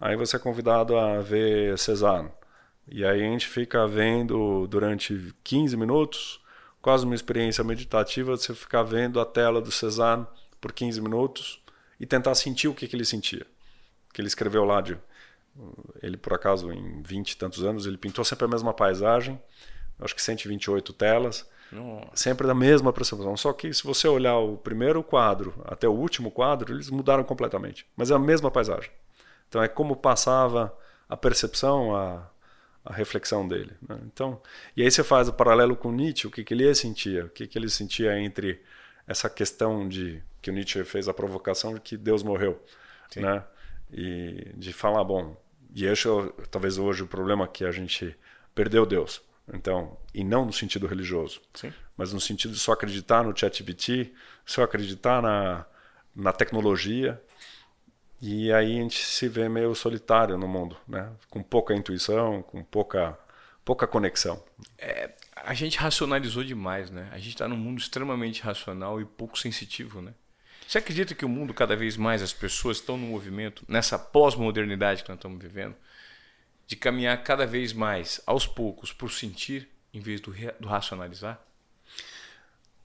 aí 0.00 0.16
você 0.16 0.36
é 0.36 0.38
convidado 0.40 0.96
a 0.96 1.20
ver 1.20 1.78
Cézanne. 1.78 2.30
E 2.88 3.04
aí 3.04 3.20
a 3.22 3.30
gente 3.30 3.46
fica 3.46 3.86
vendo 3.86 4.66
durante 4.66 5.32
15 5.44 5.76
minutos 5.76 6.39
quase 6.80 7.04
uma 7.04 7.14
experiência 7.14 7.62
meditativa 7.62 8.36
você 8.36 8.54
ficar 8.54 8.82
vendo 8.82 9.20
a 9.20 9.24
tela 9.24 9.60
do 9.60 9.70
Cezanne 9.70 10.26
por 10.60 10.72
15 10.72 11.00
minutos 11.00 11.62
e 11.98 12.06
tentar 12.06 12.34
sentir 12.34 12.68
o 12.68 12.74
que, 12.74 12.86
que 12.88 12.96
ele 12.96 13.04
sentia. 13.04 13.46
Que 14.12 14.20
ele 14.20 14.28
escreveu 14.28 14.64
lá 14.64 14.80
de 14.80 14.98
ele 16.02 16.16
por 16.16 16.32
acaso 16.32 16.72
em 16.72 17.02
20 17.02 17.32
e 17.32 17.36
tantos 17.36 17.64
anos, 17.64 17.86
ele 17.86 17.98
pintou 17.98 18.24
sempre 18.24 18.44
a 18.44 18.48
mesma 18.48 18.72
paisagem, 18.72 19.40
acho 19.98 20.14
que 20.14 20.22
128 20.22 20.92
telas, 20.92 21.46
Nossa. 21.70 22.08
sempre 22.14 22.46
da 22.46 22.54
mesma 22.54 22.92
percepção. 22.92 23.36
Só 23.36 23.52
que 23.52 23.72
se 23.72 23.84
você 23.84 24.08
olhar 24.08 24.38
o 24.38 24.56
primeiro 24.56 25.02
quadro 25.02 25.54
até 25.64 25.88
o 25.88 25.92
último 25.92 26.30
quadro, 26.30 26.72
eles 26.72 26.88
mudaram 26.88 27.24
completamente, 27.24 27.86
mas 27.96 28.10
é 28.10 28.14
a 28.14 28.18
mesma 28.18 28.50
paisagem. 28.50 28.90
Então 29.48 29.62
é 29.62 29.68
como 29.68 29.96
passava 29.96 30.74
a 31.08 31.16
percepção, 31.16 31.94
a, 31.94 32.30
a 32.84 32.92
reflexão 32.92 33.46
dele. 33.46 33.72
Né? 33.86 33.98
Então, 34.04 34.40
e 34.76 34.82
aí 34.82 34.90
você 34.90 35.04
faz 35.04 35.28
o 35.28 35.32
paralelo 35.32 35.76
com 35.76 35.92
Nietzsche, 35.92 36.26
o 36.26 36.30
que, 36.30 36.42
que 36.44 36.54
ele 36.54 36.74
sentia, 36.74 37.26
o 37.26 37.28
que, 37.28 37.46
que 37.46 37.58
ele 37.58 37.68
sentia 37.68 38.18
entre 38.18 38.62
essa 39.06 39.28
questão 39.28 39.88
de 39.88 40.22
que 40.40 40.50
o 40.50 40.52
Nietzsche 40.52 40.84
fez 40.84 41.08
a 41.08 41.14
provocação 41.14 41.74
de 41.74 41.80
que 41.80 41.96
Deus 41.96 42.22
morreu, 42.22 42.62
Sim. 43.10 43.20
né? 43.20 43.44
e 43.92 44.52
de 44.54 44.72
falar, 44.72 45.02
bom, 45.04 45.36
e 45.74 45.84
esse 45.84 46.08
é 46.08 46.10
talvez 46.50 46.78
hoje 46.78 47.02
o 47.02 47.06
problema 47.06 47.46
que 47.46 47.64
a 47.64 47.70
gente 47.70 48.16
perdeu 48.54 48.86
Deus. 48.86 49.22
Então, 49.52 49.96
e 50.14 50.22
não 50.22 50.44
no 50.44 50.52
sentido 50.52 50.86
religioso, 50.86 51.40
Sim. 51.54 51.72
mas 51.96 52.12
no 52.12 52.20
sentido 52.20 52.52
de 52.52 52.60
só 52.60 52.72
acreditar 52.72 53.24
no 53.24 53.36
ChatGPT, 53.36 54.12
só 54.46 54.62
acreditar 54.62 55.20
na, 55.20 55.66
na 56.14 56.32
tecnologia. 56.32 57.20
E 58.20 58.52
aí 58.52 58.78
a 58.78 58.82
gente 58.82 59.04
se 59.04 59.28
vê 59.28 59.48
meio 59.48 59.74
solitário 59.74 60.36
no 60.36 60.46
mundo, 60.46 60.76
né? 60.86 61.10
Com 61.30 61.42
pouca 61.42 61.74
intuição, 61.74 62.42
com 62.42 62.62
pouca 62.62 63.18
pouca 63.64 63.86
conexão. 63.86 64.42
É, 64.78 65.10
a 65.36 65.54
gente 65.54 65.78
racionalizou 65.78 66.42
demais, 66.44 66.90
né? 66.90 67.08
A 67.12 67.18
gente 67.18 67.30
está 67.30 67.46
num 67.48 67.56
mundo 67.56 67.78
extremamente 67.78 68.42
racional 68.42 69.00
e 69.00 69.04
pouco 69.04 69.38
sensitivo, 69.38 70.02
né? 70.02 70.12
Você 70.66 70.78
acredita 70.78 71.14
que 71.14 71.24
o 71.24 71.28
mundo 71.28 71.54
cada 71.54 71.74
vez 71.74 71.96
mais 71.96 72.22
as 72.22 72.32
pessoas 72.32 72.78
estão 72.78 72.96
no 72.96 73.06
movimento 73.06 73.64
nessa 73.66 73.98
pós-modernidade 73.98 75.02
que 75.02 75.08
nós 75.08 75.18
estamos 75.18 75.40
vivendo? 75.40 75.74
de 76.70 76.76
caminhar 76.76 77.20
cada 77.24 77.44
vez 77.44 77.72
mais, 77.72 78.20
aos 78.24 78.46
poucos, 78.46 78.92
por 78.92 79.10
sentir, 79.10 79.68
em 79.92 79.98
vez 79.98 80.20
do, 80.20 80.32
do 80.60 80.68
racionalizar? 80.68 81.42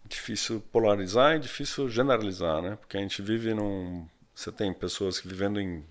Difícil 0.03 0.59
polarizar 0.71 1.35
e 1.35 1.39
difícil 1.39 1.87
generalizar, 1.87 2.63
né? 2.63 2.77
Porque 2.77 2.97
a 2.97 2.99
gente 2.99 3.21
vive 3.21 3.53
num. 3.53 4.09
Você 4.35 4.51
tem 4.51 4.73
pessoas 4.73 5.19
que 5.19 5.27
vivendo 5.27 5.59
em 5.59 5.83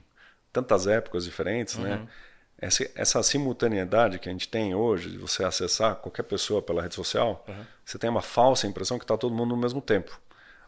tantas 0.53 0.87
épocas 0.87 1.25
diferentes, 1.25 1.77
né? 1.77 1.95
uhum. 1.95 2.03
né? 2.03 2.09
Essa, 2.57 2.89
essa, 2.95 3.23
simultaneidade 3.23 4.19
que 4.21 4.29
a 4.29 4.33
gente 4.33 4.49
tem 4.49 4.75
hoje, 4.75 5.11
de 5.11 5.19
você 5.19 5.43
acessar 5.43 5.97
qualquer 5.97 6.23
pessoa 6.23 6.63
pela 6.63 6.81
rede 6.81 6.95
social, 6.95 7.45
uhum. 7.49 7.65
você 7.85 7.99
tem 7.99 8.09
uma 8.09 8.23
falsa 8.23 8.67
impressão 8.67 8.97
que 8.99 9.05
está 9.05 9.17
todo 9.17 9.35
mundo 9.35 9.51
no 9.51 9.57
mesmo 9.57 9.81
tempo. 9.81 10.19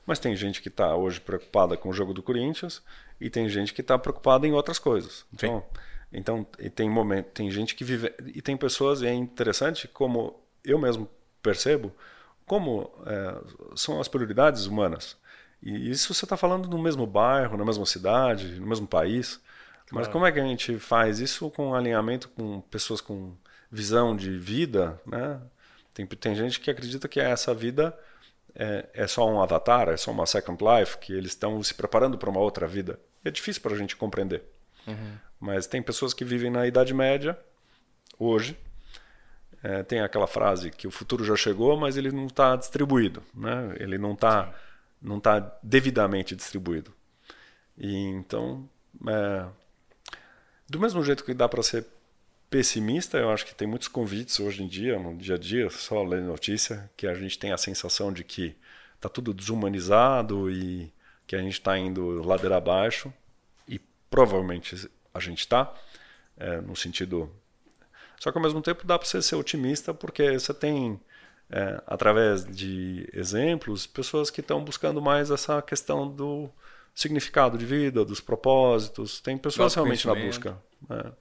Mas 0.05 0.19
tem 0.19 0.35
gente 0.35 0.61
que 0.61 0.69
está 0.69 0.97
hoje 0.97 1.21
preocupada 1.21 1.77
com 1.77 1.89
o 1.89 1.93
jogo 1.93 2.13
do 2.13 2.23
Corinthians 2.23 2.83
e 3.21 3.31
tem 3.31 3.49
gente 3.49 3.73
que 3.73 3.81
está 3.81 3.97
preocupada 3.99 4.47
em 4.47 4.53
outras 4.53 4.79
coisas. 4.79 5.25
Então, 5.33 5.61
Sim 5.61 5.81
então, 6.13 6.45
tem 6.75 6.89
momento, 6.89 7.27
tem 7.27 7.51
gente 7.51 7.75
que 7.75 7.85
vive 7.85 8.13
e 8.35 8.41
tem 8.41 8.57
pessoas 8.57 9.03
e 9.03 9.07
é 9.07 9.13
interessante 9.13 9.89
como 9.89 10.39
eu 10.65 10.79
mesmo 10.79 11.09
percebo 11.43 11.93
como 12.47 12.91
é, 13.05 13.39
são 13.75 14.01
as 14.01 14.09
prioridades 14.09 14.67
humanas. 14.67 15.17
E 15.63 15.91
isso 15.91 16.13
você 16.15 16.25
está 16.25 16.37
falando 16.37 16.69
no 16.69 16.79
mesmo 16.79 17.07
bairro, 17.07 17.57
na 17.57 17.65
mesma 17.65 17.87
cidade, 17.87 18.61
no 18.61 18.67
mesmo 18.67 18.87
país. 18.87 19.41
Mas 19.91 20.07
claro. 20.07 20.13
como 20.13 20.27
é 20.27 20.33
que 20.33 20.41
a 20.41 20.45
gente 20.45 20.79
faz 20.79 21.21
isso 21.21 21.51
com 21.51 21.75
alinhamento 21.75 22.29
com 22.31 22.61
pessoas 22.63 23.01
com 23.01 23.35
visão 23.71 24.17
de 24.17 24.37
vida, 24.37 25.01
né? 25.07 25.41
Tem, 25.95 26.07
tem 26.07 26.35
gente 26.35 26.61
que 26.61 26.71
acredita 26.71 27.09
que 27.09 27.19
essa 27.19 27.55
vida 27.55 27.97
é, 28.55 28.89
é 28.93 29.07
só 29.07 29.29
um 29.29 29.41
avatar, 29.41 29.89
é 29.89 29.97
só 29.97 30.11
uma 30.11 30.27
second 30.27 30.63
life, 30.63 30.99
que 30.99 31.13
eles 31.13 31.33
estão 31.33 31.63
se 31.63 31.75
preparando 31.75 32.19
para 32.19 32.31
uma 32.31 32.41
outra 32.41 32.67
vida. 32.67 32.99
É 33.25 33.31
difícil 33.31 33.63
para 33.63 33.75
a 33.75 33.79
gente 33.79 33.97
compreender. 33.97 34.43
Uhum. 34.87 35.13
Mas 35.41 35.67
tem 35.67 35.83
pessoas 35.83 36.15
que 36.15 36.25
vivem 36.25 36.51
na 36.51 36.67
Idade 36.67 36.93
Média, 36.95 37.39
hoje. 38.19 38.57
É, 39.63 39.83
tem 39.83 40.01
aquela 40.01 40.27
frase 40.27 40.71
que 40.71 40.87
o 40.87 40.91
futuro 40.91 41.25
já 41.25 41.35
chegou, 41.35 41.77
mas 41.77 41.97
ele 41.97 42.13
não 42.13 42.27
está 42.27 42.57
distribuído. 42.57 43.23
Né? 43.35 43.75
Ele 43.79 43.99
não 43.99 44.13
está 44.13 44.55
não 45.07 45.21
tá 45.21 45.39
devidamente 45.63 46.35
distribuído. 46.35 46.93
E 47.79 47.97
então, 47.97 48.69
é, 49.09 49.47
do 50.69 50.81
mesmo 50.81 51.03
jeito 51.05 51.25
que 51.25 51.33
dá 51.33 51.49
para 51.49 51.63
ser 51.63 51.87
pessimista, 52.51 53.19
eu 53.19 53.31
acho 53.31 53.47
que 53.47 53.55
tem 53.55 53.69
muitos 53.69 53.89
convites 53.89 54.41
hoje 54.41 54.63
em 54.63 54.69
dia, 54.69 54.99
no 54.99 55.17
dia 55.17 55.37
a 55.37 55.39
dia, 55.39 55.71
só 55.71 56.03
lendo 56.03 56.27
notícia, 56.27 56.91
que 56.97 57.07
a 57.07 57.15
gente 57.15 57.39
tem 57.39 57.53
a 57.53 57.57
sensação 57.57 58.13
de 58.13 58.25
que 58.25 58.57
está 58.97 59.09
tudo 59.09 59.33
desumanizado 59.33 60.51
e 60.51 60.93
que 61.27 61.37
a 61.37 61.41
gente 61.41 61.55
está 61.55 61.79
indo 61.79 62.23
ladeira 62.23 62.57
abaixo. 62.57 63.13
E 63.69 63.81
provavelmente 64.11 64.91
a 65.15 65.21
gente 65.21 65.41
está, 65.41 65.73
é, 66.37 66.61
no 66.61 66.75
sentido. 66.75 67.31
Só 68.19 68.33
que 68.33 68.39
ao 68.39 68.43
mesmo 68.43 68.61
tempo 68.61 68.87
dá 68.87 68.99
para 68.99 69.07
você 69.07 69.23
ser 69.23 69.37
otimista, 69.37 69.93
porque 69.95 70.33
você 70.33 70.55
tem, 70.55 71.01
é, 71.51 71.81
através 71.87 72.45
de 72.45 73.09
exemplos, 73.13 73.87
pessoas 73.87 74.31
que 74.31 74.41
estão 74.41 74.65
buscando 74.65 75.01
mais 75.01 75.31
essa 75.31 75.63
questão 75.63 76.09
do 76.09 76.51
significado 76.95 77.57
de 77.59 77.67
vida, 77.67 78.05
dos 78.05 78.21
propósitos. 78.21 79.21
Tem 79.21 79.37
pessoas 79.37 79.75
realmente 79.75 80.07
na 80.07 80.15
busca. 80.15 80.59
É. 80.91 81.13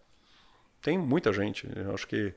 Tem 0.82 0.98
muita 0.98 1.32
gente. 1.34 1.68
Eu 1.76 1.94
acho 1.94 2.08
que 2.08 2.34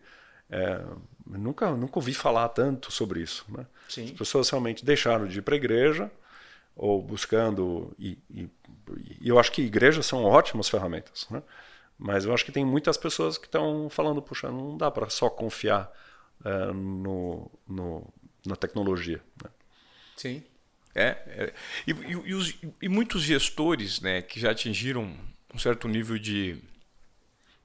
é, 0.50 0.82
nunca, 1.26 1.70
nunca 1.70 1.98
ouvi 1.98 2.14
falar 2.14 2.48
tanto 2.48 2.90
sobre 2.90 3.20
isso. 3.20 3.46
Né? 3.48 3.66
As 3.86 4.10
pessoas 4.10 4.50
realmente 4.50 4.84
deixaram 4.84 5.26
de 5.26 5.38
ir 5.38 5.42
para 5.42 5.54
a 5.54 5.56
igreja 5.56 6.10
ou 6.76 7.02
buscando 7.02 7.92
e, 7.98 8.18
e, 8.30 8.48
e, 9.20 9.28
eu 9.28 9.38
acho 9.38 9.50
que 9.50 9.62
igrejas 9.62 10.06
são 10.06 10.24
ótimas 10.24 10.68
ferramentas, 10.68 11.26
né? 11.28 11.42
Mas 11.98 12.24
eu 12.24 12.32
acho 12.32 12.44
que 12.44 12.52
tem 12.52 12.64
muitas 12.64 12.96
pessoas 12.96 13.36
que 13.36 13.46
estão 13.46 13.90
falando, 13.90 14.22
puxa, 14.22 14.48
não 14.48 14.76
dá 14.76 14.88
para 14.88 15.10
só 15.10 15.28
confiar 15.28 15.92
é, 16.44 16.72
no, 16.72 17.50
no, 17.66 18.12
na 18.46 18.56
tecnologia. 18.56 19.20
Né? 19.42 19.50
Sim. 20.16 20.42
É, 20.94 21.16
é. 21.26 21.52
E, 21.86 21.90
e, 21.90 22.34
os, 22.34 22.56
e, 22.82 22.88
muitos 22.88 23.22
gestores 23.22 24.00
né, 24.00 24.22
que 24.22 24.40
já 24.40 24.50
atingiram 24.50 25.14
um 25.54 25.58
certo 25.58 25.86
nível 25.86 26.18
de, 26.18 26.58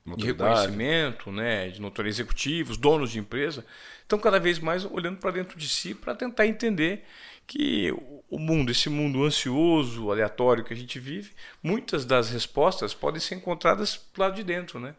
de 0.06 0.26
reconhecimento, 0.26 1.32
né, 1.32 1.70
de 1.70 1.82
notoriedade 1.82 2.22
executivos, 2.22 2.78
donos 2.78 3.12
de 3.12 3.20
empresa, 3.20 3.66
estão 4.02 4.20
cada 4.20 4.40
vez 4.40 4.60
mais 4.60 4.86
olhando 4.86 5.18
para 5.18 5.32
dentro 5.32 5.58
de 5.58 5.68
si 5.68 5.96
para 5.96 6.14
tentar 6.14 6.46
entender 6.46 7.04
que 7.48 7.92
o 8.30 8.40
mundo, 8.40 8.72
esse 8.72 8.90
mundo 8.90 9.24
ansioso, 9.24 10.12
aleatório 10.12 10.64
que 10.64 10.74
a 10.74 10.78
gente 10.78 11.00
vive, 11.00 11.32
muitas 11.62 12.06
das 12.06 12.30
respostas 12.30 12.94
podem 12.94 13.20
ser 13.20 13.36
encontradas 13.36 14.00
lado 14.18 14.36
de 14.36 14.44
dentro, 14.44 14.80
né? 14.80 14.96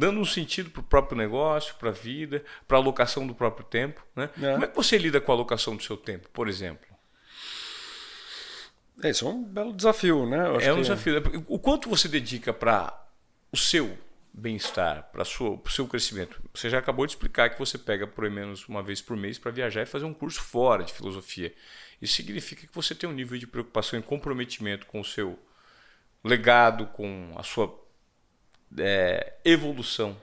Dando 0.00 0.18
um 0.18 0.24
sentido 0.24 0.70
para 0.70 0.80
o 0.80 0.82
próprio 0.82 1.18
negócio, 1.18 1.74
para 1.74 1.90
a 1.90 1.92
vida, 1.92 2.42
para 2.66 2.78
a 2.78 2.80
alocação 2.80 3.26
do 3.26 3.34
próprio 3.34 3.66
tempo. 3.66 4.02
Né? 4.16 4.30
É. 4.42 4.52
Como 4.52 4.64
é 4.64 4.66
que 4.66 4.74
você 4.74 4.96
lida 4.96 5.20
com 5.20 5.30
a 5.30 5.34
alocação 5.34 5.76
do 5.76 5.82
seu 5.82 5.94
tempo, 5.94 6.26
por 6.30 6.48
exemplo? 6.48 6.86
É, 9.02 9.10
isso 9.10 9.26
é 9.26 9.28
um 9.28 9.44
belo 9.44 9.74
desafio, 9.74 10.24
né? 10.26 10.38
é 10.62 10.72
um 10.72 10.76
que... 10.76 10.82
desafio. 10.82 11.44
O 11.46 11.58
quanto 11.58 11.90
você 11.90 12.08
dedica 12.08 12.50
para 12.50 12.98
o 13.52 13.58
seu 13.58 13.98
bem-estar, 14.32 15.10
para 15.12 15.22
o 15.22 15.70
seu 15.70 15.86
crescimento. 15.86 16.40
Você 16.54 16.70
já 16.70 16.78
acabou 16.78 17.04
de 17.04 17.12
explicar 17.12 17.50
que 17.50 17.58
você 17.58 17.76
pega 17.76 18.06
por 18.06 18.28
menos 18.30 18.66
uma 18.68 18.82
vez 18.82 19.02
por 19.02 19.18
mês 19.18 19.38
para 19.38 19.50
viajar 19.50 19.82
e 19.82 19.86
fazer 19.86 20.06
um 20.06 20.14
curso 20.14 20.40
fora 20.40 20.82
de 20.82 20.94
filosofia. 20.94 21.52
Isso 22.00 22.14
significa 22.14 22.66
que 22.66 22.74
você 22.74 22.94
tem 22.94 23.06
um 23.06 23.12
nível 23.12 23.38
de 23.38 23.46
preocupação 23.46 23.98
e 23.98 24.02
comprometimento 24.02 24.86
com 24.86 25.00
o 25.00 25.04
seu 25.04 25.38
legado, 26.24 26.86
com 26.86 27.34
a 27.36 27.42
sua 27.42 27.68
é, 28.78 29.34
evolução 29.44 30.16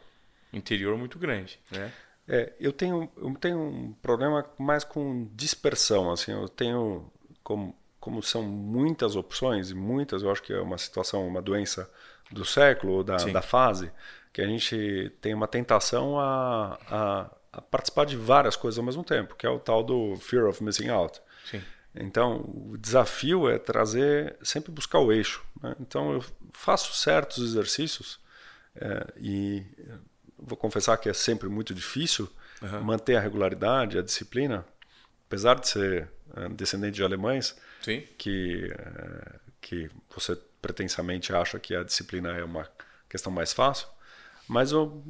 interior 0.52 0.98
muito 0.98 1.20
grande, 1.20 1.60
né? 1.72 1.92
É, 2.30 2.54
eu 2.60 2.74
tenho 2.74 3.10
eu 3.16 3.34
tenho 3.36 3.58
um 3.58 3.94
problema 3.94 4.46
mais 4.58 4.84
com 4.84 5.30
dispersão, 5.34 6.12
assim, 6.12 6.32
eu 6.32 6.50
tenho 6.50 7.10
como 7.44 7.76
como 8.00 8.24
são 8.24 8.42
muitas 8.42 9.18
opções 9.18 9.70
e 9.70 9.76
muitas, 9.76 10.24
eu 10.24 10.32
acho 10.32 10.42
que 10.42 10.54
é 10.54 10.62
uma 10.62 10.78
situação, 10.78 11.28
uma 11.28 11.42
doença 11.42 11.92
do 12.32 12.46
século 12.46 12.94
ou 12.94 13.04
da, 13.04 13.18
da 13.18 13.42
fase, 13.42 13.92
que 14.32 14.42
a 14.42 14.48
gente 14.48 15.12
tem 15.20 15.34
uma 15.34 15.48
tentação 15.48 16.18
a, 16.18 16.80
a, 16.90 17.30
a, 17.52 17.62
participar 17.62 18.06
de 18.06 18.16
várias 18.16 18.56
coisas 18.56 18.80
ao 18.80 18.86
mesmo 18.86 19.04
tempo, 19.04 19.36
que 19.36 19.46
é 19.46 19.50
o 19.50 19.60
tal 19.60 19.84
do 19.84 20.16
fear 20.22 20.48
of 20.48 20.64
missing 20.64 20.88
out. 20.88 21.20
Sim. 21.44 21.62
Então, 21.96 22.38
o 22.46 22.78
desafio 22.78 23.50
é 23.50 23.58
trazer, 23.58 24.38
sempre 24.42 24.72
buscar 24.72 25.00
o 25.00 25.12
eixo. 25.12 25.44
Né? 25.62 25.76
Então, 25.80 26.14
eu 26.14 26.24
faço 26.54 26.94
certos 26.94 27.44
exercícios 27.44 28.22
é, 28.80 29.14
e 29.18 29.64
vou 30.38 30.58
confessar 30.58 30.98
que 30.98 31.10
é 31.10 31.14
sempre 31.14 31.50
muito 31.50 31.74
difícil 31.74 32.30
uhum. 32.62 32.82
manter 32.82 33.16
a 33.16 33.20
regularidade, 33.20 33.98
a 33.98 34.02
disciplina, 34.02 34.66
apesar 35.28 35.60
de 35.60 35.68
ser 35.68 36.10
é, 36.36 36.50
descendente 36.50 36.96
de 36.96 37.04
alemães, 37.04 37.56
Sim. 37.82 38.04
que 38.18 38.72
é, 38.72 39.48
que 39.60 39.90
você 40.16 40.38
pretensamente 40.62 41.34
acha 41.34 41.60
que 41.60 41.76
a 41.76 41.84
disciplina 41.84 42.32
é 42.32 42.44
uma 42.44 42.68
questão 43.10 43.32
mais 43.32 43.52
fácil, 43.52 43.88
mas 44.48 44.72
eu, 44.72 45.04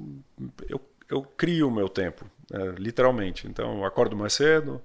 eu, 0.67 0.81
eu 1.09 1.21
crio 1.21 1.67
o 1.67 1.71
meu 1.71 1.87
tempo, 1.87 2.29
é, 2.51 2.79
literalmente. 2.79 3.47
Então, 3.47 3.77
eu 3.77 3.85
acordo 3.85 4.15
mais 4.15 4.33
cedo, 4.33 4.81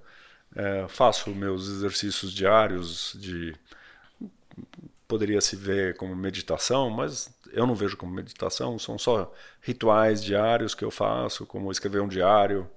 é, 0.55 0.85
faço 0.87 1.31
meus 1.31 1.67
exercícios 1.67 2.31
diários 2.31 3.15
de. 3.19 3.55
Poderia 5.07 5.41
se 5.41 5.55
ver 5.55 5.95
como 5.97 6.15
meditação, 6.15 6.89
mas 6.89 7.29
eu 7.53 7.65
não 7.65 7.75
vejo 7.75 7.95
como 7.95 8.13
meditação, 8.13 8.77
são 8.77 8.97
só 8.97 9.31
rituais 9.61 10.23
diários 10.23 10.75
que 10.75 10.83
eu 10.83 10.91
faço, 10.91 11.45
como 11.45 11.71
escrever 11.71 12.01
um 12.01 12.07
diário. 12.07 12.69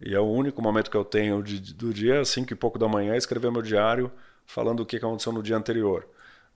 E 0.00 0.14
é 0.14 0.20
o 0.20 0.26
único 0.26 0.60
momento 0.60 0.90
que 0.90 0.96
eu 0.96 1.04
tenho 1.04 1.42
de, 1.42 1.72
do 1.72 1.94
dia, 1.94 2.24
cinco 2.24 2.52
e 2.52 2.56
pouco 2.56 2.78
da 2.78 2.86
manhã, 2.86 3.16
escrever 3.16 3.50
meu 3.50 3.62
diário 3.62 4.12
falando 4.44 4.80
o 4.80 4.86
que 4.86 4.96
aconteceu 4.96 5.32
no 5.32 5.42
dia 5.42 5.56
anterior 5.56 6.06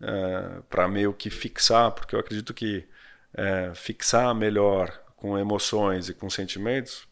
é, 0.01 0.63
para 0.69 0.89
meio 0.89 1.13
que 1.13 1.29
fixar, 1.29 1.91
porque 1.93 2.15
eu 2.15 2.21
acredito 2.21 2.55
que 2.55 2.87
é, 3.35 3.73
fixar 3.75 4.35
melhor 4.35 4.91
com 5.17 5.39
emoções 5.39 6.09
e 6.09 6.15
com 6.15 6.31
sentimentos, 6.31 7.07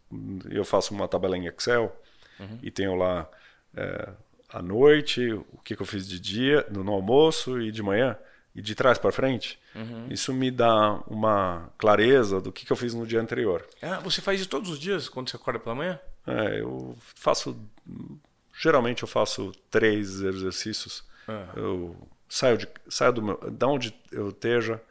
eu 0.51 0.65
faço 0.65 0.95
uma 0.95 1.07
tabela 1.07 1.37
em 1.37 1.47
Excel 1.47 1.95
uhum. 2.41 2.59
e 2.63 2.71
tenho 2.71 2.95
lá 2.95 3.29
é, 3.77 4.09
à 4.49 4.63
noite 4.63 5.31
o 5.33 5.59
que, 5.63 5.77
que, 5.77 5.83
eu 5.83 5.87
fiz 5.87 6.09
de 6.09 6.19
dia, 6.19 6.67
no, 6.71 6.83
no 6.83 6.93
almoço 6.93 7.61
e 7.61 7.71
de 7.71 7.83
manhã. 7.83 8.17
E 8.59 8.61
de 8.61 8.75
trás 8.75 8.99
para 8.99 9.13
frente, 9.13 9.57
uhum. 9.73 10.09
isso 10.11 10.35
me 10.35 10.51
dá 10.51 11.01
uma 11.07 11.71
clareza 11.79 12.41
do 12.41 12.51
que, 12.51 12.67
que 12.67 12.73
eu 12.73 12.77
fiz 12.77 12.93
no 12.93 13.07
dia 13.07 13.21
anterior. 13.21 13.65
Ah, 13.81 14.01
você 14.01 14.21
faz 14.21 14.41
isso 14.41 14.49
todos 14.49 14.69
os 14.69 14.81
dias 14.81 15.09
quando 15.09 15.31
você 15.31 15.37
acorda 15.37 15.61
pela 15.61 15.77
manhã? 15.77 16.01
É, 16.27 16.61
eu 16.61 16.99
faço. 17.15 17.57
Geralmente 18.61 19.05
eu 19.05 19.09
faço 19.09 19.53
três 19.71 20.21
exercícios. 20.21 21.05
Uhum. 21.29 21.47
Eu 21.55 21.97
saio, 22.29 22.59
de, 22.59 22.69
saio 22.89 23.13
do 23.13 23.23
meu, 23.23 23.37
da 23.49 23.69
onde 23.69 23.95
eu 24.11 24.31
esteja, 24.31 24.83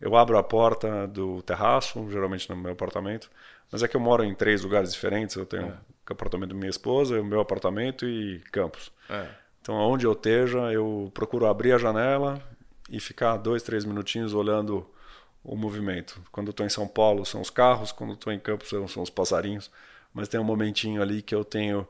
eu 0.00 0.14
abro 0.14 0.38
a 0.38 0.42
porta 0.44 1.08
do 1.08 1.42
terraço, 1.42 2.08
geralmente 2.08 2.48
no 2.48 2.54
meu 2.54 2.74
apartamento, 2.74 3.28
mas 3.72 3.82
é 3.82 3.88
que 3.88 3.96
eu 3.96 4.00
moro 4.00 4.22
em 4.22 4.36
três 4.36 4.62
lugares 4.62 4.92
diferentes. 4.92 5.34
Eu 5.34 5.46
tenho 5.46 5.66
é. 5.66 5.78
o 6.10 6.12
apartamento 6.12 6.50
da 6.50 6.54
minha 6.54 6.70
esposa, 6.70 7.20
o 7.20 7.24
meu 7.24 7.40
apartamento 7.40 8.06
e 8.06 8.38
campos. 8.52 8.92
É. 9.10 9.26
Então, 9.60 9.74
onde 9.74 10.06
eu 10.06 10.12
esteja, 10.12 10.72
eu 10.72 11.10
procuro 11.12 11.46
abrir 11.46 11.72
a 11.72 11.78
janela 11.78 12.40
e 12.90 13.00
ficar 13.00 13.36
dois, 13.36 13.62
três 13.62 13.84
minutinhos 13.84 14.32
olhando 14.32 14.88
o 15.42 15.56
movimento. 15.56 16.20
Quando 16.32 16.48
eu 16.48 16.50
estou 16.50 16.66
em 16.66 16.70
São 16.70 16.86
Paulo, 16.86 17.24
são 17.24 17.40
os 17.40 17.50
carros. 17.50 17.92
Quando 17.92 18.14
estou 18.14 18.32
em 18.32 18.38
Campos, 18.38 18.68
são 18.68 19.02
os 19.02 19.10
passarinhos. 19.10 19.70
Mas 20.12 20.28
tem 20.28 20.40
um 20.40 20.44
momentinho 20.44 21.02
ali 21.02 21.22
que 21.22 21.34
eu 21.34 21.44
tenho 21.44 21.86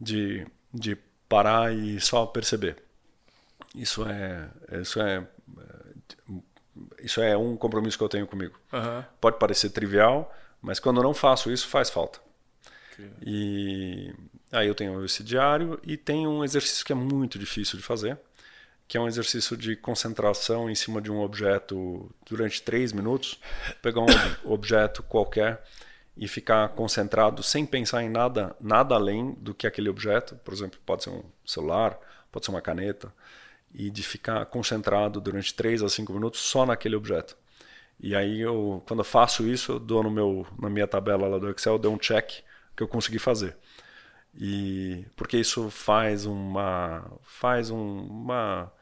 de, 0.00 0.46
de 0.72 0.96
parar 1.28 1.72
e 1.72 2.00
só 2.00 2.26
perceber. 2.26 2.76
Isso 3.74 4.06
é, 4.06 4.48
isso 4.80 5.00
é, 5.00 5.26
isso 7.00 7.20
é 7.20 7.36
um 7.36 7.56
compromisso 7.56 7.98
que 7.98 8.04
eu 8.04 8.08
tenho 8.08 8.26
comigo. 8.26 8.58
Uhum. 8.72 9.04
Pode 9.20 9.38
parecer 9.38 9.70
trivial, 9.70 10.34
mas 10.60 10.78
quando 10.78 10.98
eu 10.98 11.02
não 11.02 11.14
faço 11.14 11.50
isso, 11.50 11.66
faz 11.68 11.90
falta. 11.90 12.20
E 13.24 14.12
aí 14.50 14.66
eu 14.66 14.74
tenho 14.74 15.04
esse 15.04 15.22
diário 15.22 15.78
e 15.84 15.96
tem 15.96 16.26
um 16.26 16.44
exercício 16.44 16.84
que 16.84 16.92
é 16.92 16.96
muito 16.96 17.38
difícil 17.38 17.78
de 17.78 17.84
fazer, 17.84 18.18
que 18.88 18.96
é 18.96 19.00
um 19.00 19.06
exercício 19.06 19.56
de 19.56 19.76
concentração 19.76 20.70
em 20.70 20.74
cima 20.74 21.00
de 21.00 21.12
um 21.12 21.20
objeto 21.20 22.10
durante 22.28 22.62
três 22.62 22.92
minutos. 22.92 23.38
Pegar 23.82 24.00
um 24.00 24.06
objeto 24.50 25.02
qualquer 25.02 25.62
e 26.16 26.26
ficar 26.26 26.70
concentrado 26.70 27.42
sem 27.42 27.66
pensar 27.66 28.02
em 28.02 28.08
nada, 28.08 28.56
nada 28.60 28.94
além 28.94 29.34
do 29.34 29.54
que 29.54 29.66
aquele 29.66 29.90
objeto. 29.90 30.36
Por 30.36 30.54
exemplo, 30.54 30.80
pode 30.84 31.04
ser 31.04 31.10
um 31.10 31.22
celular, 31.44 31.98
pode 32.32 32.46
ser 32.46 32.50
uma 32.50 32.62
caneta, 32.62 33.12
e 33.74 33.90
de 33.90 34.02
ficar 34.02 34.44
concentrado 34.46 35.20
durante 35.20 35.54
três 35.54 35.82
a 35.82 35.88
cinco 35.88 36.12
minutos 36.12 36.40
só 36.40 36.64
naquele 36.64 36.96
objeto. 36.96 37.36
E 38.00 38.14
aí 38.14 38.40
eu, 38.40 38.82
quando 38.86 39.00
eu 39.00 39.04
faço 39.04 39.46
isso, 39.46 39.72
eu 39.72 39.78
dou 39.78 40.02
no 40.02 40.10
meu, 40.10 40.46
na 40.58 40.70
minha 40.70 40.86
tabela 40.86 41.28
lá 41.28 41.38
do 41.38 41.50
Excel, 41.50 41.74
eu 41.74 41.78
dou 41.78 41.94
um 41.94 41.98
check 41.98 42.42
que 42.76 42.82
eu 42.82 42.88
consegui 42.88 43.18
fazer. 43.18 43.56
E 44.34 45.04
porque 45.16 45.36
isso 45.36 45.68
faz 45.70 46.24
uma, 46.24 47.04
faz 47.22 47.70
um, 47.70 47.98
uma, 48.06 48.72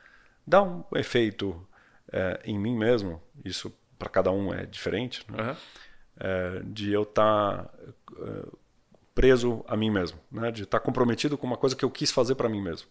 dá 0.47 0.63
um 0.63 0.85
efeito 0.95 1.67
é, 2.13 2.41
em 2.45 2.59
mim 2.59 2.77
mesmo. 2.77 3.21
Isso 3.45 3.73
para 3.99 4.09
cada 4.09 4.31
um 4.31 4.53
é 4.53 4.67
diferente, 4.67 5.25
né? 5.29 5.51
uhum. 5.51 5.57
é, 6.19 6.63
de 6.65 6.93
eu 6.93 7.03
estar 7.03 7.65
tá, 7.65 7.71
é, 8.19 8.47
preso 9.15 9.65
a 9.67 9.77
mim 9.77 9.91
mesmo, 9.91 10.19
né? 10.31 10.51
De 10.51 10.65
estar 10.65 10.79
tá 10.79 10.85
comprometido 10.85 11.37
com 11.39 11.47
uma 11.47 11.57
coisa 11.57 11.75
que 11.75 11.85
eu 11.85 11.91
quis 11.91 12.13
fazer 12.13 12.35
para 12.35 12.49
mim 12.49 12.63
mesmo. 12.63 12.89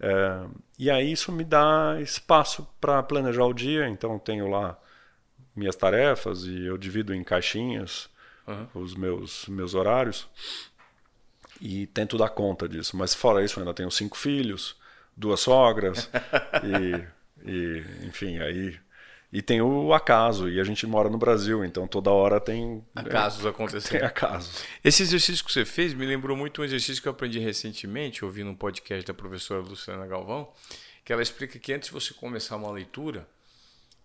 É, 0.00 0.46
e 0.78 0.90
aí 0.90 1.12
isso 1.12 1.30
me 1.30 1.44
dá 1.44 1.98
espaço 2.00 2.66
para 2.80 3.02
planejar 3.02 3.44
o 3.44 3.54
dia. 3.54 3.88
Então 3.88 4.18
tenho 4.18 4.48
lá 4.48 4.78
minhas 5.54 5.76
tarefas 5.76 6.44
e 6.44 6.64
eu 6.64 6.76
divido 6.76 7.14
em 7.14 7.22
caixinhas 7.22 8.08
uhum. 8.46 8.66
os 8.74 8.94
meus, 8.94 9.46
meus 9.46 9.74
horários 9.74 10.28
e 11.60 11.86
tento 11.86 12.18
dar 12.18 12.30
conta 12.30 12.68
disso. 12.68 12.96
Mas 12.96 13.14
fora 13.14 13.44
isso, 13.44 13.58
eu 13.58 13.62
ainda 13.62 13.74
tenho 13.74 13.90
cinco 13.90 14.16
filhos, 14.16 14.76
duas 15.16 15.40
sogras 15.40 16.10
e, 16.64 17.50
e, 17.50 18.06
enfim, 18.06 18.38
aí 18.38 18.78
e 19.32 19.40
tem 19.40 19.62
o 19.62 19.94
acaso, 19.94 20.46
e 20.46 20.60
a 20.60 20.64
gente 20.64 20.86
mora 20.86 21.08
no 21.08 21.16
Brasil, 21.16 21.64
então 21.64 21.88
toda 21.88 22.10
hora 22.10 22.38
tem. 22.38 22.84
Acasos 22.94 23.46
é, 23.46 23.48
acontecendo. 23.48 23.98
Tem 23.98 24.06
acasos. 24.06 24.62
Esse 24.84 25.02
exercício 25.02 25.42
que 25.42 25.50
você 25.50 25.64
fez 25.64 25.94
me 25.94 26.04
lembrou 26.04 26.36
muito 26.36 26.60
um 26.60 26.64
exercício 26.64 27.00
que 27.00 27.08
eu 27.08 27.12
aprendi 27.12 27.38
recentemente, 27.38 28.26
ouvindo 28.26 28.50
um 28.50 28.54
podcast 28.54 29.06
da 29.06 29.14
professora 29.14 29.62
Luciana 29.62 30.06
Galvão, 30.06 30.52
que 31.02 31.14
ela 31.14 31.22
explica 31.22 31.58
que 31.58 31.72
antes 31.72 31.88
de 31.88 31.94
você 31.94 32.12
começar 32.12 32.56
uma 32.56 32.70
leitura, 32.70 33.26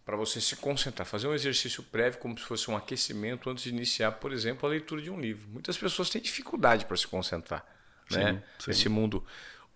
para 0.06 0.16
você 0.16 0.40
se 0.40 0.56
concentrar, 0.56 1.06
fazer 1.06 1.28
um 1.28 1.34
exercício 1.34 1.84
prévio 1.84 2.22
como 2.22 2.38
se 2.40 2.46
fosse 2.46 2.72
um 2.72 2.78
aquecimento 2.78 3.50
antes 3.50 3.66
de 3.66 3.72
iniciar, 3.72 4.14
por 4.14 4.32
exemplo, 4.32 4.66
a 4.66 4.72
leitura 4.72 5.02
de 5.02 5.12
um 5.12 5.20
livro. 5.20 5.50
Muitas 5.50 5.78
pessoas 5.78 6.10
têm 6.10 6.22
dificuldade 6.22 6.86
para 6.86 6.96
se 6.96 7.06
concentrar, 7.06 7.66
sim, 8.10 8.18
né? 8.18 8.42
Sim. 8.60 8.72
Esse 8.72 8.88
mundo 8.88 9.22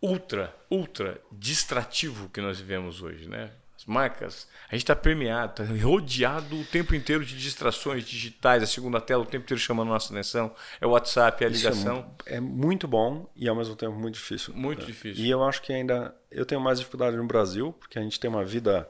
ultra, 0.02 0.54
ultra 0.70 1.22
distrativo 1.32 2.30
que 2.30 2.42
nós 2.42 2.60
vivemos 2.60 3.02
hoje, 3.02 3.28
né? 3.28 3.52
As 3.78 3.86
marcas, 3.86 4.48
a 4.70 4.76
gente 4.76 4.84
está 4.84 4.96
permeado, 4.96 5.64
está 5.64 5.84
rodeado 5.84 6.56
o 6.56 6.64
tempo 6.64 6.94
inteiro 6.94 7.26
de 7.26 7.36
distrações 7.36 8.06
digitais, 8.06 8.62
a 8.62 8.68
segunda 8.68 9.02
tela 9.02 9.24
o 9.24 9.26
tempo 9.26 9.44
inteiro 9.44 9.60
chamando 9.60 9.88
nossa 9.88 10.14
atenção, 10.14 10.54
é 10.80 10.86
o 10.86 10.92
WhatsApp, 10.92 11.44
é 11.44 11.48
a 11.48 11.50
ligação. 11.50 12.16
É, 12.28 12.36
é, 12.36 12.40
muito 12.40 12.88
bom 12.88 13.28
e 13.36 13.50
ao 13.50 13.56
mesmo 13.56 13.76
tempo 13.76 13.94
muito 13.94 14.14
difícil. 14.16 14.54
Muito 14.54 14.86
difícil. 14.86 15.24
E 15.24 15.30
eu 15.30 15.44
acho 15.44 15.64
que 15.64 15.74
ainda 15.74 16.16
eu 16.30 16.46
tenho 16.46 16.62
mais 16.62 16.78
dificuldade 16.78 17.18
no 17.18 17.26
Brasil, 17.26 17.74
porque 17.80 17.98
a 17.98 18.04
gente 18.04 18.20
tem 18.20 18.30
uma 18.30 18.46
vida 18.46 18.88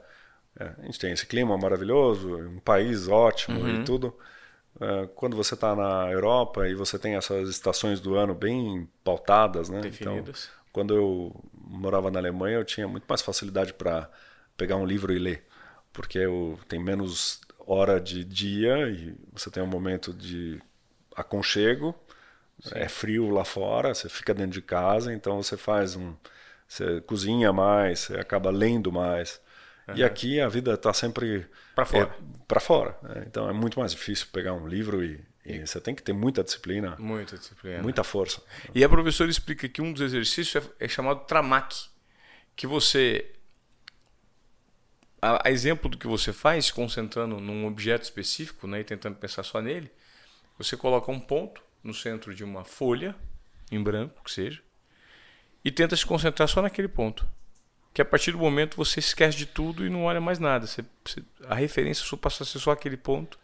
é, 0.60 0.74
a 0.78 0.86
gente 0.86 1.00
tem 1.00 1.12
esse 1.12 1.26
clima 1.26 1.58
maravilhoso, 1.58 2.36
um 2.36 2.60
país 2.60 3.08
ótimo 3.08 3.60
uhum. 3.60 3.82
e 3.82 3.84
tudo. 3.84 4.14
É, 4.80 5.08
quando 5.16 5.36
você 5.36 5.54
está 5.54 5.76
na 5.76 6.10
Europa 6.12 6.68
e 6.68 6.76
você 6.76 6.98
tem 6.98 7.16
essas 7.16 7.50
estações 7.50 8.00
do 8.00 8.16
ano 8.16 8.34
bem 8.34 8.90
pautadas, 9.04 9.70
né? 9.70 9.82
Definidas. 9.82 10.50
Então, 10.50 10.61
quando 10.72 10.96
eu 10.96 11.44
morava 11.54 12.10
na 12.10 12.20
Alemanha, 12.20 12.58
eu 12.58 12.66
tinha 12.66 12.88
muito 12.88 13.06
mais 13.08 13.22
facilidade 13.22 13.74
para 13.74 14.10
pegar 14.58 14.76
um 14.76 14.86
livro 14.86 15.14
e 15.14 15.20
ler, 15.20 15.46
porque 15.92 16.18
eu 16.18 16.60
tem 16.68 16.80
menos 16.80 17.42
hora 17.60 18.00
de 18.00 18.24
dia 18.24 18.90
e 18.90 19.16
você 19.32 19.50
tem 19.50 19.62
um 19.64 19.68
momento 19.68 20.14
de 20.14 20.62
aconchego. 21.16 21.96
Sim. 22.60 22.72
É 22.76 22.88
frio 22.88 23.30
lá 23.30 23.44
fora, 23.44 23.94
você 23.94 24.08
fica 24.08 24.34
dentro 24.34 24.52
de 24.52 24.62
casa, 24.62 25.12
então 25.12 25.42
você 25.42 25.58
faz 25.58 25.96
um, 25.96 26.14
você 26.68 27.02
cozinha 27.02 27.52
mais, 27.52 28.00
você 28.00 28.18
acaba 28.18 28.52
lendo 28.52 28.92
mais. 28.92 29.42
Uhum. 29.88 29.96
E 29.96 30.04
aqui 30.04 30.40
a 30.40 30.48
vida 30.48 30.74
está 30.74 30.94
sempre 30.94 31.48
para 31.76 31.86
fora. 31.86 32.04
É, 32.04 32.24
para 32.48 32.60
fora. 32.60 32.98
Né? 33.02 33.24
Então 33.28 33.50
é 33.50 33.54
muito 33.54 33.80
mais 33.80 33.92
difícil 33.92 34.28
pegar 34.32 34.54
um 34.54 34.68
livro 34.68 35.04
e, 35.04 35.20
e, 35.46 35.66
você 35.66 35.80
tem 35.82 35.96
que 35.96 36.04
ter 36.04 36.14
muita 36.14 36.44
disciplina. 36.44 36.96
Muita 37.00 37.38
disciplina. 37.38 37.82
Muita 37.82 38.04
força. 38.04 38.42
E 38.74 38.84
a 38.84 38.90
professora 38.90 39.30
explica 39.30 39.68
que 39.68 39.82
um 39.82 39.92
dos 39.92 40.02
exercícios 40.02 40.64
é, 40.80 40.86
é 40.86 40.88
chamado 40.88 41.26
tramak, 41.26 41.76
que 42.56 42.68
você 42.68 43.34
a, 45.22 45.48
a, 45.48 45.52
exemplo 45.52 45.90
do 45.90 45.98
que 45.98 46.08
você 46.08 46.34
faz, 46.34 46.66
se 46.66 46.74
concentrando 46.74 47.40
num 47.40 47.66
objeto 47.66 48.04
específico, 48.04 48.68
né, 48.68 48.82
e 48.82 48.84
tentando 48.84 49.16
pensar 49.16 49.44
só 49.44 49.62
nele, 49.62 49.92
você 50.58 50.76
coloca 50.76 51.12
um 51.12 51.20
ponto 51.20 51.62
no 51.84 51.94
centro 51.94 52.34
de 52.34 52.44
uma 52.44 52.64
folha 52.64 53.16
em 53.72 53.82
branco, 53.82 54.24
que 54.24 54.32
seja, 54.32 54.62
e 55.64 55.72
tenta 55.72 55.96
se 55.96 56.06
concentrar 56.06 56.48
só 56.48 56.62
naquele 56.62 56.88
ponto 56.88 57.28
que 57.94 58.02
a 58.02 58.06
partir 58.06 58.32
do 58.32 58.38
momento 58.38 58.78
você 58.78 59.00
esquece 59.00 59.38
de 59.38 59.46
tudo 59.46 59.86
e 59.86 59.90
não 59.90 60.06
olha 60.06 60.22
mais 60.22 60.40
nada. 60.40 60.66
Você, 60.66 60.84
você, 61.04 61.24
a 61.48 61.56
referência 61.56 62.06
só 62.06 62.16
passa 62.16 62.44
a 62.44 62.46
ser 62.46 62.60
só 62.60 62.72
aquele 62.72 62.98
ponto. 62.98 63.38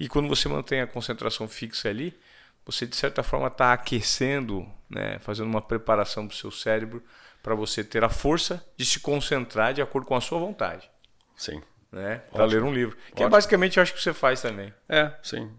E 0.00 0.08
quando 0.08 0.28
você 0.28 0.48
mantém 0.48 0.80
a 0.80 0.86
concentração 0.86 1.46
fixa 1.46 1.90
ali, 1.90 2.18
você 2.64 2.86
de 2.86 2.96
certa 2.96 3.22
forma 3.22 3.48
está 3.48 3.72
aquecendo, 3.72 4.66
né, 4.88 5.18
fazendo 5.20 5.48
uma 5.48 5.60
preparação 5.60 6.26
para 6.26 6.34
o 6.34 6.36
seu 6.36 6.50
cérebro 6.50 7.02
para 7.42 7.54
você 7.54 7.84
ter 7.84 8.02
a 8.02 8.08
força 8.08 8.66
de 8.76 8.84
se 8.84 8.98
concentrar 8.98 9.74
de 9.74 9.82
acordo 9.82 10.06
com 10.06 10.16
a 10.16 10.20
sua 10.20 10.38
vontade. 10.38 10.90
Sim. 11.36 11.62
Né, 11.92 12.22
para 12.32 12.46
ler 12.46 12.62
um 12.62 12.72
livro. 12.72 12.96
Que 13.14 13.22
é 13.22 13.28
basicamente 13.28 13.76
eu 13.76 13.82
acho 13.82 13.92
que 13.92 14.00
você 14.00 14.14
faz 14.14 14.40
também. 14.40 14.72
É, 14.88 15.12
sim. 15.22 15.50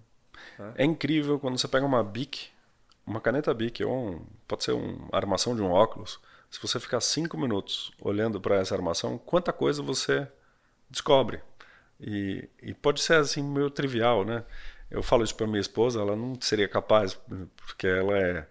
É, 0.60 0.84
é 0.84 0.86
incrível 0.86 1.40
quando 1.40 1.58
você 1.58 1.68
pega 1.68 1.86
uma 1.86 2.04
BIC, 2.04 2.48
uma 3.06 3.22
caneta 3.22 3.54
BIC, 3.54 3.84
ou 3.84 3.94
um, 3.94 4.26
pode 4.48 4.64
ser 4.64 4.72
uma 4.72 5.08
armação 5.12 5.56
de 5.56 5.62
um 5.62 5.72
óculos 5.72 6.20
se 6.52 6.62
você 6.62 6.80
ficar 6.82 7.00
cinco 7.00 7.38
minutos 7.38 7.94
olhando 8.02 8.40
para 8.40 8.58
essa 8.58 8.76
armação, 8.76 9.18
quanta 9.18 9.54
coisa 9.54 9.82
você 9.82 10.28
descobre. 10.90 11.42
E, 12.02 12.50
e, 12.62 12.74
pode 12.74 13.02
ser 13.02 13.16
assim 13.16 13.44
meio 13.44 13.70
trivial, 13.70 14.26
né? 14.26 14.44
Eu 14.90 15.04
falo 15.04 15.24
isso 15.24 15.36
para 15.36 15.48
minha 15.48 15.62
esposa, 15.62 16.02
ela 16.02 16.16
não 16.16 16.36
seria 16.42 16.68
capaz, 16.68 17.18
porque 17.66 17.88
ela 17.88 18.18
é 18.18 18.48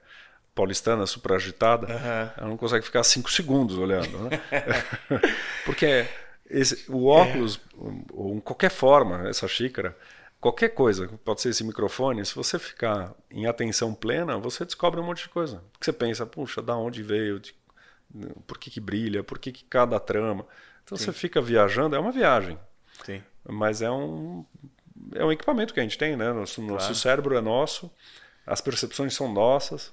paulistana, 0.55 1.07
super 1.07 1.33
agitada, 1.33 1.87
uhum. 1.87 2.31
ela 2.37 2.49
não 2.49 2.57
consegue 2.57 2.85
ficar 2.85 3.03
cinco 3.03 3.31
segundos 3.31 3.77
olhando, 3.77 4.19
né? 4.19 4.31
porque 5.67 6.07
esse, 6.49 6.91
o 6.91 7.07
óculos, 7.07 7.57
é. 7.57 7.79
ou 8.13 8.41
qualquer 8.41 8.71
forma, 8.71 9.29
essa 9.29 9.47
xícara, 9.49 9.97
qualquer 10.41 10.71
coisa, 10.71 11.09
pode 11.25 11.41
ser 11.41 11.51
esse 11.51 11.63
microfone, 11.65 12.25
se 12.25 12.35
você 12.35 12.59
ficar 12.59 13.15
em 13.31 13.47
atenção 13.47 13.95
plena, 13.95 14.39
você 14.39 14.65
descobre 14.65 15.01
um 15.01 15.05
monte 15.05 15.25
de 15.25 15.29
coisa. 15.29 15.63
Porque 15.73 15.85
você 15.85 15.93
pensa, 15.93 16.25
puxa, 16.25 16.63
da 16.63 16.77
onde 16.77 17.03
veio, 17.03 17.39
de 17.39 17.55
por 18.47 18.59
que, 18.59 18.71
que 18.71 18.81
brilha, 18.81 19.23
por 19.23 19.39
que, 19.39 19.53
que 19.53 19.65
cada 19.65 20.01
trama. 20.01 20.47
Então 20.83 20.97
Sim. 20.97 21.05
você 21.05 21.13
fica 21.13 21.41
viajando, 21.41 21.95
é 21.95 21.99
uma 21.99 22.11
viagem. 22.11 22.59
Sim. 23.05 23.23
Mas 23.49 23.83
é 23.83 23.91
um, 23.91 24.45
é 25.15 25.25
um 25.25 25.33
equipamento 25.33 25.73
que 25.73 25.81
a 25.81 25.83
gente 25.83 25.99
tem, 25.99 26.17
né? 26.17 26.33
Nosso, 26.33 26.61
claro. 26.61 26.75
nosso 26.75 26.95
cérebro 26.95 27.37
é 27.37 27.41
nosso, 27.41 27.91
as 28.47 28.61
percepções 28.61 29.15
são 29.15 29.33
nossas. 29.33 29.93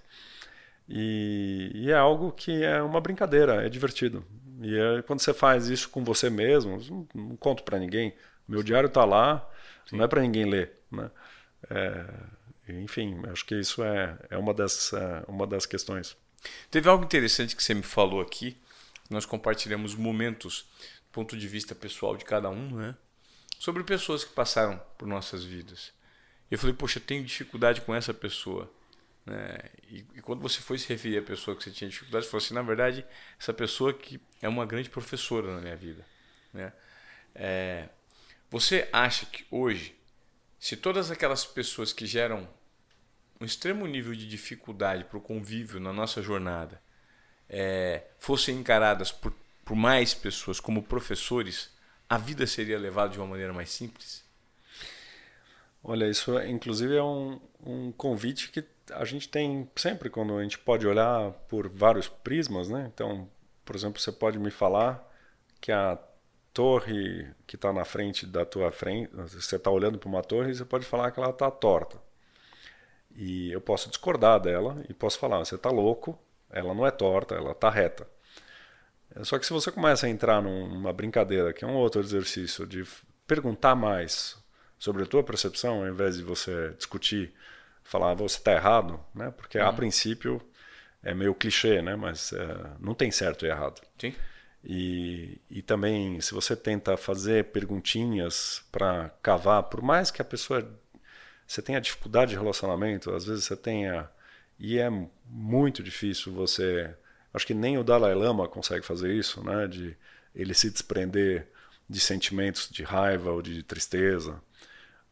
E, 0.90 1.72
e, 1.74 1.92
é 1.92 1.96
algo 1.96 2.32
que 2.32 2.64
é 2.64 2.82
uma 2.82 3.02
brincadeira, 3.02 3.66
é 3.66 3.70
divertido. 3.70 4.26
E 4.62 4.80
aí, 4.80 5.04
quando 5.04 5.20
você 5.20 5.34
faz 5.34 5.68
isso 5.68 5.90
com 5.90 6.04
você 6.04 6.30
mesmo, 6.30 6.80
não, 6.90 7.30
não 7.30 7.36
conto 7.36 7.64
para 7.64 7.78
ninguém. 7.78 8.14
Meu 8.48 8.64
diário 8.64 8.88
está 8.88 9.04
lá, 9.04 9.48
Sim. 9.86 9.98
não 9.98 10.06
é 10.06 10.08
para 10.08 10.22
ninguém 10.22 10.46
ler. 10.46 10.72
Né? 10.90 11.12
É, 11.70 12.06
enfim, 12.70 13.22
acho 13.32 13.46
que 13.46 13.56
isso 13.56 13.84
é, 13.84 14.18
é 14.30 14.38
uma, 14.38 14.54
das, 14.54 14.94
é 14.94 15.24
uma 15.28 15.46
das 15.46 15.66
questões. 15.66 16.16
Teve 16.72 16.88
algo 16.88 17.04
interessante 17.04 17.56
que 17.56 17.64
você 17.64 17.74
me 17.74 17.84
falou 17.84 18.22
aqui. 18.22 18.58
Nós 19.10 19.26
compartilhamos 19.26 19.96
momentos 19.96 20.66
do 21.08 21.12
ponto 21.12 21.38
de 21.38 21.48
vista 21.48 21.76
pessoal 21.76 22.16
de 22.16 22.24
cada 22.24 22.50
um, 22.50 22.76
né? 22.76 22.96
Sobre 23.60 23.84
pessoas 23.84 24.24
que 24.24 24.34
passaram 24.34 24.78
por 24.98 25.08
nossas 25.08 25.44
vidas. 25.44 25.92
Eu 26.50 26.58
falei, 26.58 26.76
poxa, 26.76 27.00
eu 27.00 27.04
tenho 27.04 27.24
dificuldade 27.24 27.82
com 27.82 27.94
essa 27.94 28.14
pessoa. 28.14 28.72
Né? 29.26 29.58
E, 29.90 30.06
e, 30.16 30.22
quando 30.22 30.42
você 30.42 30.62
foi 30.62 30.78
se 30.78 30.88
referir 30.88 31.18
à 31.18 31.22
pessoa 31.22 31.56
que 31.56 31.64
você 31.64 31.72
tinha 31.72 31.90
dificuldade, 31.90 32.26
você 32.26 32.32
falou 32.32 32.46
assim, 32.46 32.54
na 32.54 32.62
verdade, 32.62 33.06
essa 33.40 33.54
pessoa 33.54 33.94
que 33.94 34.20
é 34.42 34.48
uma 34.48 34.66
grande 34.66 34.90
professora 34.90 35.54
na 35.54 35.62
minha 35.62 35.76
vida. 35.76 36.06
Né? 36.54 36.72
É, 37.36 37.90
você 38.50 38.88
acha 38.94 39.26
que 39.26 39.46
hoje, 39.52 39.94
se 40.60 40.78
todas 40.78 41.12
aquelas 41.12 41.46
pessoas 41.46 41.92
que 41.92 42.06
geram 42.06 42.48
um 43.40 43.46
extremo 43.46 43.86
nível 43.86 44.16
de 44.16 44.28
dificuldade 44.28 45.04
para 45.04 45.18
o 45.18 45.22
convívio 45.22 45.80
na 45.80 45.94
nossa 45.94 46.22
jornada 46.22 46.82
é, 47.50 48.04
fossem 48.18 48.58
encaradas 48.58 49.12
por, 49.12 49.34
por 49.64 49.76
mais 49.76 50.14
pessoas 50.14 50.60
como 50.60 50.82
professores, 50.82 51.70
a 52.10 52.18
vida 52.18 52.46
seria 52.48 52.78
levada 52.78 53.10
de 53.10 53.20
uma 53.20 53.28
maneira 53.28 53.54
mais 53.54 53.70
simples? 53.70 54.24
Olha, 55.84 56.06
isso 56.06 56.38
inclusive 56.42 56.96
é 56.96 57.04
um, 57.04 57.40
um 57.66 57.92
convite 57.92 58.52
que 58.52 58.64
a 58.92 59.06
gente 59.06 59.28
tem 59.30 59.70
sempre 59.76 60.10
quando 60.10 60.38
a 60.38 60.44
gente 60.44 60.58
pode 60.58 60.88
olhar 60.88 61.32
por 61.48 61.68
vários 61.70 62.08
prismas, 62.08 62.70
né? 62.70 62.90
Então, 62.94 63.30
por 63.64 63.76
exemplo, 63.76 64.00
você 64.00 64.12
pode 64.12 64.40
me 64.40 64.52
falar 64.52 65.06
que 65.60 65.72
a 65.72 65.98
torre 66.54 67.28
que 67.46 67.56
está 67.56 67.72
na 67.72 67.86
frente 67.86 68.26
da 68.26 68.46
tua 68.46 68.72
frente, 68.72 69.12
você 69.14 69.56
está 69.58 69.70
olhando 69.70 70.00
para 70.00 70.10
uma 70.10 70.24
torre, 70.24 70.56
você 70.56 70.66
pode 70.66 70.86
falar 70.86 71.12
que 71.12 71.20
ela 71.20 71.30
está 71.30 71.52
torta. 71.52 71.98
E 73.16 73.52
eu 73.52 73.62
posso 73.62 73.90
discordar 73.90 74.40
dela 74.40 74.84
e 74.90 74.94
posso 74.94 75.20
falar, 75.20 75.40
você 75.40 75.56
está 75.56 75.70
louco, 75.70 76.18
ela 76.50 76.74
não 76.74 76.86
é 76.86 76.92
torta, 76.92 77.36
ela 77.36 77.52
está 77.52 77.70
reta. 77.70 78.08
Só 79.24 79.40
que 79.40 79.46
se 79.46 79.54
você 79.54 79.72
começa 79.72 80.06
a 80.06 80.10
entrar 80.10 80.42
numa 80.42 80.94
brincadeira, 80.94 81.54
que 81.54 81.64
é 81.64 81.68
um 81.68 81.76
outro 81.76 82.02
exercício 82.02 82.66
de 82.66 82.86
perguntar 83.26 83.76
mais 83.76 84.38
sobre 84.78 85.04
a 85.04 85.06
tua 85.06 85.24
percepção, 85.24 85.82
ao 85.82 85.88
invés 85.88 86.18
de 86.18 86.24
você 86.24 86.74
discutir, 86.78 87.34
falar 87.84 88.14
você 88.14 88.38
está 88.38 88.54
errado, 88.54 89.00
né? 89.16 89.32
Porque 89.36 89.58
uhum. 89.58 89.68
a 89.68 89.74
princípio 89.74 90.42
é 91.02 91.14
meio 91.14 91.34
clichê, 91.34 91.82
né? 91.82 91.96
Mas 91.96 92.34
é, 92.34 92.72
não 92.80 92.94
tem 92.94 93.10
certo 93.12 93.46
e 93.46 93.50
errado. 93.50 93.82
Sim. 93.98 94.14
E, 94.64 95.40
e 95.50 95.62
também 95.62 96.20
se 96.20 96.34
você 96.34 96.56
tenta 96.56 96.98
fazer 96.98 97.46
perguntinhas 97.46 98.64
para 98.72 99.10
cavar, 99.22 99.64
por 99.64 99.82
mais 99.82 100.12
que 100.12 100.22
a 100.22 100.26
pessoa 100.26 100.68
você 101.48 101.62
tenha 101.62 101.80
dificuldade 101.80 102.32
de 102.32 102.38
relacionamento, 102.38 103.14
às 103.14 103.26
vezes 103.26 103.46
você 103.46 103.56
tenha 103.56 104.10
e 104.60 104.78
é 104.78 104.90
muito 105.26 105.82
difícil 105.82 106.34
você 106.34 106.94
Acho 107.38 107.48
que 107.48 107.54
nem 107.54 107.78
o 107.78 107.84
Dalai 107.84 108.14
Lama 108.14 108.48
consegue 108.48 108.86
fazer 108.86 109.14
isso, 109.14 109.44
né? 109.44 109.68
De 109.68 109.96
ele 110.36 110.54
se 110.54 110.70
desprender 110.70 111.48
de 111.90 112.00
sentimentos 112.00 112.68
de 112.70 112.84
raiva 112.84 113.32
ou 113.32 113.42
de 113.42 113.64
tristeza. 113.64 114.42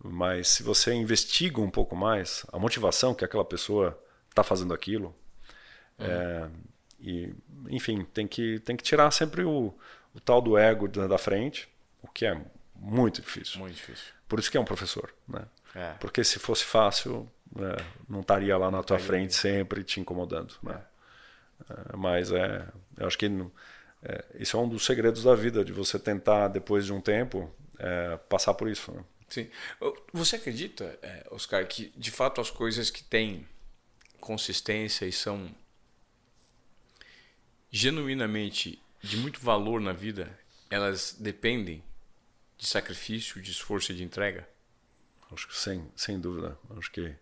Mas 0.03 0.49
se 0.49 0.63
você 0.63 0.93
investiga 0.93 1.61
um 1.61 1.69
pouco 1.69 1.95
mais 1.95 2.45
a 2.51 2.59
motivação 2.59 3.13
que 3.13 3.23
aquela 3.23 3.45
pessoa 3.45 3.97
está 4.29 4.43
fazendo 4.43 4.73
aquilo, 4.73 5.15
uhum. 5.97 6.05
é, 6.05 6.49
e 6.99 7.33
enfim, 7.69 8.03
tem 8.13 8.27
que 8.27 8.59
tem 8.59 8.75
que 8.75 8.83
tirar 8.83 9.09
sempre 9.11 9.43
o, 9.43 9.73
o 10.13 10.19
tal 10.19 10.41
do 10.41 10.57
ego 10.57 10.87
da 10.87 11.17
frente, 11.17 11.69
o 12.01 12.07
que 12.07 12.25
é 12.25 12.39
muito 12.75 13.21
difícil. 13.21 13.59
Muito 13.59 13.75
difícil. 13.75 14.13
Por 14.27 14.39
isso 14.39 14.51
que 14.51 14.57
é 14.57 14.59
um 14.59 14.65
professor, 14.65 15.13
né? 15.27 15.45
É. 15.73 15.91
Porque 15.99 16.23
se 16.23 16.39
fosse 16.39 16.63
fácil, 16.63 17.29
é, 17.57 17.83
não 18.09 18.21
estaria 18.21 18.57
lá 18.57 18.71
na 18.71 18.81
tua 18.81 18.97
frente 18.97 19.33
sempre 19.35 19.83
te 19.83 19.99
incomodando, 19.99 20.55
né? 20.63 20.81
É, 21.69 21.95
mas 21.95 22.31
é, 22.31 22.67
eu 22.97 23.07
acho 23.07 23.17
que 23.17 23.25
é, 24.03 24.25
isso 24.35 24.57
é 24.57 24.59
um 24.59 24.67
dos 24.67 24.85
segredos 24.85 25.23
da 25.23 25.35
vida, 25.35 25.63
de 25.63 25.71
você 25.71 25.97
tentar, 25.97 26.47
depois 26.47 26.85
de 26.85 26.93
um 26.93 27.01
tempo, 27.01 27.53
é, 27.79 28.17
passar 28.29 28.53
por 28.53 28.69
isso. 28.69 28.91
Né? 28.91 29.03
Sim. 29.29 29.49
Você 30.13 30.35
acredita, 30.35 30.99
Oscar, 31.31 31.65
que 31.67 31.91
de 31.95 32.11
fato 32.11 32.39
as 32.39 32.51
coisas 32.51 32.89
que 32.89 33.03
têm 33.03 33.47
consistência 34.19 35.05
e 35.05 35.11
são 35.11 35.49
genuinamente 37.71 38.81
de 39.01 39.17
muito 39.17 39.39
valor 39.39 39.81
na 39.81 39.93
vida, 39.93 40.37
elas 40.69 41.15
dependem 41.19 41.83
de 42.57 42.65
sacrifício, 42.65 43.41
de 43.41 43.51
esforço 43.51 43.91
e 43.91 43.95
de 43.95 44.03
entrega? 44.03 44.47
Acho 45.31 45.47
que 45.47 45.55
sem, 45.55 45.85
sem 45.95 46.19
dúvida. 46.19 46.57
Acho 46.77 46.91
que 46.91 47.15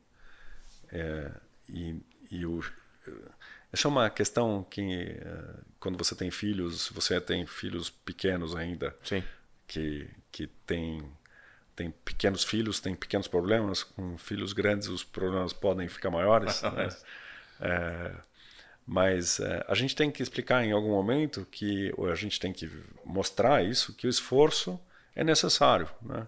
é, 0.91 1.31
e, 1.67 1.99
e 2.29 2.45
o, 2.45 2.63
essa 3.73 3.87
é 3.87 3.89
uma 3.89 4.07
questão 4.07 4.63
que, 4.69 5.17
eh, 5.19 5.55
quando 5.79 5.97
você 5.97 6.15
tem 6.15 6.29
filhos, 6.29 6.89
você 6.89 7.19
tem 7.19 7.43
filhos 7.47 7.89
pequenos 7.89 8.55
ainda, 8.55 8.95
Sim. 9.03 9.23
que, 9.67 10.07
que 10.31 10.45
tem, 10.67 11.03
tem 11.75 11.89
pequenos 12.05 12.43
filhos, 12.43 12.79
tem 12.79 12.93
pequenos 12.93 13.27
problemas, 13.27 13.83
com 13.83 14.15
filhos 14.15 14.53
grandes 14.53 14.89
os 14.89 15.03
problemas 15.03 15.53
podem 15.53 15.87
ficar 15.87 16.11
maiores. 16.11 16.61
né? 16.71 16.87
é, 17.61 18.15
mas 18.85 19.39
é, 19.39 19.65
a 19.67 19.73
gente 19.73 19.95
tem 19.95 20.11
que 20.11 20.21
explicar 20.21 20.63
em 20.63 20.71
algum 20.71 20.91
momento 20.91 21.47
que, 21.49 21.91
ou 21.97 22.11
a 22.11 22.15
gente 22.15 22.39
tem 22.39 22.53
que 22.53 22.69
mostrar 23.03 23.65
isso, 23.65 23.95
que 23.95 24.05
o 24.05 24.09
esforço 24.09 24.79
é 25.15 25.23
necessário. 25.23 25.89
Né? 25.99 26.27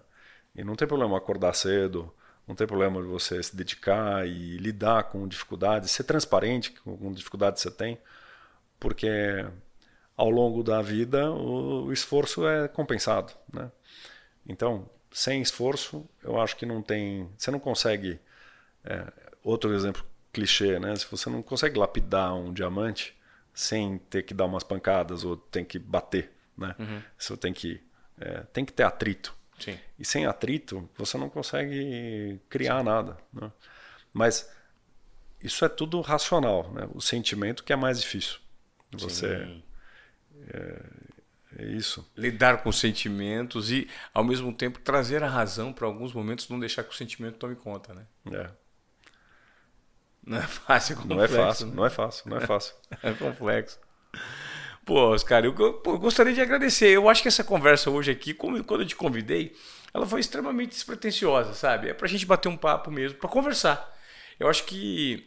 E 0.52 0.64
não 0.64 0.74
tem 0.74 0.88
problema 0.88 1.16
acordar 1.16 1.54
cedo, 1.54 2.12
não 2.46 2.54
tem 2.54 2.66
problema 2.66 3.02
de 3.02 3.08
você 3.08 3.42
se 3.42 3.56
dedicar 3.56 4.26
e 4.26 4.56
lidar 4.58 5.04
com 5.04 5.26
dificuldades, 5.26 5.90
ser 5.90 6.04
transparente 6.04 6.72
com 6.72 7.12
dificuldades 7.12 7.62
que 7.62 7.68
você 7.68 7.74
tem, 7.74 7.98
porque 8.78 9.44
ao 10.16 10.30
longo 10.30 10.62
da 10.62 10.80
vida 10.80 11.30
o, 11.30 11.92
esforço 11.92 12.46
é 12.46 12.68
compensado, 12.68 13.32
né? 13.52 13.70
Então, 14.48 14.88
sem 15.10 15.42
esforço, 15.42 16.08
eu 16.22 16.40
acho 16.40 16.56
que 16.56 16.64
não 16.64 16.80
tem, 16.80 17.28
você 17.36 17.50
não 17.50 17.58
consegue 17.58 18.18
é, 18.84 19.12
outro 19.42 19.74
exemplo 19.74 20.04
clichê, 20.32 20.78
né? 20.78 20.94
Se 20.96 21.06
você 21.10 21.28
não 21.28 21.42
consegue 21.42 21.78
lapidar 21.78 22.34
um 22.34 22.52
diamante 22.52 23.16
sem 23.52 23.98
ter 23.98 24.22
que 24.22 24.34
dar 24.34 24.44
umas 24.44 24.62
pancadas 24.62 25.24
ou 25.24 25.36
tem 25.36 25.64
que 25.64 25.78
bater, 25.78 26.32
né? 26.56 26.74
Uhum. 26.78 27.02
Você 27.18 27.36
tem 27.36 27.52
que 27.52 27.82
é, 28.20 28.40
tem 28.52 28.64
que 28.64 28.72
ter 28.72 28.84
atrito. 28.84 29.35
Sim. 29.58 29.78
E 29.98 30.04
sem 30.04 30.26
atrito, 30.26 30.88
você 30.96 31.16
não 31.16 31.28
consegue 31.28 32.40
criar 32.48 32.78
Sim. 32.80 32.84
nada. 32.84 33.16
Né? 33.32 33.50
Mas 34.12 34.50
isso 35.42 35.64
é 35.64 35.68
tudo 35.68 36.00
racional. 36.00 36.70
Né? 36.72 36.88
O 36.94 37.00
sentimento 37.00 37.64
que 37.64 37.72
é 37.72 37.76
mais 37.76 38.00
difícil. 38.00 38.38
Você. 38.92 39.60
É, 40.48 40.82
é, 41.58 41.64
isso. 41.66 42.08
Lidar 42.16 42.62
com 42.62 42.70
sentimentos 42.70 43.70
e, 43.70 43.88
ao 44.12 44.24
mesmo 44.24 44.52
tempo, 44.52 44.78
trazer 44.78 45.22
a 45.22 45.28
razão 45.28 45.72
para 45.72 45.86
alguns 45.86 46.12
momentos, 46.12 46.48
não 46.48 46.60
deixar 46.60 46.84
que 46.84 46.90
o 46.90 46.96
sentimento 46.96 47.38
tome 47.38 47.56
conta. 47.56 47.94
Né? 47.94 48.06
É. 48.32 48.50
Não 50.24 50.38
é 50.38 50.42
fácil, 50.42 50.94
é 50.94 50.96
complexo, 50.96 51.16
Não 51.16 51.24
é 51.24 51.46
fácil, 51.46 51.66
né? 51.66 51.74
não 51.74 51.86
é 51.86 51.90
fácil, 51.90 52.30
não 52.30 52.36
é 52.36 52.40
fácil. 52.46 52.74
é 53.02 53.12
complexo. 53.12 53.78
Pô, 54.86 55.12
Oscar, 55.12 55.44
eu, 55.44 55.52
eu, 55.58 55.98
gostaria 55.98 56.32
de 56.32 56.40
agradecer. 56.40 56.90
Eu 56.90 57.08
acho 57.08 57.20
que 57.20 57.26
essa 57.26 57.42
conversa 57.42 57.90
hoje 57.90 58.12
aqui, 58.12 58.32
como, 58.32 58.62
quando 58.62 58.82
eu 58.82 58.86
te 58.86 58.94
convidei, 58.94 59.52
ela 59.92 60.06
foi 60.06 60.20
extremamente 60.20 60.70
despretensiosa, 60.70 61.54
sabe? 61.54 61.88
É 61.88 61.92
pra 61.92 62.06
gente 62.06 62.24
bater 62.24 62.48
um 62.48 62.56
papo 62.56 62.88
mesmo, 62.88 63.18
para 63.18 63.28
conversar. 63.28 63.92
Eu 64.38 64.48
acho 64.48 64.62
que 64.64 65.26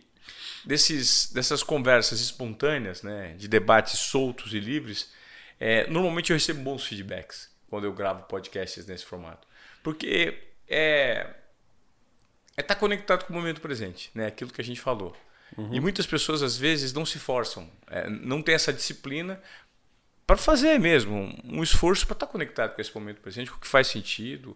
desses, 0.64 1.30
dessas 1.34 1.62
conversas 1.62 2.22
espontâneas, 2.22 3.04
né, 3.04 3.34
de 3.38 3.50
debates 3.50 4.00
soltos 4.00 4.54
e 4.54 4.62
livres, 4.62 5.12
é, 5.60 5.86
normalmente 5.90 6.32
eu 6.32 6.38
recebo 6.38 6.62
bons 6.62 6.86
feedbacks 6.86 7.52
quando 7.70 7.84
eu 7.84 7.92
gravo 7.92 8.24
podcasts 8.24 8.88
nesse 8.88 9.06
formato. 9.06 9.46
Porque 9.84 10.42
é 10.70 11.36
é 12.56 12.62
tá 12.62 12.76
conectado 12.76 13.26
com 13.26 13.34
o 13.34 13.36
momento 13.36 13.60
presente, 13.60 14.10
né? 14.14 14.28
Aquilo 14.28 14.52
que 14.52 14.62
a 14.62 14.64
gente 14.64 14.80
falou. 14.80 15.16
Uhum. 15.58 15.74
E 15.74 15.80
muitas 15.80 16.06
pessoas, 16.06 16.42
às 16.44 16.58
vezes, 16.58 16.94
não 16.94 17.06
se 17.06 17.20
forçam, 17.20 17.70
é, 17.88 18.10
não 18.10 18.42
tem 18.42 18.56
essa 18.56 18.72
disciplina 18.72 19.42
para 20.26 20.38
fazer 20.38 20.80
mesmo 20.80 21.36
um 21.44 21.64
esforço 21.64 22.06
para 22.06 22.14
estar 22.14 22.28
tá 22.28 22.32
conectado 22.32 22.76
com 22.76 22.82
esse 22.82 22.94
momento 22.94 23.20
presente, 23.20 23.50
com 23.50 23.58
o 23.58 23.60
que 23.60 23.68
faz 23.68 23.88
sentido, 23.88 24.56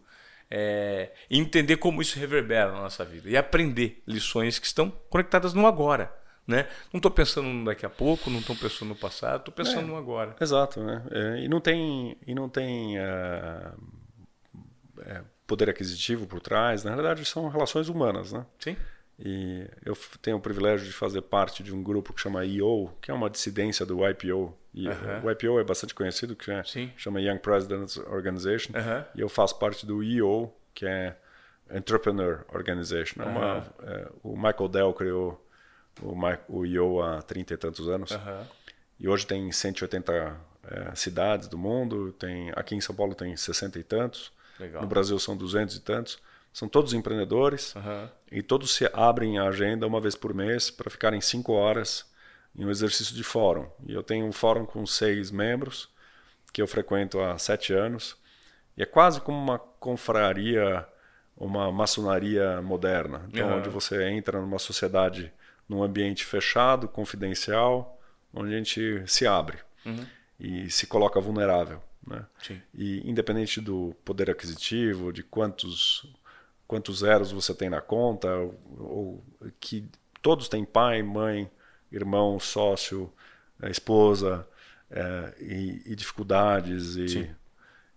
é, 0.49 1.11
entender 1.31 1.77
como 1.77 1.99
isso 1.99 2.19
reverbera 2.19 2.71
na 2.71 2.81
nossa 2.81 3.03
vida 3.03 3.27
e 3.27 3.35
aprender 3.35 4.03
lições 4.07 4.59
que 4.59 4.67
estão 4.67 4.91
conectadas 5.09 5.53
no 5.53 5.65
agora. 5.65 6.13
Né? 6.45 6.67
Não 6.91 6.99
estou 6.99 7.09
pensando 7.09 7.47
no 7.47 7.65
daqui 7.65 7.85
a 7.85 7.89
pouco, 7.89 8.29
não 8.29 8.39
estou 8.39 8.55
pensando 8.55 8.89
no 8.89 8.95
passado, 8.95 9.39
estou 9.39 9.53
pensando 9.53 9.85
é, 9.85 9.87
no 9.87 9.95
agora. 9.95 10.35
Exato, 10.39 10.83
né? 10.83 11.01
É, 11.09 11.39
e 11.39 11.47
não 11.47 11.59
tem, 11.59 12.17
e 12.27 12.35
não 12.35 12.49
tem 12.49 12.97
uh, 12.99 13.75
poder 15.47 15.69
aquisitivo 15.69 16.27
por 16.27 16.39
trás. 16.39 16.83
Na 16.83 16.91
realidade, 16.91 17.25
são 17.25 17.47
relações 17.47 17.89
humanas, 17.89 18.33
né? 18.33 18.45
Sim. 18.59 18.75
E 19.19 19.67
eu 19.85 19.95
tenho 20.21 20.37
o 20.37 20.39
privilégio 20.39 20.85
de 20.85 20.93
fazer 20.93 21.21
parte 21.21 21.61
de 21.63 21.73
um 21.73 21.83
grupo 21.83 22.13
que 22.13 22.19
chama 22.21 22.43
IO, 22.45 22.89
que 23.01 23.11
é 23.11 23.13
uma 23.13 23.29
dissidência 23.29 23.85
do 23.85 24.07
IPO, 24.07 24.55
E 24.73 24.87
O 25.23 25.29
IPO 25.29 25.59
é 25.59 25.63
bastante 25.63 25.93
conhecido, 25.93 26.35
que 26.35 26.51
é, 26.51 26.63
chama 26.97 27.21
Young 27.21 27.37
Presidents 27.37 27.97
Organization. 27.97 28.71
E 29.15 29.21
eu 29.21 29.29
faço 29.29 29.57
parte 29.59 29.85
do 29.85 30.03
EO, 30.03 30.51
que 30.73 30.85
é 30.85 31.15
Entrepreneur 31.71 32.43
Organization. 32.49 33.21
É 33.21 33.25
uma, 33.25 33.65
é, 33.83 34.11
o 34.23 34.35
Michael 34.35 34.67
Dell 34.67 34.93
criou 34.93 35.45
o, 36.01 36.15
o 36.49 36.65
EO 36.65 37.01
há 37.01 37.21
30 37.21 37.53
e 37.53 37.57
tantos 37.57 37.87
anos. 37.87 38.11
E 38.99 39.07
hoje 39.07 39.27
tem 39.27 39.51
180 39.51 40.37
é, 40.63 40.95
cidades 40.95 41.47
do 41.47 41.57
mundo. 41.57 42.11
Tem, 42.13 42.51
aqui 42.55 42.75
em 42.75 42.81
São 42.81 42.95
Paulo 42.95 43.13
tem 43.13 43.35
60 43.35 43.77
e 43.79 43.83
tantos. 43.83 44.31
Legal. 44.59 44.81
No 44.81 44.87
Brasil 44.87 45.17
são 45.19 45.37
200 45.37 45.75
e 45.75 45.81
tantos. 45.81 46.19
São 46.53 46.67
todos 46.69 46.93
empreendedores 46.93 47.73
uhum. 47.75 48.07
e 48.31 48.43
todos 48.43 48.75
se 48.75 48.87
abrem 48.93 49.39
a 49.39 49.45
agenda 49.45 49.87
uma 49.87 49.99
vez 49.99 50.15
por 50.15 50.35
mês 50.35 50.69
para 50.69 50.89
ficarem 50.89 51.19
cinco 51.19 51.53
horas 51.53 52.05
em 52.55 52.63
um 52.63 52.69
exercício 52.69 53.15
de 53.15 53.23
fórum. 53.23 53.67
E 53.87 53.93
eu 53.93 54.03
tenho 54.03 54.25
um 54.25 54.31
fórum 54.31 54.63
com 54.63 54.85
seis 54.85 55.31
membros 55.31 55.89
que 56.53 56.61
eu 56.61 56.67
frequento 56.67 57.19
há 57.19 57.37
sete 57.39 57.73
anos. 57.73 58.15
E 58.77 58.83
é 58.83 58.85
quase 58.85 59.19
como 59.19 59.37
uma 59.37 59.57
confraria, 59.57 60.85
uma 61.35 61.71
maçonaria 61.71 62.61
moderna. 62.61 63.25
Então, 63.29 63.49
uhum. 63.49 63.57
onde 63.57 63.69
você 63.69 64.07
entra 64.09 64.39
numa 64.39 64.59
sociedade, 64.59 65.33
num 65.67 65.81
ambiente 65.81 66.23
fechado, 66.23 66.87
confidencial, 66.87 67.99
onde 68.31 68.53
a 68.53 68.57
gente 68.57 69.03
se 69.07 69.25
abre 69.25 69.57
uhum. 69.83 70.05
e 70.39 70.69
se 70.69 70.85
coloca 70.85 71.19
vulnerável. 71.19 71.81
Né? 72.05 72.23
E 72.75 73.09
independente 73.09 73.59
do 73.59 73.95
poder 74.05 74.29
aquisitivo, 74.29 75.11
de 75.11 75.23
quantos 75.23 76.05
quantos 76.67 76.99
zeros 76.99 77.31
você 77.31 77.53
tem 77.53 77.69
na 77.69 77.81
conta, 77.81 78.33
ou, 78.35 78.55
ou 78.79 79.25
que 79.59 79.87
todos 80.21 80.47
têm 80.47 80.65
pai, 80.65 81.03
mãe, 81.03 81.49
irmão, 81.91 82.39
sócio, 82.39 83.11
eh, 83.61 83.69
esposa 83.69 84.47
é, 84.89 85.33
e, 85.39 85.81
e, 85.85 85.95
dificuldades 85.95 86.95
e, 86.95 87.29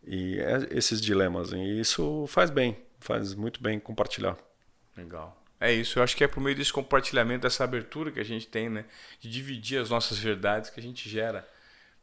e 0.05 0.39
é, 0.41 0.69
esses 0.71 1.01
dilemas. 1.01 1.53
E 1.53 1.81
isso 1.81 2.27
faz 2.29 2.51
bem, 2.51 2.77
faz 2.99 3.35
muito 3.35 3.63
bem 3.63 3.79
compartilhar. 3.79 4.37
Legal. 4.97 5.43
É 5.59 5.73
isso, 5.73 5.99
eu 5.99 6.03
acho 6.03 6.15
que 6.17 6.23
é 6.23 6.29
por 6.29 6.41
meio 6.41 6.55
desse 6.55 6.73
compartilhamento, 6.73 7.43
dessa 7.43 7.65
abertura 7.65 8.11
que 8.11 8.21
a 8.21 8.25
gente 8.25 8.47
tem, 8.47 8.69
né? 8.69 8.85
De 9.21 9.31
dividir 9.31 9.81
as 9.81 9.89
nossas 9.89 10.19
verdades 10.19 10.69
que 10.69 10.79
a 10.79 10.83
gente 10.83 11.09
gera 11.09 11.49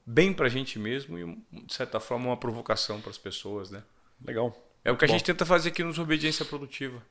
bem 0.06 0.34
para 0.34 0.48
a 0.48 0.50
gente 0.50 0.80
mesmo 0.80 1.20
e, 1.20 1.62
de 1.64 1.74
certa 1.74 2.00
forma, 2.00 2.28
uma 2.28 2.38
provocação 2.38 3.00
para 3.00 3.12
as 3.12 3.18
pessoas, 3.18 3.70
né? 3.70 3.84
Legal. 4.26 4.56
É 4.86 4.92
o 4.92 4.98
que 4.98 5.06
a 5.06 5.08
Bom. 5.08 5.14
gente 5.14 5.24
tenta 5.24 5.46
fazer 5.46 5.70
aqui 5.70 5.82
no 5.82 6.02
Obediência 6.02 6.44
Produtiva. 6.44 7.02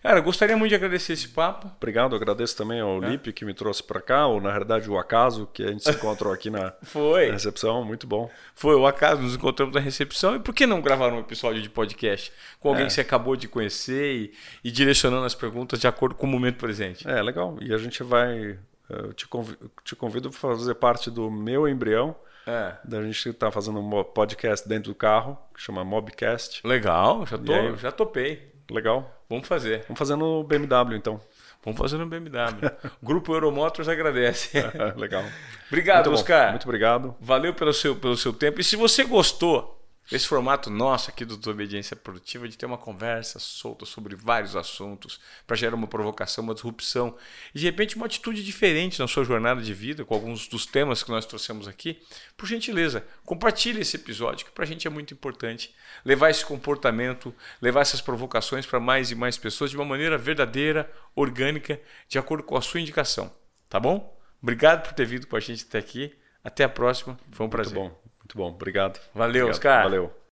Cara, 0.00 0.20
gostaria 0.20 0.56
muito 0.56 0.68
de 0.68 0.76
agradecer 0.76 1.12
esse 1.14 1.28
papo. 1.28 1.68
Obrigado, 1.76 2.14
agradeço 2.14 2.56
também 2.56 2.80
ao 2.80 3.02
é. 3.02 3.08
Lipe 3.08 3.32
que 3.32 3.44
me 3.44 3.52
trouxe 3.52 3.82
para 3.82 4.00
cá, 4.00 4.28
ou 4.28 4.40
na 4.40 4.52
verdade 4.52 4.88
o 4.88 4.96
acaso 4.96 5.48
que 5.52 5.64
a 5.64 5.68
gente 5.68 5.82
se 5.82 5.90
encontrou 5.90 6.32
aqui 6.32 6.50
na, 6.50 6.72
Foi. 6.84 7.26
na 7.26 7.32
recepção, 7.32 7.84
muito 7.84 8.06
bom. 8.06 8.30
Foi 8.54 8.76
o 8.76 8.86
acaso, 8.86 9.22
nos 9.22 9.34
encontramos 9.34 9.74
na 9.74 9.80
recepção. 9.80 10.36
E 10.36 10.38
por 10.38 10.54
que 10.54 10.66
não 10.66 10.80
gravar 10.80 11.12
um 11.12 11.18
episódio 11.18 11.60
de 11.60 11.68
podcast 11.68 12.32
com 12.60 12.68
alguém 12.68 12.84
é. 12.84 12.86
que 12.86 12.92
você 12.92 13.00
acabou 13.00 13.34
de 13.34 13.48
conhecer 13.48 14.14
e, 14.14 14.32
e, 14.62 14.70
direcionando 14.70 15.26
as 15.26 15.34
perguntas 15.34 15.80
de 15.80 15.88
acordo 15.88 16.14
com 16.14 16.26
o 16.26 16.30
momento 16.30 16.58
presente? 16.58 17.08
É, 17.08 17.20
legal. 17.20 17.58
E 17.60 17.74
a 17.74 17.78
gente 17.78 18.04
vai. 18.04 18.56
Eu 18.88 19.12
te 19.12 19.26
convido, 19.26 19.70
te 19.82 19.96
convido 19.96 20.30
para 20.30 20.38
fazer 20.38 20.74
parte 20.76 21.10
do 21.10 21.28
meu 21.28 21.66
embrião 21.66 22.14
é. 22.46 22.74
Da 22.84 23.02
gente 23.02 23.32
tá 23.32 23.50
fazendo 23.50 23.80
um 23.80 24.04
podcast 24.04 24.68
dentro 24.68 24.92
do 24.92 24.94
carro, 24.94 25.36
que 25.54 25.60
chama 25.60 25.84
Mobcast. 25.84 26.66
Legal, 26.66 27.26
já, 27.26 27.36
tô, 27.36 27.52
aí, 27.52 27.76
já 27.76 27.90
topei. 27.90 28.52
Legal. 28.70 29.12
Vamos 29.28 29.48
fazer. 29.48 29.82
Vamos 29.88 29.98
fazer 29.98 30.16
no 30.16 30.44
BMW 30.44 30.96
então. 30.96 31.20
Vamos 31.64 31.80
fazer 31.80 31.98
no 31.98 32.06
BMW. 32.06 32.70
Grupo 33.02 33.34
Euromotors 33.34 33.88
agradece. 33.88 34.56
Legal. 34.96 35.24
obrigado, 35.66 36.06
Muito 36.06 36.20
Oscar. 36.20 36.50
Muito 36.50 36.64
obrigado. 36.64 37.16
Valeu 37.20 37.52
pelo 37.52 37.72
seu, 37.72 37.96
pelo 37.96 38.16
seu 38.16 38.32
tempo. 38.32 38.60
E 38.60 38.64
se 38.64 38.76
você 38.76 39.02
gostou 39.02 39.75
esse 40.10 40.26
formato 40.26 40.70
nosso 40.70 41.10
aqui 41.10 41.24
do 41.24 41.36
Desobediência 41.36 41.96
Produtiva 41.96 42.48
de 42.48 42.56
ter 42.56 42.66
uma 42.66 42.78
conversa 42.78 43.38
solta 43.38 43.84
sobre 43.84 44.14
vários 44.14 44.54
assuntos 44.54 45.20
para 45.46 45.56
gerar 45.56 45.74
uma 45.74 45.86
provocação, 45.86 46.44
uma 46.44 46.54
disrupção 46.54 47.16
e 47.54 47.58
de 47.58 47.64
repente 47.64 47.96
uma 47.96 48.06
atitude 48.06 48.44
diferente 48.44 49.00
na 49.00 49.08
sua 49.08 49.24
jornada 49.24 49.60
de 49.60 49.74
vida 49.74 50.04
com 50.04 50.14
alguns 50.14 50.46
dos 50.46 50.64
temas 50.64 51.02
que 51.02 51.10
nós 51.10 51.26
trouxemos 51.26 51.66
aqui, 51.66 52.00
por 52.36 52.46
gentileza, 52.46 53.04
compartilhe 53.24 53.80
esse 53.80 53.96
episódio 53.96 54.46
que 54.46 54.52
para 54.52 54.64
a 54.64 54.66
gente 54.66 54.86
é 54.86 54.90
muito 54.90 55.12
importante 55.12 55.74
levar 56.04 56.30
esse 56.30 56.44
comportamento, 56.44 57.34
levar 57.60 57.80
essas 57.80 58.00
provocações 58.00 58.64
para 58.64 58.78
mais 58.78 59.10
e 59.10 59.14
mais 59.14 59.36
pessoas 59.36 59.70
de 59.70 59.76
uma 59.76 59.84
maneira 59.84 60.16
verdadeira, 60.16 60.90
orgânica, 61.14 61.80
de 62.08 62.18
acordo 62.18 62.44
com 62.44 62.56
a 62.56 62.62
sua 62.62 62.80
indicação. 62.80 63.32
Tá 63.68 63.80
bom? 63.80 64.16
Obrigado 64.40 64.84
por 64.84 64.92
ter 64.92 65.06
vindo 65.06 65.26
com 65.26 65.36
a 65.36 65.40
gente 65.40 65.64
até 65.68 65.78
aqui. 65.78 66.14
Até 66.44 66.62
a 66.62 66.68
próxima. 66.68 67.18
Foi 67.32 67.44
um 67.44 67.50
prazer. 67.50 67.76
Muito 67.76 67.92
bom. 67.92 68.05
Muito 68.26 68.36
bom, 68.38 68.48
obrigado. 68.48 68.98
Valeu, 69.14 69.46
obrigado. 69.46 69.50
Oscar. 69.50 69.82
Valeu. 69.84 70.16